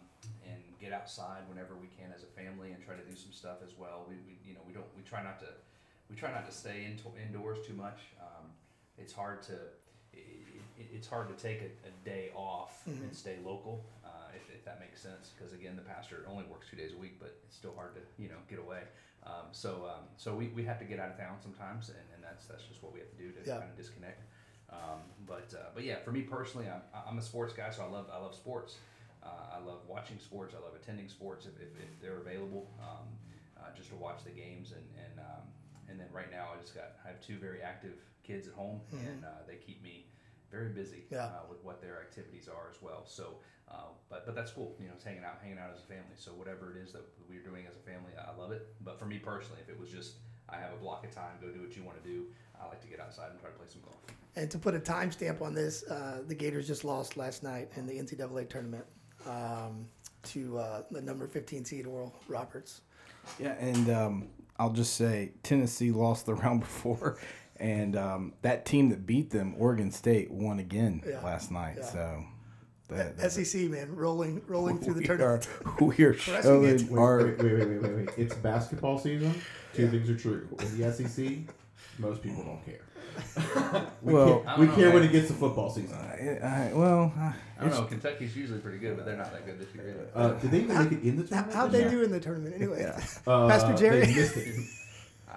and 0.47 0.61
get 0.79 0.93
outside 0.93 1.41
whenever 1.49 1.73
we 1.75 1.87
can 1.87 2.13
as 2.15 2.23
a 2.23 2.27
family 2.27 2.71
and 2.71 2.83
try 2.85 2.95
to 2.95 3.01
do 3.01 3.15
some 3.15 3.31
stuff 3.31 3.57
as 3.63 3.77
well. 3.77 4.05
We, 4.07 4.15
we 4.27 4.37
you 4.47 4.53
know 4.53 4.61
we 4.67 4.73
don't 4.73 4.85
we 4.95 5.01
try 5.01 5.23
not 5.23 5.39
to 5.39 5.47
we 6.09 6.15
try 6.15 6.31
not 6.31 6.45
to 6.45 6.51
stay 6.51 6.85
into, 6.85 7.09
indoors 7.17 7.65
too 7.65 7.73
much. 7.73 7.99
Um, 8.21 8.45
it's 8.97 9.13
hard 9.13 9.41
to 9.43 9.53
it, 10.13 10.54
it, 10.77 10.87
it's 10.93 11.07
hard 11.07 11.27
to 11.29 11.35
take 11.41 11.61
a, 11.61 11.71
a 11.87 11.91
day 12.03 12.31
off 12.35 12.81
and 12.85 13.15
stay 13.15 13.37
local. 13.43 13.83
Uh, 14.03 14.09
if, 14.35 14.53
if 14.55 14.65
that 14.65 14.79
makes 14.79 15.01
sense, 15.01 15.31
because 15.37 15.53
again, 15.53 15.75
the 15.75 15.81
pastor 15.81 16.25
only 16.29 16.43
works 16.45 16.67
two 16.69 16.77
days 16.77 16.93
a 16.93 16.97
week, 16.97 17.19
but 17.19 17.37
it's 17.45 17.55
still 17.55 17.73
hard 17.75 17.95
to 17.95 18.01
you 18.21 18.29
know 18.29 18.35
get 18.49 18.59
away. 18.59 18.81
Um, 19.25 19.47
so 19.51 19.89
um, 19.89 20.03
so 20.17 20.35
we, 20.35 20.47
we 20.49 20.63
have 20.65 20.77
to 20.79 20.85
get 20.85 20.99
out 20.99 21.09
of 21.09 21.17
town 21.17 21.37
sometimes, 21.41 21.89
and, 21.89 21.97
and 22.13 22.23
that's 22.23 22.45
that's 22.45 22.63
just 22.63 22.83
what 22.83 22.93
we 22.93 22.99
have 22.99 23.09
to 23.09 23.17
do 23.17 23.31
to 23.31 23.41
Yeah. 23.47 23.57
kind 23.59 23.69
of 23.71 23.75
disconnect. 23.77 24.21
Um, 24.69 25.01
but 25.25 25.53
uh, 25.53 25.69
but 25.73 25.83
yeah, 25.83 25.97
for 26.03 26.11
me 26.11 26.21
personally, 26.21 26.67
I'm, 26.67 26.81
I'm 27.07 27.17
a 27.17 27.21
sports 27.21 27.53
guy, 27.53 27.69
so 27.71 27.83
I 27.83 27.87
love 27.89 28.07
I 28.13 28.17
love 28.17 28.35
sports. 28.35 28.77
Uh, 29.23 29.57
I 29.57 29.59
love 29.65 29.79
watching 29.87 30.19
sports. 30.19 30.53
I 30.53 30.61
love 30.63 30.75
attending 30.75 31.09
sports 31.09 31.47
if, 31.47 31.55
if, 31.59 31.69
if 31.81 31.99
they're 31.99 32.17
available, 32.17 32.69
um, 32.79 33.07
uh, 33.57 33.73
just 33.75 33.89
to 33.89 33.95
watch 33.95 34.23
the 34.23 34.29
games. 34.31 34.71
And 34.71 34.85
and 35.03 35.19
um, 35.19 35.43
and 35.89 35.99
then 35.99 36.07
right 36.11 36.29
now, 36.31 36.49
I 36.55 36.61
just 36.61 36.75
got 36.75 36.93
I 37.03 37.07
have 37.09 37.21
two 37.21 37.37
very 37.37 37.61
active 37.61 37.93
kids 38.23 38.47
at 38.47 38.53
home, 38.53 38.81
and 38.91 39.23
uh, 39.25 39.29
they 39.47 39.55
keep 39.55 39.81
me 39.81 40.05
very 40.55 40.69
busy 40.69 41.03
Yeah. 41.11 41.25
uh, 41.25 41.43
with 41.49 41.61
what 41.63 41.81
their 41.81 41.99
activities 42.01 42.47
are 42.47 42.69
as 42.69 42.81
well. 42.81 43.03
So, 43.05 43.25
uh, 43.69 43.89
but 44.09 44.25
but 44.25 44.35
that's 44.35 44.51
cool. 44.51 44.75
You 44.79 44.87
know, 44.87 44.93
it's 44.95 45.03
hanging 45.03 45.23
out, 45.23 45.37
hanging 45.41 45.59
out 45.59 45.71
as 45.75 45.79
a 45.79 45.87
family. 45.87 46.15
So 46.15 46.31
whatever 46.31 46.71
it 46.73 46.77
is 46.83 46.93
that 46.93 47.03
we're 47.29 47.43
doing 47.43 47.65
as 47.69 47.75
a 47.75 47.79
family, 47.91 48.11
I 48.17 48.31
love 48.39 48.51
it. 48.51 48.63
But 48.81 48.97
for 48.99 49.05
me 49.05 49.17
personally, 49.19 49.59
if 49.61 49.69
it 49.69 49.79
was 49.79 49.89
just 49.89 50.15
I 50.47 50.57
have 50.57 50.71
a 50.73 50.77
block 50.77 51.03
of 51.05 51.11
time, 51.11 51.33
go 51.41 51.47
do 51.49 51.61
what 51.61 51.75
you 51.75 51.83
want 51.83 52.01
to 52.01 52.07
do. 52.09 52.25
I 52.61 52.67
like 52.67 52.81
to 52.81 52.87
get 52.87 52.99
outside 52.99 53.31
and 53.31 53.39
try 53.39 53.49
to 53.49 53.55
play 53.57 53.67
some 53.67 53.81
golf. 53.81 53.97
And 54.37 54.49
to 54.51 54.57
put 54.59 54.75
a 54.75 54.79
timestamp 54.79 55.41
on 55.41 55.53
this, 55.55 55.83
uh, 55.83 56.21
the 56.27 56.35
Gators 56.35 56.67
just 56.67 56.83
lost 56.83 57.17
last 57.17 57.41
night 57.43 57.69
in 57.77 57.87
the 57.87 57.93
NCAA 57.93 58.47
tournament 58.49 58.85
um, 59.25 59.85
to 60.23 60.57
uh, 60.59 60.81
the 60.91 61.01
number 61.01 61.27
15 61.27 61.65
seed 61.65 61.85
Oral 61.87 62.13
Roberts. 62.27 62.81
Yeah, 63.39 63.53
and 63.59 63.89
um, 63.89 64.27
I'll 64.59 64.71
just 64.73 64.93
say 64.95 65.31
Tennessee 65.41 65.91
lost 65.91 66.25
the 66.27 66.35
round 66.35 66.59
before, 66.67 67.17
and 67.57 67.95
um, 67.95 68.33
that 68.41 68.65
team 68.65 68.89
that 68.89 69.05
beat 69.05 69.29
them, 69.31 69.55
Oregon 69.57 69.91
State, 69.91 70.31
won 70.31 70.59
again 70.59 71.01
Yeah, 71.07 71.21
last 71.21 71.51
night. 71.51 71.75
yeah. 71.79 71.85
So 71.85 72.23
that, 72.89 73.17
that- 73.17 73.31
SEC 73.31 73.61
man 73.69 73.95
rolling 73.95 74.41
rolling 74.47 74.77
through 74.79 74.95
the 74.95 75.03
tournament. 75.03 75.47
are, 75.65 75.83
we 75.85 76.03
are 76.03 76.13
Pressing 76.13 76.41
showing 76.43 76.89
Wait, 76.89 76.97
our. 76.99 77.17
wait, 77.17 77.37
wait, 77.39 77.53
wait, 77.53 77.67
wait, 77.67 77.81
wait, 77.81 77.95
wait. 77.95 78.09
It's 78.17 78.35
basketball 78.35 78.97
season. 78.99 79.33
Two 79.73 79.87
things 79.89 80.09
are 80.09 80.17
true. 80.17 80.47
In 80.59 80.79
the 80.79 80.91
SEC, 80.93 81.25
most 81.97 82.21
people 82.21 82.43
don't 82.43 82.63
care. 82.65 82.81
we 84.01 84.13
Well- 84.13 84.39
care, 84.41 84.49
I 84.49 84.59
we 84.59 84.65
know, 84.67 84.75
care 84.75 84.91
when 84.91 85.03
it 85.03 85.11
gets 85.11 85.27
to 85.29 85.33
football 85.33 85.69
season. 85.69 85.97
I, 85.97 86.37
I, 86.69 86.73
well, 86.73 87.13
uh, 87.17 87.31
I 87.59 87.61
don't 87.61 87.69
know. 87.71 87.83
Kentucky's 87.85 88.35
usually 88.35 88.59
pretty 88.59 88.77
good, 88.79 88.97
but 88.97 89.05
they're 89.05 89.15
not 89.17 89.31
that 89.31 89.45
good 89.45 89.57
this 89.59 89.73
year 89.73 89.89
either. 89.89 90.09
Uh, 90.13 90.33
did 90.39 90.51
they 90.51 90.59
even 90.59 90.77
make 90.77 90.91
it 90.91 91.01
in 91.03 91.15
the 91.17 91.23
tournament? 91.23 91.53
how'd 91.53 91.71
they 91.71 91.79
year? 91.81 91.89
do 91.91 92.03
in 92.03 92.11
the 92.11 92.19
tournament 92.19 92.55
anyway? 92.55 92.93
Uh, 93.25 93.47
Pastor 93.47 93.73
Jerry? 93.75 94.05
They 94.05 94.13
missed 94.15 94.35
it. 94.37 94.55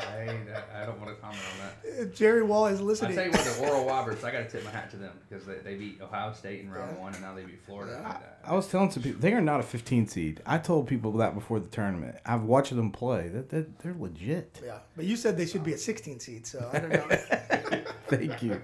I, 0.00 0.82
I 0.82 0.86
don't 0.86 1.00
want 1.00 1.14
to 1.14 1.20
comment 1.20 1.40
on 1.52 1.96
that. 1.96 2.14
Jerry 2.14 2.42
Wall 2.42 2.66
is 2.66 2.80
listening. 2.80 3.18
I 3.18 3.28
listening. 3.28 3.44
tell 3.44 3.44
you 3.44 3.62
what, 3.62 3.68
the 3.68 3.74
Oral 3.74 3.86
Roberts, 3.94 4.24
I 4.24 4.30
got 4.30 4.38
to 4.38 4.48
tip 4.48 4.64
my 4.64 4.70
hat 4.70 4.90
to 4.90 4.96
them 4.96 5.12
because 5.28 5.44
they, 5.46 5.56
they 5.58 5.74
beat 5.74 6.00
Ohio 6.00 6.32
State 6.32 6.60
in 6.60 6.70
round 6.70 6.98
one, 6.98 7.12
and 7.14 7.22
now 7.22 7.34
they 7.34 7.42
beat 7.44 7.60
Florida. 7.64 7.96
And, 7.98 8.06
uh, 8.06 8.16
I 8.44 8.54
was 8.54 8.68
telling 8.68 8.90
some 8.90 9.02
people 9.02 9.20
they 9.20 9.32
are 9.32 9.40
not 9.40 9.60
a 9.60 9.64
15 9.64 10.06
seed. 10.06 10.40
I 10.46 10.58
told 10.58 10.86
people 10.88 11.12
that 11.12 11.34
before 11.34 11.60
the 11.60 11.68
tournament. 11.68 12.16
I've 12.24 12.42
watched 12.44 12.74
them 12.74 12.90
play. 12.90 13.28
That, 13.28 13.50
that 13.50 13.78
they're 13.80 13.96
legit. 13.98 14.60
yeah, 14.64 14.78
but 14.96 15.04
you 15.04 15.16
said 15.16 15.36
they 15.36 15.46
should 15.46 15.64
be 15.64 15.72
a 15.72 15.78
16 15.78 16.20
seed, 16.20 16.46
so 16.46 16.68
I 16.72 16.78
don't 16.78 16.90
know. 16.90 17.06
Thank 18.08 18.42
you. 18.42 18.60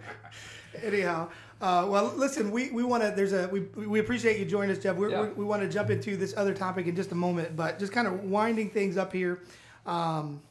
Anyhow, 0.82 1.28
uh, 1.60 1.86
well, 1.88 2.12
listen, 2.16 2.50
we, 2.50 2.70
we 2.70 2.82
want 2.82 3.02
to. 3.02 3.12
There's 3.14 3.32
a 3.32 3.46
we, 3.48 3.60
we 3.60 4.00
appreciate 4.00 4.38
you 4.38 4.44
joining 4.44 4.74
us, 4.76 4.82
Jeff. 4.82 4.96
We're, 4.96 5.10
Yeah. 5.10 5.22
we 5.22 5.28
we 5.28 5.44
want 5.44 5.62
to 5.62 5.68
jump 5.68 5.88
into 5.90 6.16
this 6.16 6.34
other 6.36 6.52
topic 6.52 6.86
in 6.86 6.96
just 6.96 7.12
a 7.12 7.14
moment, 7.14 7.54
but 7.54 7.78
just 7.78 7.92
kind 7.92 8.06
of 8.08 8.24
winding 8.24 8.70
things 8.70 8.96
up 8.96 9.12
here, 9.12 9.40
um, 9.86 10.42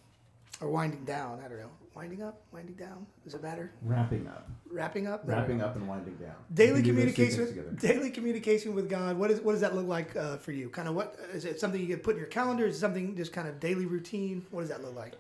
or 0.64 0.70
winding 0.70 1.04
down. 1.04 1.42
I 1.46 1.50
don't 1.50 1.60
know. 1.60 1.70
Winding 1.94 2.24
up, 2.24 2.42
winding 2.52 2.76
down. 2.76 3.06
Does 3.24 3.36
it 3.36 3.44
matter? 3.44 3.72
Wrapping 3.84 4.28
up. 4.28 4.50
Wrapping 4.72 5.06
up. 5.06 5.22
Wrapping 5.26 5.62
up 5.62 5.76
and 5.76 5.88
winding 5.88 6.16
down. 6.16 6.34
Daily 6.52 6.82
do 6.82 6.90
communication, 6.90 7.78
daily 7.80 8.10
communication 8.10 8.74
with 8.74 8.90
God. 8.90 9.16
What 9.18 9.30
is 9.30 9.42
what 9.42 9.52
does 9.52 9.62
that 9.62 9.76
look 9.76 9.88
like 9.88 10.16
uh, 10.16 10.38
for 10.38 10.54
you? 10.54 10.70
Kind 10.70 10.88
of 10.88 10.96
what 10.96 11.16
is 11.34 11.46
it? 11.46 11.60
Something 11.60 11.82
you 11.82 11.88
can 11.88 12.00
put 12.00 12.16
in 12.16 12.20
your 12.20 12.30
calendar? 12.30 12.66
Is 12.66 12.78
it 12.78 12.80
something 12.80 13.16
just 13.16 13.32
kind 13.32 13.48
of 13.48 13.60
daily 13.60 13.86
routine? 13.86 14.44
What 14.50 14.62
does 14.62 14.70
that 14.70 14.82
look 14.82 14.96
like? 14.96 15.14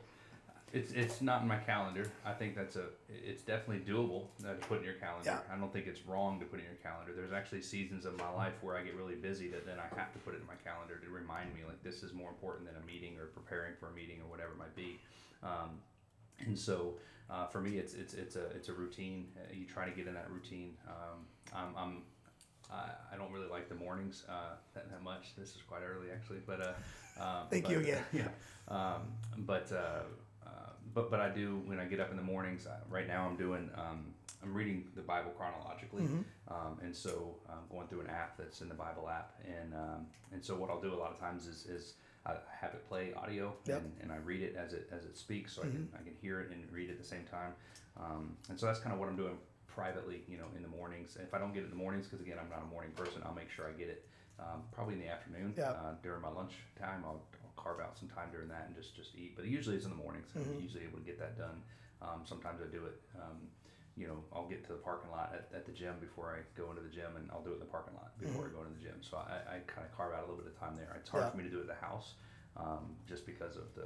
It's 0.73 0.91
it's 0.93 1.21
not 1.21 1.43
in 1.43 1.47
my 1.47 1.57
calendar. 1.57 2.09
I 2.25 2.33
think 2.33 2.55
that's 2.55 2.75
a 2.75 2.85
it's 3.07 3.43
definitely 3.43 3.85
doable 3.85 4.25
uh, 4.43 4.53
to 4.53 4.65
put 4.65 4.79
in 4.79 4.83
your 4.83 4.95
calendar. 4.95 5.29
Yeah. 5.29 5.55
I 5.55 5.59
don't 5.59 5.71
think 5.71 5.85
it's 5.85 6.03
wrong 6.07 6.39
to 6.39 6.45
put 6.47 6.57
in 6.57 6.65
your 6.65 6.81
calendar. 6.81 7.13
There's 7.15 7.31
actually 7.31 7.61
seasons 7.61 8.05
of 8.05 8.17
my 8.17 8.29
life 8.31 8.53
where 8.61 8.75
I 8.75 8.81
get 8.81 8.95
really 8.95 9.13
busy 9.13 9.47
that 9.49 9.67
then 9.67 9.77
I 9.77 9.85
have 9.99 10.11
to 10.13 10.19
put 10.25 10.33
it 10.33 10.41
in 10.41 10.47
my 10.47 10.57
calendar 10.65 10.95
to 10.97 11.09
remind 11.11 11.53
me 11.53 11.59
like 11.67 11.83
this 11.83 12.01
is 12.01 12.11
more 12.13 12.29
important 12.29 12.65
than 12.65 12.81
a 12.81 12.85
meeting 12.87 13.19
or 13.19 13.27
preparing 13.27 13.73
for 13.79 13.89
a 13.89 13.93
meeting 13.93 14.17
or 14.19 14.27
whatever 14.27 14.53
it 14.53 14.57
might 14.57 14.75
be. 14.75 14.99
Um, 15.43 15.79
and 16.39 16.57
so 16.57 16.95
uh, 17.29 17.47
for 17.47 17.61
me, 17.61 17.77
it's 17.77 17.93
it's 17.93 18.13
it's 18.13 18.35
a 18.35 18.45
it's 18.55 18.69
a 18.69 18.73
routine. 18.73 19.27
Uh, 19.37 19.53
you 19.53 19.65
try 19.65 19.85
to 19.85 19.91
get 19.91 20.07
in 20.07 20.13
that 20.13 20.29
routine. 20.31 20.75
Um, 20.87 21.25
I'm, 21.53 21.77
I'm 21.77 22.01
I, 22.71 22.89
I 23.13 23.17
don't 23.17 23.31
really 23.31 23.49
like 23.49 23.69
the 23.69 23.75
mornings 23.75 24.23
uh, 24.29 24.55
that, 24.73 24.89
that 24.89 25.03
much. 25.03 25.35
This 25.37 25.49
is 25.49 25.61
quite 25.67 25.81
early 25.81 26.07
actually, 26.11 26.39
but 26.45 26.61
uh, 26.61 27.23
um, 27.23 27.47
Thank 27.49 27.69
you 27.69 27.77
but, 27.77 27.83
again. 27.83 28.03
yeah, 28.13 28.27
um, 28.67 29.01
but 29.39 29.71
uh, 29.71 30.03
uh, 30.45 30.49
but 30.93 31.09
but 31.09 31.19
I 31.19 31.29
do 31.29 31.61
when 31.65 31.79
I 31.79 31.85
get 31.85 31.99
up 31.99 32.11
in 32.11 32.17
the 32.17 32.23
mornings. 32.23 32.67
Right 32.89 33.07
now, 33.07 33.27
I'm 33.27 33.37
doing 33.37 33.69
um, 33.75 34.13
I'm 34.41 34.53
reading 34.53 34.85
the 34.95 35.01
Bible 35.01 35.31
chronologically, 35.31 36.03
um, 36.49 36.77
and 36.81 36.95
so 36.95 37.35
I'm 37.49 37.65
going 37.71 37.87
through 37.87 38.01
an 38.01 38.09
app 38.09 38.37
that's 38.37 38.61
in 38.61 38.69
the 38.69 38.75
Bible 38.75 39.09
app, 39.09 39.33
and 39.45 39.73
um, 39.73 40.07
and 40.31 40.43
so 40.43 40.55
what 40.55 40.69
I'll 40.69 40.81
do 40.81 40.93
a 40.93 40.99
lot 40.99 41.11
of 41.11 41.19
times 41.19 41.47
is 41.47 41.65
is 41.65 41.93
I 42.25 42.35
have 42.61 42.73
it 42.73 42.87
play 42.87 43.13
audio 43.15 43.53
Yep. 43.65 43.81
and, 43.81 43.91
and 44.01 44.11
I 44.11 44.17
read 44.17 44.41
it 44.41 44.55
as 44.55 44.73
it 44.73 44.87
as 44.91 45.03
it 45.05 45.17
speaks, 45.17 45.53
so 45.53 45.61
I 45.61 45.65
can 45.65 45.89
I 45.93 46.03
can 46.03 46.13
hear 46.21 46.39
it 46.39 46.51
and 46.51 46.63
read 46.71 46.89
it 46.89 46.93
at 46.93 46.97
the 46.99 47.03
same 47.07 47.25
time, 47.29 47.53
um, 47.99 48.35
and 48.49 48.59
so 48.59 48.65
that's 48.65 48.79
kind 48.79 48.93
of 48.93 48.99
what 48.99 49.09
I'm 49.09 49.17
doing 49.17 49.37
privately, 49.67 50.23
you 50.27 50.37
know, 50.37 50.45
in 50.55 50.61
the 50.61 50.69
mornings. 50.69 51.17
If 51.21 51.33
I 51.33 51.39
don't 51.39 51.53
get 51.53 51.61
it 51.63 51.65
in 51.65 51.69
the 51.71 51.75
mornings, 51.75 52.05
because 52.07 52.21
again, 52.25 52.37
I'm 52.39 52.49
not 52.49 52.61
a 52.61 52.69
morning 52.71 52.91
person, 52.95 53.21
I'll 53.25 53.33
make 53.33 53.49
sure 53.49 53.67
I 53.67 53.71
get 53.71 53.89
it 53.89 54.07
um, 54.39 54.61
probably 54.71 54.93
in 54.93 54.99
the 55.01 55.09
afternoon 55.09 55.53
Yeah. 55.57 55.71
uh, 55.71 55.95
during 56.01 56.21
my 56.21 56.29
lunch 56.29 56.53
time. 56.79 57.03
I'll, 57.05 57.21
I'll 57.43 57.53
carve 57.61 57.79
out 57.81 57.97
some 57.97 58.07
time 58.07 58.29
during 58.31 58.47
that 58.49 58.65
and 58.67 58.75
just 58.75 58.95
just 58.95 59.15
eat. 59.15 59.35
But 59.35 59.45
it 59.45 59.49
usually 59.49 59.75
it's 59.75 59.85
in 59.85 59.91
the 59.91 59.97
mornings. 59.97 60.27
I'm 60.35 60.61
usually 60.61 60.83
able 60.85 60.99
to 60.99 61.03
get 61.05 61.19
that 61.19 61.37
done. 61.37 61.61
Um, 62.01 62.21
sometimes 62.23 62.61
I 62.61 62.71
do 62.71 62.85
it. 62.85 63.01
You 63.95 64.07
know, 64.07 64.17
I'll 64.33 64.47
get 64.49 64.65
to 64.65 64.73
the 64.73 64.81
parking 64.81 65.11
lot 65.11 65.31
at, 65.37 65.49
at 65.55 65.65
the 65.67 65.71
gym 65.71 65.95
before 66.01 66.33
I 66.33 66.41
go 66.59 66.69
into 66.71 66.81
the 66.81 66.89
gym, 66.89 67.13
and 67.15 67.29
I'll 67.31 67.43
do 67.43 67.51
it 67.51 67.55
in 67.55 67.59
the 67.59 67.69
parking 67.69 67.93
lot 67.93 68.17
before 68.17 68.49
I 68.49 68.49
go 68.49 68.65
into 68.65 68.73
the 68.73 68.81
gym. 68.81 68.97
So 69.01 69.17
I, 69.17 69.37
I 69.45 69.59
kind 69.69 69.85
of 69.85 69.93
carve 69.95 70.13
out 70.13 70.25
a 70.25 70.27
little 70.29 70.41
bit 70.41 70.47
of 70.49 70.57
time 70.59 70.75
there. 70.75 70.95
It's 70.97 71.09
hard 71.09 71.25
Yeah. 71.25 71.29
for 71.29 71.37
me 71.37 71.43
to 71.43 71.49
do 71.53 71.57
it 71.61 71.69
at 71.69 71.77
the 71.77 71.85
house, 71.85 72.15
um, 72.57 72.97
just 73.07 73.25
because 73.25 73.55
of 73.55 73.69
the 73.75 73.85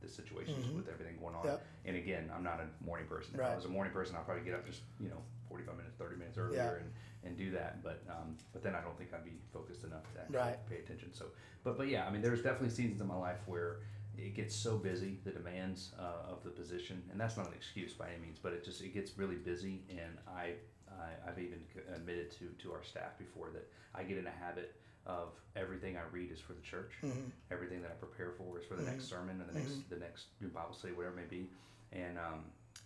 the 0.00 0.08
situations 0.08 0.64
with 0.74 0.88
everything 0.88 1.18
going 1.20 1.34
on. 1.34 1.44
Yep. 1.44 1.62
And 1.84 1.96
again, 1.96 2.30
I'm 2.34 2.42
not 2.42 2.58
a 2.58 2.64
morning 2.82 3.06
person. 3.06 3.34
If 3.34 3.40
Right. 3.40 3.52
I 3.52 3.56
was 3.56 3.66
a 3.66 3.68
morning 3.68 3.92
person, 3.92 4.16
I'd 4.16 4.24
probably 4.24 4.44
get 4.44 4.54
up 4.54 4.64
just 4.64 4.80
you 4.98 5.10
know 5.10 5.20
45 5.50 5.76
minutes, 5.76 5.96
30 5.98 6.16
minutes 6.16 6.38
earlier 6.38 6.56
Yeah. 6.80 6.80
and, 6.80 6.90
and 7.24 7.36
do 7.36 7.50
that. 7.50 7.82
But 7.82 8.00
um, 8.08 8.36
but 8.54 8.62
then 8.62 8.74
I 8.74 8.80
don't 8.80 8.96
think 8.96 9.12
I'd 9.12 9.24
be 9.26 9.36
focused 9.52 9.84
enough 9.84 10.06
to 10.14 10.20
actually 10.20 10.38
Right. 10.38 10.68
pay 10.70 10.76
attention. 10.76 11.12
So, 11.12 11.26
but 11.64 11.76
but 11.76 11.88
yeah, 11.88 12.06
I 12.06 12.10
mean, 12.10 12.22
there's 12.22 12.40
definitely 12.40 12.70
seasons 12.70 13.00
in 13.02 13.08
my 13.08 13.16
life 13.18 13.40
where 13.46 13.80
it 14.22 14.34
gets 14.34 14.54
so 14.54 14.76
busy, 14.76 15.18
the 15.24 15.30
demands 15.30 15.92
uh, 15.98 16.30
of 16.32 16.42
the 16.44 16.50
position, 16.50 17.02
and 17.10 17.20
that's 17.20 17.36
not 17.36 17.46
an 17.48 17.54
excuse 17.54 17.92
by 17.92 18.08
any 18.08 18.18
means, 18.22 18.38
but 18.42 18.52
it 18.52 18.64
just 18.64 18.80
it 18.82 18.92
gets 18.94 19.16
really 19.18 19.36
busy, 19.36 19.82
and 19.90 20.18
I, 20.28 20.52
I 20.90 21.28
I've 21.28 21.38
even 21.38 21.58
admitted 21.94 22.30
to 22.38 22.46
to 22.62 22.72
our 22.72 22.82
staff 22.82 23.18
before 23.18 23.48
that 23.54 23.66
I 23.94 24.02
get 24.02 24.18
in 24.18 24.26
a 24.26 24.30
habit 24.44 24.74
of 25.06 25.28
everything 25.56 25.96
I 25.96 26.02
read 26.12 26.30
is 26.30 26.40
for 26.40 26.52
the 26.52 26.60
church, 26.60 26.92
everything 27.50 27.80
that 27.82 27.90
I 27.90 27.94
prepare 27.94 28.32
for 28.36 28.58
is 28.58 28.66
for 28.66 28.74
the 28.76 28.82
next 28.82 29.08
sermon 29.08 29.40
and 29.40 29.48
the 29.48 29.58
next 29.58 29.88
the 29.90 29.96
next 29.96 30.26
new 30.40 30.48
Bible 30.48 30.74
study, 30.74 30.92
whatever 30.94 31.18
it 31.18 31.22
may 31.30 31.36
be, 31.38 31.50
and 31.92 32.18
um, 32.18 32.44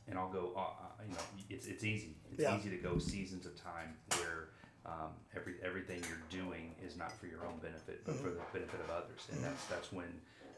and 0.09 0.18
I'll 0.18 0.31
go, 0.33 0.53
uh, 0.57 0.61
uh, 0.61 1.03
you 1.07 1.12
know, 1.14 1.20
it's 1.51 1.66
it's 1.66 1.85
easy, 1.85 2.16
it's 2.33 2.42
Yeah. 2.42 2.57
easy 2.57 2.70
to 2.70 2.77
go 2.77 2.99
seasons 2.99 3.47
of 3.47 3.61
time 3.61 3.97
where 4.18 4.51
um, 4.87 5.11
every 5.35 5.55
everything 5.64 6.03
you're 6.09 6.42
doing 6.42 6.75
is 6.87 6.97
not 6.97 7.11
for 7.18 7.27
your 7.27 7.44
own 7.47 7.59
benefit, 7.61 8.05
but 8.05 8.14
for 8.16 8.29
the 8.31 8.40
benefit 8.53 8.81
of 8.81 8.90
others, 8.90 9.27
and 9.33 9.42
that's 9.42 9.64
that's 9.66 9.90
when 9.92 10.09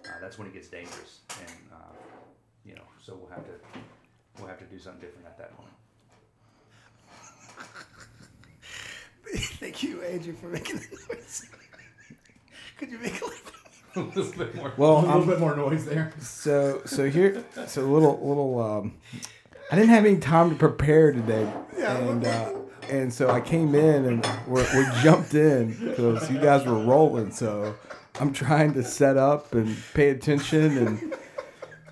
uh, 0.09 0.21
that's 0.21 0.39
when 0.39 0.47
it 0.49 0.55
gets 0.55 0.69
dangerous, 0.69 1.21
and 1.41 1.51
uh, 1.73 1.93
you 2.65 2.75
know, 2.75 2.83
so 3.03 3.15
we'll 3.15 3.31
have 3.31 3.45
to 3.45 3.53
we'll 4.39 4.49
have 4.49 4.59
to 4.59 4.65
do 4.65 4.79
something 4.79 5.01
different 5.01 5.27
at 5.27 5.39
that 5.39 5.57
point. 5.57 5.71
Thank 9.59 9.83
you, 9.83 10.03
Andrew, 10.03 10.35
for 10.35 10.47
making 10.49 10.77
the 10.77 11.15
noise. 11.15 11.49
Could 12.79 12.91
you 12.91 12.99
make 12.99 13.21
a 13.21 13.25
little? 13.25 13.41
a 13.97 14.01
little 14.01 14.33
bit 14.33 14.55
more. 14.55 14.73
Well, 14.77 14.99
a 14.99 15.01
little 15.01 15.23
I'm, 15.23 15.29
bit 15.29 15.41
more 15.41 15.57
noise 15.57 15.87
there. 15.87 16.13
so 16.21 16.83
so 16.85 17.09
here 17.09 17.45
so 17.67 17.83
a 17.83 17.89
little 17.91 18.19
little 18.23 18.61
um 18.61 18.95
I 19.73 19.77
didn't 19.77 19.89
have 19.89 20.05
any 20.05 20.19
time 20.19 20.51
to 20.51 20.57
prepare 20.57 21.13
today. 21.13 21.51
Yeah. 21.79 21.97
And 21.97 22.25
uh 22.25 22.53
and 22.91 23.13
so 23.13 23.31
I 23.31 23.41
came 23.41 23.75
in 23.75 24.05
and 24.05 24.31
we 24.47 24.61
we 24.61 24.87
jumped 25.03 25.35
in 25.35 25.73
because 25.73 26.31
you 26.31 26.39
guys 26.39 26.67
were 26.67 26.79
rolling. 26.79 27.33
So 27.33 27.75
I'm 28.21 28.33
trying 28.33 28.73
to 28.75 28.83
set 28.83 29.17
up 29.17 29.55
and 29.55 29.77
pay 29.95 30.11
attention 30.11 30.79
and 30.79 31.15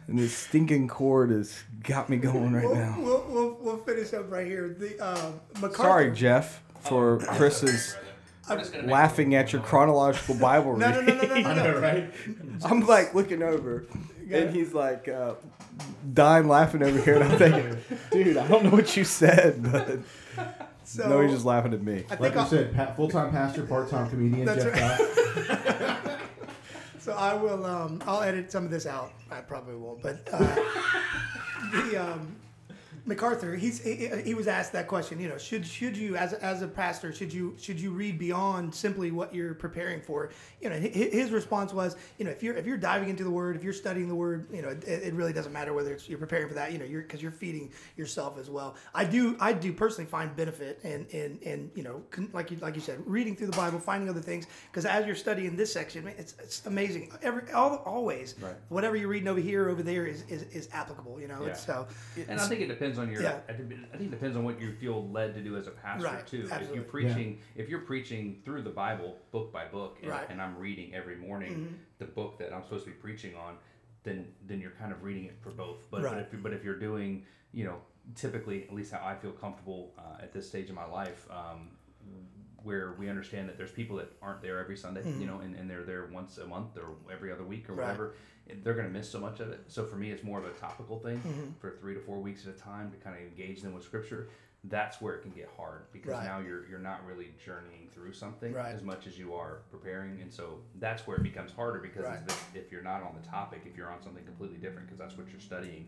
and 0.07 0.19
this 0.19 0.37
stinking 0.37 0.89
cord 0.89 1.31
has 1.31 1.65
got 1.83 2.11
me 2.11 2.19
going 2.19 2.53
right 2.53 2.65
We'll, 2.67 2.75
now. 2.75 2.97
we'll, 2.99 3.25
we'll, 3.29 3.57
we'll 3.61 3.77
finish 3.79 4.13
up 4.13 4.31
right 4.31 4.47
here. 4.47 4.69
The 4.79 5.03
uh, 5.03 5.33
MacArthur. 5.61 5.77
Sorry, 5.77 6.13
Jeff, 6.13 6.63
for 6.81 7.19
Chris's 7.21 7.97
I'm 8.47 8.59
just 8.59 8.75
laughing 8.83 9.35
at 9.35 9.55
your 9.55 9.63
chronological 9.63 10.35
Bible 10.35 10.77
No, 10.77 10.91
no, 10.91 11.01
reading. 11.01 11.17
no, 11.17 11.23
no, 11.23 11.35
no, 11.35 11.41
no. 11.41 11.49
I 11.49 11.55
know, 11.55 11.79
right? 11.79 12.13
I'm 12.65 12.81
like 12.87 13.15
looking 13.15 13.43
over, 13.43 13.87
and 14.31 14.51
he's 14.55 14.75
like 14.75 15.09
uh, 15.09 15.35
dying 16.13 16.49
laughing 16.49 16.83
over 16.83 17.01
here, 17.01 17.15
and 17.15 17.25
I'm 17.25 17.39
thinking, 17.39 17.79
dude, 18.13 18.37
I 18.37 18.47
don't 18.47 18.65
know 18.65 18.71
what 18.71 18.95
you 18.99 19.05
said, 19.05 19.63
but 19.73 19.99
So, 20.85 21.09
no, 21.09 21.21
he's 21.23 21.33
just 21.33 21.45
laughing 21.47 21.73
at 21.73 21.83
me. 21.83 22.05
I 22.11 22.15
Like 22.15 22.19
think 22.21 22.35
you 22.35 22.41
I'll, 22.41 22.47
said, 22.47 22.75
pa- 22.75 22.93
full-time 22.95 23.31
pastor, 23.31 23.65
part-time 23.65 24.11
comedian, 24.11 24.45
That's 24.47 24.65
Jeff 24.65 24.75
right. 25.49 26.01
So 26.99 27.13
I 27.13 27.35
will. 27.35 27.67
Um, 27.67 28.03
I'll 28.07 28.23
edit 28.23 28.51
some 28.51 28.65
of 28.65 28.71
this 28.71 28.87
out. 28.87 29.13
I 29.31 29.41
probably 29.43 29.77
won't. 29.77 30.01
But 30.03 30.27
uh, 30.33 30.39
the 31.73 31.97
um, 31.99 32.35
MacArthur, 33.07 33.55
he's 33.55 33.83
he, 33.83 34.09
he 34.25 34.33
was 34.35 34.49
asked 34.49 34.73
that 34.73 34.89
question. 34.89 35.21
You 35.21 35.29
know, 35.29 35.37
should 35.37 35.67
should 35.67 35.97
you 35.97 36.17
as 36.17 36.33
a, 36.33 36.43
as 36.43 36.63
a 36.63 36.69
pastor 36.69 37.13
should 37.13 37.33
you 37.33 37.55
should 37.59 37.79
you 37.79 37.91
read 37.91 38.19
beyond 38.19 38.75
simply 38.75 39.11
what 39.11 39.35
you're 39.35 39.55
preparing 39.55 40.01
for? 40.01 40.31
You 40.63 40.71
know, 40.71 40.77
his 40.77 41.31
response 41.31 41.75
was, 41.75 41.97
you 42.19 42.25
know, 42.25 42.31
if 42.31 42.43
you're 42.43 42.55
if 42.57 42.67
you're 42.67 42.79
diving 42.79 43.11
into 43.11 43.23
the 43.23 43.31
Word, 43.31 43.57
if 43.57 43.63
you're 43.63 43.75
studying 43.75 44.09
the 44.09 44.15
Word, 44.15 44.47
you 44.53 44.63
know, 44.63 44.69
it, 44.71 44.85
it 44.87 45.15
really 45.15 45.35
doesn't 45.35 45.53
matter 45.53 45.75
whether 45.75 45.93
it's 45.93 46.09
you're 46.09 46.19
preparing 46.19 46.49
for 46.49 46.55
that. 46.55 46.73
You 46.73 46.79
know, 46.79 46.87
you're 46.87 47.03
because 47.03 47.21
you're 47.23 47.31
feeding 47.33 47.71
yourself 47.97 48.39
as 48.39 48.49
well. 48.49 48.77
I 48.95 49.05
do 49.05 49.37
I 49.39 49.53
do 49.53 49.73
personally 49.73 50.09
find 50.11 50.35
benefit 50.35 50.81
in 50.83 51.05
in 51.11 51.39
in 51.43 51.71
you 51.75 51.83
know 51.83 52.03
like 52.33 52.51
you 52.51 52.57
like 52.59 52.75
you 52.75 52.81
said, 52.81 53.03
reading 53.05 53.37
through 53.37 53.49
the 53.49 53.57
Bible, 53.57 53.79
finding 53.79 54.09
other 54.09 54.23
things 54.23 54.47
because 54.71 54.87
as 54.87 55.05
you're 55.05 55.15
studying 55.15 55.57
this 55.57 55.71
section, 55.73 56.09
it's 56.09 56.35
it's 56.39 56.65
amazing. 56.65 57.13
Every 57.23 57.53
all, 57.53 57.83
always, 57.85 58.35
Right. 58.41 58.55
whatever 58.71 58.97
you're 58.97 59.09
reading 59.09 59.29
over 59.29 59.41
here 59.41 59.69
over 59.69 59.83
there 59.83 60.07
is 60.07 60.23
is, 60.31 60.45
is 60.45 60.69
applicable. 60.73 61.21
You 61.21 61.29
know, 61.29 61.43
Yeah. 61.43 61.49
it's, 61.51 61.65
so 61.67 61.87
And 62.29 62.41
I 62.41 62.47
think 62.47 62.63
it 62.63 62.69
depends 62.69 62.94
on 62.99 63.11
your. 63.11 63.23
Yeah. 63.23 63.39
I 63.49 63.53
think 63.53 63.73
it 63.73 64.11
depends 64.11 64.37
on 64.37 64.45
what 64.45 64.61
you 64.61 64.73
feel 64.73 65.09
led 65.09 65.35
to 65.35 65.41
do 65.41 65.57
as 65.57 65.67
a 65.67 65.71
pastor 65.71 66.07
Right, 66.07 66.27
too. 66.27 66.49
If 66.51 66.75
you're 66.75 66.85
preaching, 66.85 67.41
if 67.57 67.69
you're 67.69 67.81
preaching 67.81 68.41
through 68.45 68.63
the 68.63 68.71
Bible 68.71 69.17
book 69.31 69.53
by 69.53 69.67
book, 69.67 69.99
and, 70.03 70.11
Right. 70.11 70.23
Mm-hmm. 70.23 70.33
and 70.33 70.43
I'm 70.43 70.57
reading 70.59 70.95
every 70.95 71.17
morning 71.17 71.79
the 71.99 72.07
book 72.07 72.39
that 72.39 72.53
I'm 72.53 72.63
supposed 72.65 72.85
to 72.85 72.91
be 72.91 72.97
preaching 72.97 73.35
on, 73.37 73.57
then 74.03 74.33
then 74.47 74.61
you're 74.61 74.73
kind 74.73 74.93
of 74.93 75.03
reading 75.03 75.25
it 75.25 75.37
for 75.43 75.51
both. 75.51 75.79
But 75.91 76.03
Right. 76.03 76.15
but 76.15 76.37
if 76.37 76.43
but 76.43 76.53
if 76.53 76.65
you're 76.65 76.79
doing, 76.79 77.25
you 77.53 77.65
know, 77.65 77.77
typically 78.15 78.65
at 78.65 78.75
least 78.75 78.93
how 78.93 79.05
I 79.05 79.15
feel 79.15 79.33
comfortable 79.33 79.95
uh, 79.99 80.23
at 80.23 80.33
this 80.33 80.47
stage 80.49 80.69
of 80.69 80.75
my 80.77 80.87
life. 80.87 81.27
Um, 81.31 81.71
where 82.65 82.95
we 82.99 83.09
understand 83.09 83.49
that 83.49 83.57
there's 83.59 83.71
people 83.71 83.97
that 83.99 84.11
aren't 84.23 84.41
there 84.43 84.59
every 84.59 84.77
Sunday, 84.77 85.03
you 85.21 85.27
know, 85.27 85.41
and, 85.41 85.55
and 85.55 85.69
they're 85.71 85.85
there 85.85 86.09
once 86.13 86.39
a 86.39 86.47
month 86.47 86.77
or 86.77 86.95
every 87.13 87.31
other 87.31 87.45
week 87.45 87.69
or 87.69 87.73
Mm-hmm. 87.73 87.81
Right. 87.81 87.87
whatever, 87.89 88.15
they're 88.63 88.75
going 88.75 88.87
to 88.87 88.93
miss 88.93 89.09
so 89.09 89.21
much 89.21 89.41
of 89.41 89.51
it. 89.51 89.61
So 89.69 89.85
for 89.85 89.97
me, 89.97 90.11
it's 90.11 90.23
more 90.25 90.39
of 90.39 90.45
a 90.47 90.51
topical 90.51 90.99
thing 90.99 91.19
Mm-hmm. 91.19 91.51
for 91.61 91.71
three 91.81 91.95
to 91.95 92.01
four 92.01 92.19
weeks 92.21 92.47
at 92.47 92.55
a 92.55 92.59
time 92.59 92.91
to 92.91 92.97
kind 92.99 93.17
of 93.17 93.23
engage 93.23 93.63
them 93.63 93.73
with 93.75 93.85
Scripture. 93.85 94.29
That's 94.65 94.99
where 95.03 95.15
it 95.15 95.21
can 95.23 95.33
get 95.33 95.51
hard 95.59 95.93
because 95.93 96.13
Right. 96.13 96.25
now 96.25 96.39
you're 96.41 96.67
you're 96.69 96.79
not 96.79 97.05
really 97.07 97.35
journeying 97.45 97.89
through 97.93 98.15
something 98.15 98.55
Right. 98.55 98.75
as 98.75 98.83
much 98.83 99.07
as 99.07 99.19
you 99.19 99.35
are 99.35 99.59
preparing, 99.71 100.21
and 100.23 100.33
so 100.33 100.61
that's 100.81 101.07
where 101.07 101.19
it 101.19 101.23
becomes 101.23 101.53
harder 101.53 101.81
because 101.81 102.07
if, 102.27 102.51
if 102.55 102.73
you're 102.73 102.83
not 102.83 103.03
on 103.03 103.15
the 103.21 103.29
topic, 103.29 103.61
if 103.67 103.77
you're 103.77 103.91
on 103.91 104.01
something 104.03 104.25
completely 104.25 104.57
different 104.57 104.87
because 104.87 104.99
that's 104.99 105.19
what 105.19 105.29
you're 105.31 105.41
studying, 105.41 105.87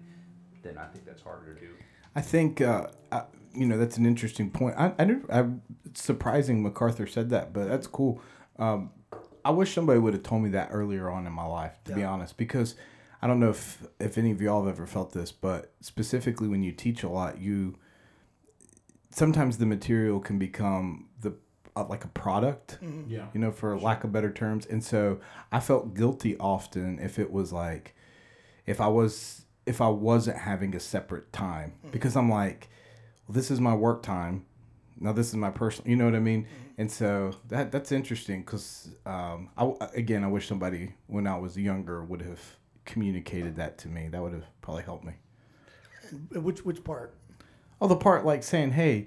then 0.62 0.76
I 0.76 0.84
think 0.88 1.06
that's 1.06 1.22
harder 1.22 1.54
to 1.54 1.58
do. 1.60 1.70
I 2.16 2.22
think 2.22 2.60
uh, 2.60 2.88
I, 3.12 3.22
you 3.54 3.66
know 3.66 3.78
that's 3.78 3.96
an 3.98 4.06
interesting 4.06 4.50
point. 4.50 4.74
I, 4.76 4.92
I, 4.98 5.04
didn't- 5.04 5.30
I 5.30 5.44
it's 5.84 6.02
surprising 6.02 6.62
MacArthur 6.62 7.06
said 7.06 7.30
that, 7.30 7.52
but 7.52 7.68
that's 7.68 7.86
cool. 7.86 8.20
Um, 8.58 8.90
I 9.44 9.50
wish 9.50 9.72
somebody 9.74 10.00
would 10.00 10.14
have 10.14 10.22
told 10.24 10.42
me 10.42 10.48
that 10.50 10.70
earlier 10.72 11.08
on 11.10 11.26
in 11.26 11.32
my 11.32 11.44
life, 11.46 11.78
to 11.84 11.94
be 11.94 12.02
honest, 12.02 12.36
because 12.36 12.74
I 13.22 13.26
don't 13.28 13.38
know 13.38 13.50
if 13.50 13.86
if 14.00 14.18
any 14.18 14.30
of 14.32 14.40
y'all 14.42 14.64
have 14.64 14.74
ever 14.74 14.86
felt 14.86 15.12
this, 15.12 15.30
but 15.30 15.72
specifically 15.80 16.48
when 16.48 16.62
you 16.64 16.72
teach 16.72 17.02
a 17.04 17.08
lot, 17.08 17.38
you 17.40 17.76
sometimes 19.10 19.58
the 19.58 19.66
material 19.66 20.20
can 20.20 20.38
become 20.38 21.06
the 21.20 21.34
uh, 21.76 21.84
like 21.88 22.04
a 22.04 22.08
product 22.08 22.78
Yeah. 23.06 23.26
you 23.34 23.40
know, 23.40 23.50
for 23.50 23.78
lack 23.78 24.04
of 24.04 24.12
better 24.12 24.30
terms. 24.32 24.66
And 24.66 24.82
so 24.82 25.20
I 25.52 25.60
felt 25.60 25.94
guilty 25.94 26.36
often 26.38 26.98
if 26.98 27.18
it 27.18 27.30
was 27.30 27.52
like, 27.52 27.94
if 28.66 28.80
I 28.80 28.88
was, 28.88 29.42
if 29.66 29.80
I 29.80 29.88
wasn't 29.88 30.38
having 30.38 30.74
a 30.76 30.80
separate 30.80 31.32
time 31.32 31.74
because 31.90 32.16
I'm 32.16 32.30
like, 32.30 32.68
well, 33.26 33.34
this 33.34 33.50
is 33.50 33.60
my 33.60 33.74
work 33.74 34.02
time. 34.02 34.46
Now 34.98 35.12
this 35.12 35.28
is 35.28 35.34
my 35.34 35.50
personal, 35.50 35.90
you 35.90 35.96
know 35.96 36.06
what 36.06 36.14
I 36.14 36.20
mean? 36.20 36.46
And 36.78 36.90
so 36.90 37.34
that 37.48 37.72
that's 37.72 37.92
interesting 37.92 38.40
because 38.40 38.90
um, 39.04 39.50
I 39.58 39.72
again 39.94 40.24
I 40.24 40.28
wish 40.28 40.46
somebody 40.46 40.94
when 41.06 41.26
I 41.26 41.36
was 41.36 41.56
younger 41.56 42.02
would 42.04 42.22
have 42.22 42.40
communicated 42.84 43.56
that 43.56 43.76
to 43.78 43.88
me. 43.88 44.08
That 44.08 44.22
would 44.22 44.32
have 44.32 44.44
probably 44.62 44.84
helped 44.84 45.04
me. 45.04 45.14
which 46.32 46.64
which 46.64 46.82
part? 46.84 47.14
Oh, 47.80 47.88
the 47.88 47.96
part 47.96 48.24
like 48.24 48.42
saying, 48.42 48.72
"Hey, 48.72 49.06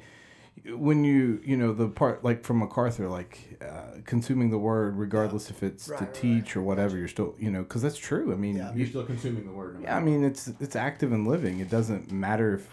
when 0.65 1.04
you 1.04 1.41
you 1.43 1.56
know 1.58 1.74
the 1.74 1.88
part 1.88 2.24
like 2.24 2.43
from 2.43 2.60
MacArthur, 2.60 3.08
like 3.08 3.58
uh, 3.62 4.00
consuming 4.06 4.50
the 4.50 4.58
word, 4.58 4.98
regardless 4.98 5.50
if 5.50 5.63
it's 5.63 5.88
Right, 5.89 6.00
to 6.00 6.06
right, 6.06 6.13
teach 6.13 6.56
or 6.56 6.62
whatever, 6.62 6.98
you're 6.98 7.08
still 7.08 7.36
you 7.39 7.50
know 7.52 7.63
because 7.63 7.82
that's 7.82 7.98
true. 7.98 8.32
I 8.32 8.36
mean, 8.36 8.58
Yeah. 8.58 8.72
you, 8.74 8.80
You're 8.80 8.88
still 8.88 9.06
consuming 9.06 9.45
the 9.45 9.52
word. 9.52 9.76
no 9.80 9.82
yeah, 9.84 9.98
I 9.98 10.00
mean 10.00 10.24
it's 10.24 10.48
it's 10.60 10.76
active 10.76 11.12
and 11.12 11.28
living. 11.28 11.60
It 11.60 11.69
doesn't 11.69 12.12
matter 12.12 12.56
if 12.56 12.67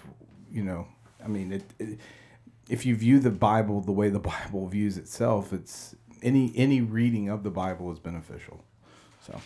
you 0.51 0.63
know. 0.65 0.87
I 1.25 1.29
mean, 1.29 1.53
it, 1.53 1.65
it 1.79 1.99
if 2.69 2.85
you 2.87 2.97
view 2.97 3.19
the 3.21 3.31
Bible 3.31 3.81
the 3.81 3.93
way 3.93 4.09
the 4.09 4.19
Bible 4.35 4.67
views 4.69 4.97
itself, 4.99 5.53
it's 5.53 5.95
any 6.23 6.53
any 6.57 6.81
reading 6.81 7.29
of 7.29 7.43
the 7.43 7.51
Bible 7.51 7.91
is 7.93 7.99
beneficial. 7.99 8.65
So, 9.27 9.41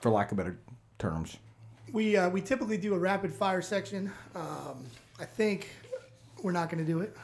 for 0.00 0.10
lack 0.10 0.30
of 0.30 0.36
better 0.38 0.58
terms. 0.98 1.36
We 1.92 2.16
uh, 2.16 2.28
we 2.30 2.40
typically 2.40 2.76
do 2.78 2.94
a 2.94 2.98
rapid 2.98 3.32
fire 3.32 3.62
section. 3.62 4.10
Um, 4.34 4.84
I 5.20 5.24
think 5.24 5.68
we're 6.42 6.52
not 6.52 6.68
going 6.70 6.84
to 6.84 6.90
do 6.90 7.00
it. 7.00 7.16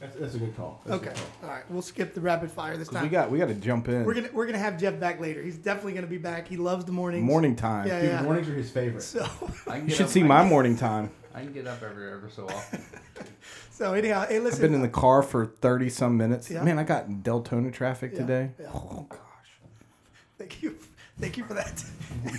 That's, 0.00 0.16
that's 0.16 0.34
a 0.34 0.38
good 0.38 0.56
call. 0.56 0.80
That's 0.84 0.92
a 0.92 1.02
Okay, 1.02 1.14
good 1.14 1.22
call. 1.40 1.50
all 1.50 1.54
right. 1.56 1.70
We'll 1.70 1.82
skip 1.82 2.14
the 2.14 2.20
rapid 2.20 2.50
fire 2.52 2.76
this 2.76 2.88
'Cause 2.88 2.94
time. 2.96 3.02
we 3.04 3.08
got 3.08 3.30
we 3.30 3.38
got 3.38 3.48
to 3.48 3.54
jump 3.54 3.88
in. 3.88 4.04
we're 4.04 4.14
gonna 4.14 4.28
we're 4.32 4.46
gonna 4.46 4.58
have 4.58 4.78
Jeff 4.78 4.98
back 5.00 5.20
later. 5.20 5.42
He's 5.42 5.56
definitely 5.58 5.94
gonna 5.94 6.06
be 6.06 6.18
back. 6.18 6.46
He 6.46 6.56
loves 6.56 6.84
the 6.84 6.92
mornings. 6.92 7.24
morning 7.24 7.56
time. 7.56 7.86
Yeah, 7.88 8.00
Dude, 8.00 8.10
yeah. 8.10 8.22
mornings 8.22 8.48
are 8.48 8.54
his 8.54 8.70
favorite. 8.70 9.02
So 9.02 9.24
I 9.66 9.72
can 9.78 9.82
You 9.82 9.88
get 9.88 9.96
should 9.96 10.06
up- 10.06 10.12
see 10.12 10.22
I 10.22 10.26
my 10.26 10.40
can- 10.40 10.48
morning 10.48 10.76
time. 10.76 11.10
I 11.34 11.40
can 11.42 11.52
get 11.52 11.66
up 11.66 11.82
every 11.82 12.10
ever 12.10 12.28
so 12.34 12.46
often. 12.46 12.82
so 13.70 13.92
anyhow, 13.94 14.26
hey, 14.28 14.38
listen. 14.40 14.56
I've 14.58 14.62
been 14.70 14.74
in 14.74 14.82
the 14.82 14.88
car 14.88 15.22
for 15.22 15.46
thirty 15.46 15.88
some 15.90 16.16
minutes. 16.16 16.50
Yeah. 16.50 16.62
Man, 16.64 16.78
I 16.78 16.84
got 16.84 17.06
in 17.06 17.22
Deltona 17.22 17.72
traffic 17.72 18.12
Yeah, 18.12 18.18
today. 18.20 18.50
yeah. 18.60 18.66
Oh 18.72 19.06
gosh. 19.08 19.18
Thank 20.38 20.62
you, 20.62 20.76
thank 21.20 21.36
you 21.36 21.44
for 21.44 21.54
that. 21.54 21.84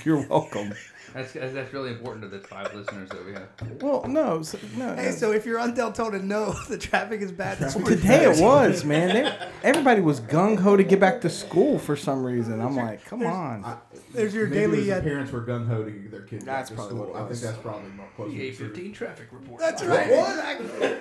You're 0.06 0.26
welcome. 0.28 0.74
That's 1.14 1.34
that's 1.34 1.74
really 1.74 1.90
important 1.92 2.22
to 2.24 2.28
the 2.30 2.40
five 2.46 2.74
listeners 2.74 3.10
that 3.10 3.26
we 3.26 3.34
have. 3.34 3.48
Well, 3.82 4.06
no, 4.08 4.42
so, 4.44 4.58
no. 4.78 4.96
Hey, 4.96 5.12
so 5.12 5.32
if 5.32 5.46
you're 5.46 5.60
on 5.60 5.76
Deltona, 5.76 6.22
no, 6.24 6.54
the 6.70 6.78
traffic 6.78 7.22
is 7.22 7.32
bad 7.32 7.58
this 7.60 7.76
morning. 7.78 7.98
today 8.00 8.26
it 8.26 8.42
was, 8.42 8.86
man. 8.86 9.14
They, 9.16 9.48
everybody 9.64 10.02
was 10.02 10.20
gung 10.22 10.60
ho 10.60 10.76
to 10.78 10.84
get 10.84 11.00
back 11.00 11.22
to 11.22 11.30
school 11.30 11.80
for 11.80 11.96
some 11.96 12.24
reason. 12.24 12.62
I'm 12.62 12.76
like, 12.76 13.04
come 13.06 13.26
on. 13.26 13.78
There's 14.14 14.34
your 14.34 14.48
Maybe 14.48 14.60
daily. 14.78 14.84
the 14.86 14.98
Uh, 14.98 15.02
parents 15.02 15.32
were 15.32 15.42
gung 15.42 15.68
ho 15.68 15.84
to 15.84 15.92
get 15.92 16.12
their 16.12 16.22
kids 16.22 16.46
back 16.46 16.66
to 16.68 16.74
school. 16.74 16.96
what 17.06 17.10
it 17.10 17.16
I 17.24 17.28
think 17.28 17.40
that's 17.42 17.58
probably 17.58 17.90
more 17.92 18.08
closer 18.16 18.32
to 18.32 18.38
EA 18.38 18.50
the 18.52 18.56
truth. 18.58 18.76
fifteen 18.76 18.94
traffic 18.94 19.28
report. 19.32 19.60
that's 19.60 19.84
right. 19.84 20.10
Exactly. 20.10 20.98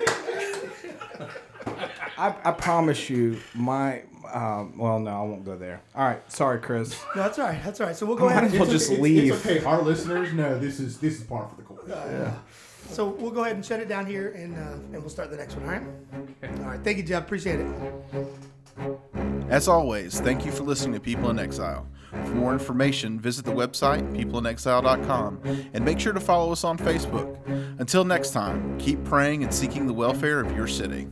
I, 2.17 2.35
I 2.43 2.51
promise 2.51 3.09
you, 3.09 3.39
my 3.53 4.03
um, 4.33 4.77
well, 4.77 4.99
no, 4.99 5.11
I 5.11 5.21
won't 5.23 5.43
go 5.45 5.57
there. 5.57 5.81
All 5.95 6.05
right, 6.07 6.31
sorry, 6.31 6.59
Chris. 6.59 6.99
No, 7.15 7.23
that's 7.23 7.39
all 7.39 7.47
right. 7.47 7.63
That's 7.63 7.79
all 7.81 7.87
right. 7.87 7.95
So 7.95 8.05
we'll 8.05 8.15
go 8.17 8.25
Might 8.25 8.31
ahead 8.31 8.43
as 8.45 8.51
and 8.51 8.59
well 8.61 8.69
It's- 8.69 8.81
just 8.81 8.91
it's- 8.91 9.03
leave. 9.03 9.33
It's 9.33 9.45
okay. 9.45 9.63
Our 9.63 9.81
listeners 9.81 10.33
know 10.33 10.57
this 10.59 10.79
is 10.79 10.97
this 10.99 11.19
is 11.19 11.23
par 11.25 11.49
for 11.49 11.55
the 11.55 11.63
course. 11.63 11.89
so 12.89 13.07
we'll 13.07 13.31
go 13.31 13.43
ahead 13.43 13.55
and 13.55 13.65
shut 13.65 13.79
it 13.79 13.87
down 13.89 14.05
here, 14.05 14.29
and 14.31 14.55
uh, 14.55 14.71
and 14.93 14.93
we'll 14.99 15.09
start 15.09 15.29
the 15.31 15.37
next 15.37 15.55
one. 15.55 15.65
All 15.65 15.71
right. 15.71 16.59
All 16.61 16.65
right. 16.71 16.83
Thank 16.83 16.97
you, 16.97 17.03
Jeff. 17.03 17.23
Appreciate 17.23 17.59
it. 17.59 17.67
As 19.49 19.67
always, 19.67 20.19
thank 20.21 20.45
you 20.45 20.51
for 20.51 20.63
listening 20.63 20.93
to 20.93 20.99
People 20.99 21.29
in 21.31 21.39
Exile. 21.39 21.85
For 22.11 22.33
more 22.35 22.53
information, 22.53 23.19
visit 23.19 23.45
the 23.45 23.51
website, 23.51 24.01
peopleinexile.com, 24.15 25.41
and 25.73 25.85
make 25.85 25.99
sure 25.99 26.13
to 26.13 26.19
follow 26.19 26.51
us 26.51 26.63
on 26.63 26.77
Facebook. 26.77 27.37
Until 27.79 28.03
next 28.05 28.31
time, 28.31 28.77
keep 28.79 29.03
praying 29.03 29.43
and 29.43 29.53
seeking 29.53 29.85
the 29.85 29.93
welfare 29.93 30.39
of 30.39 30.55
your 30.55 30.67
city. 30.67 31.07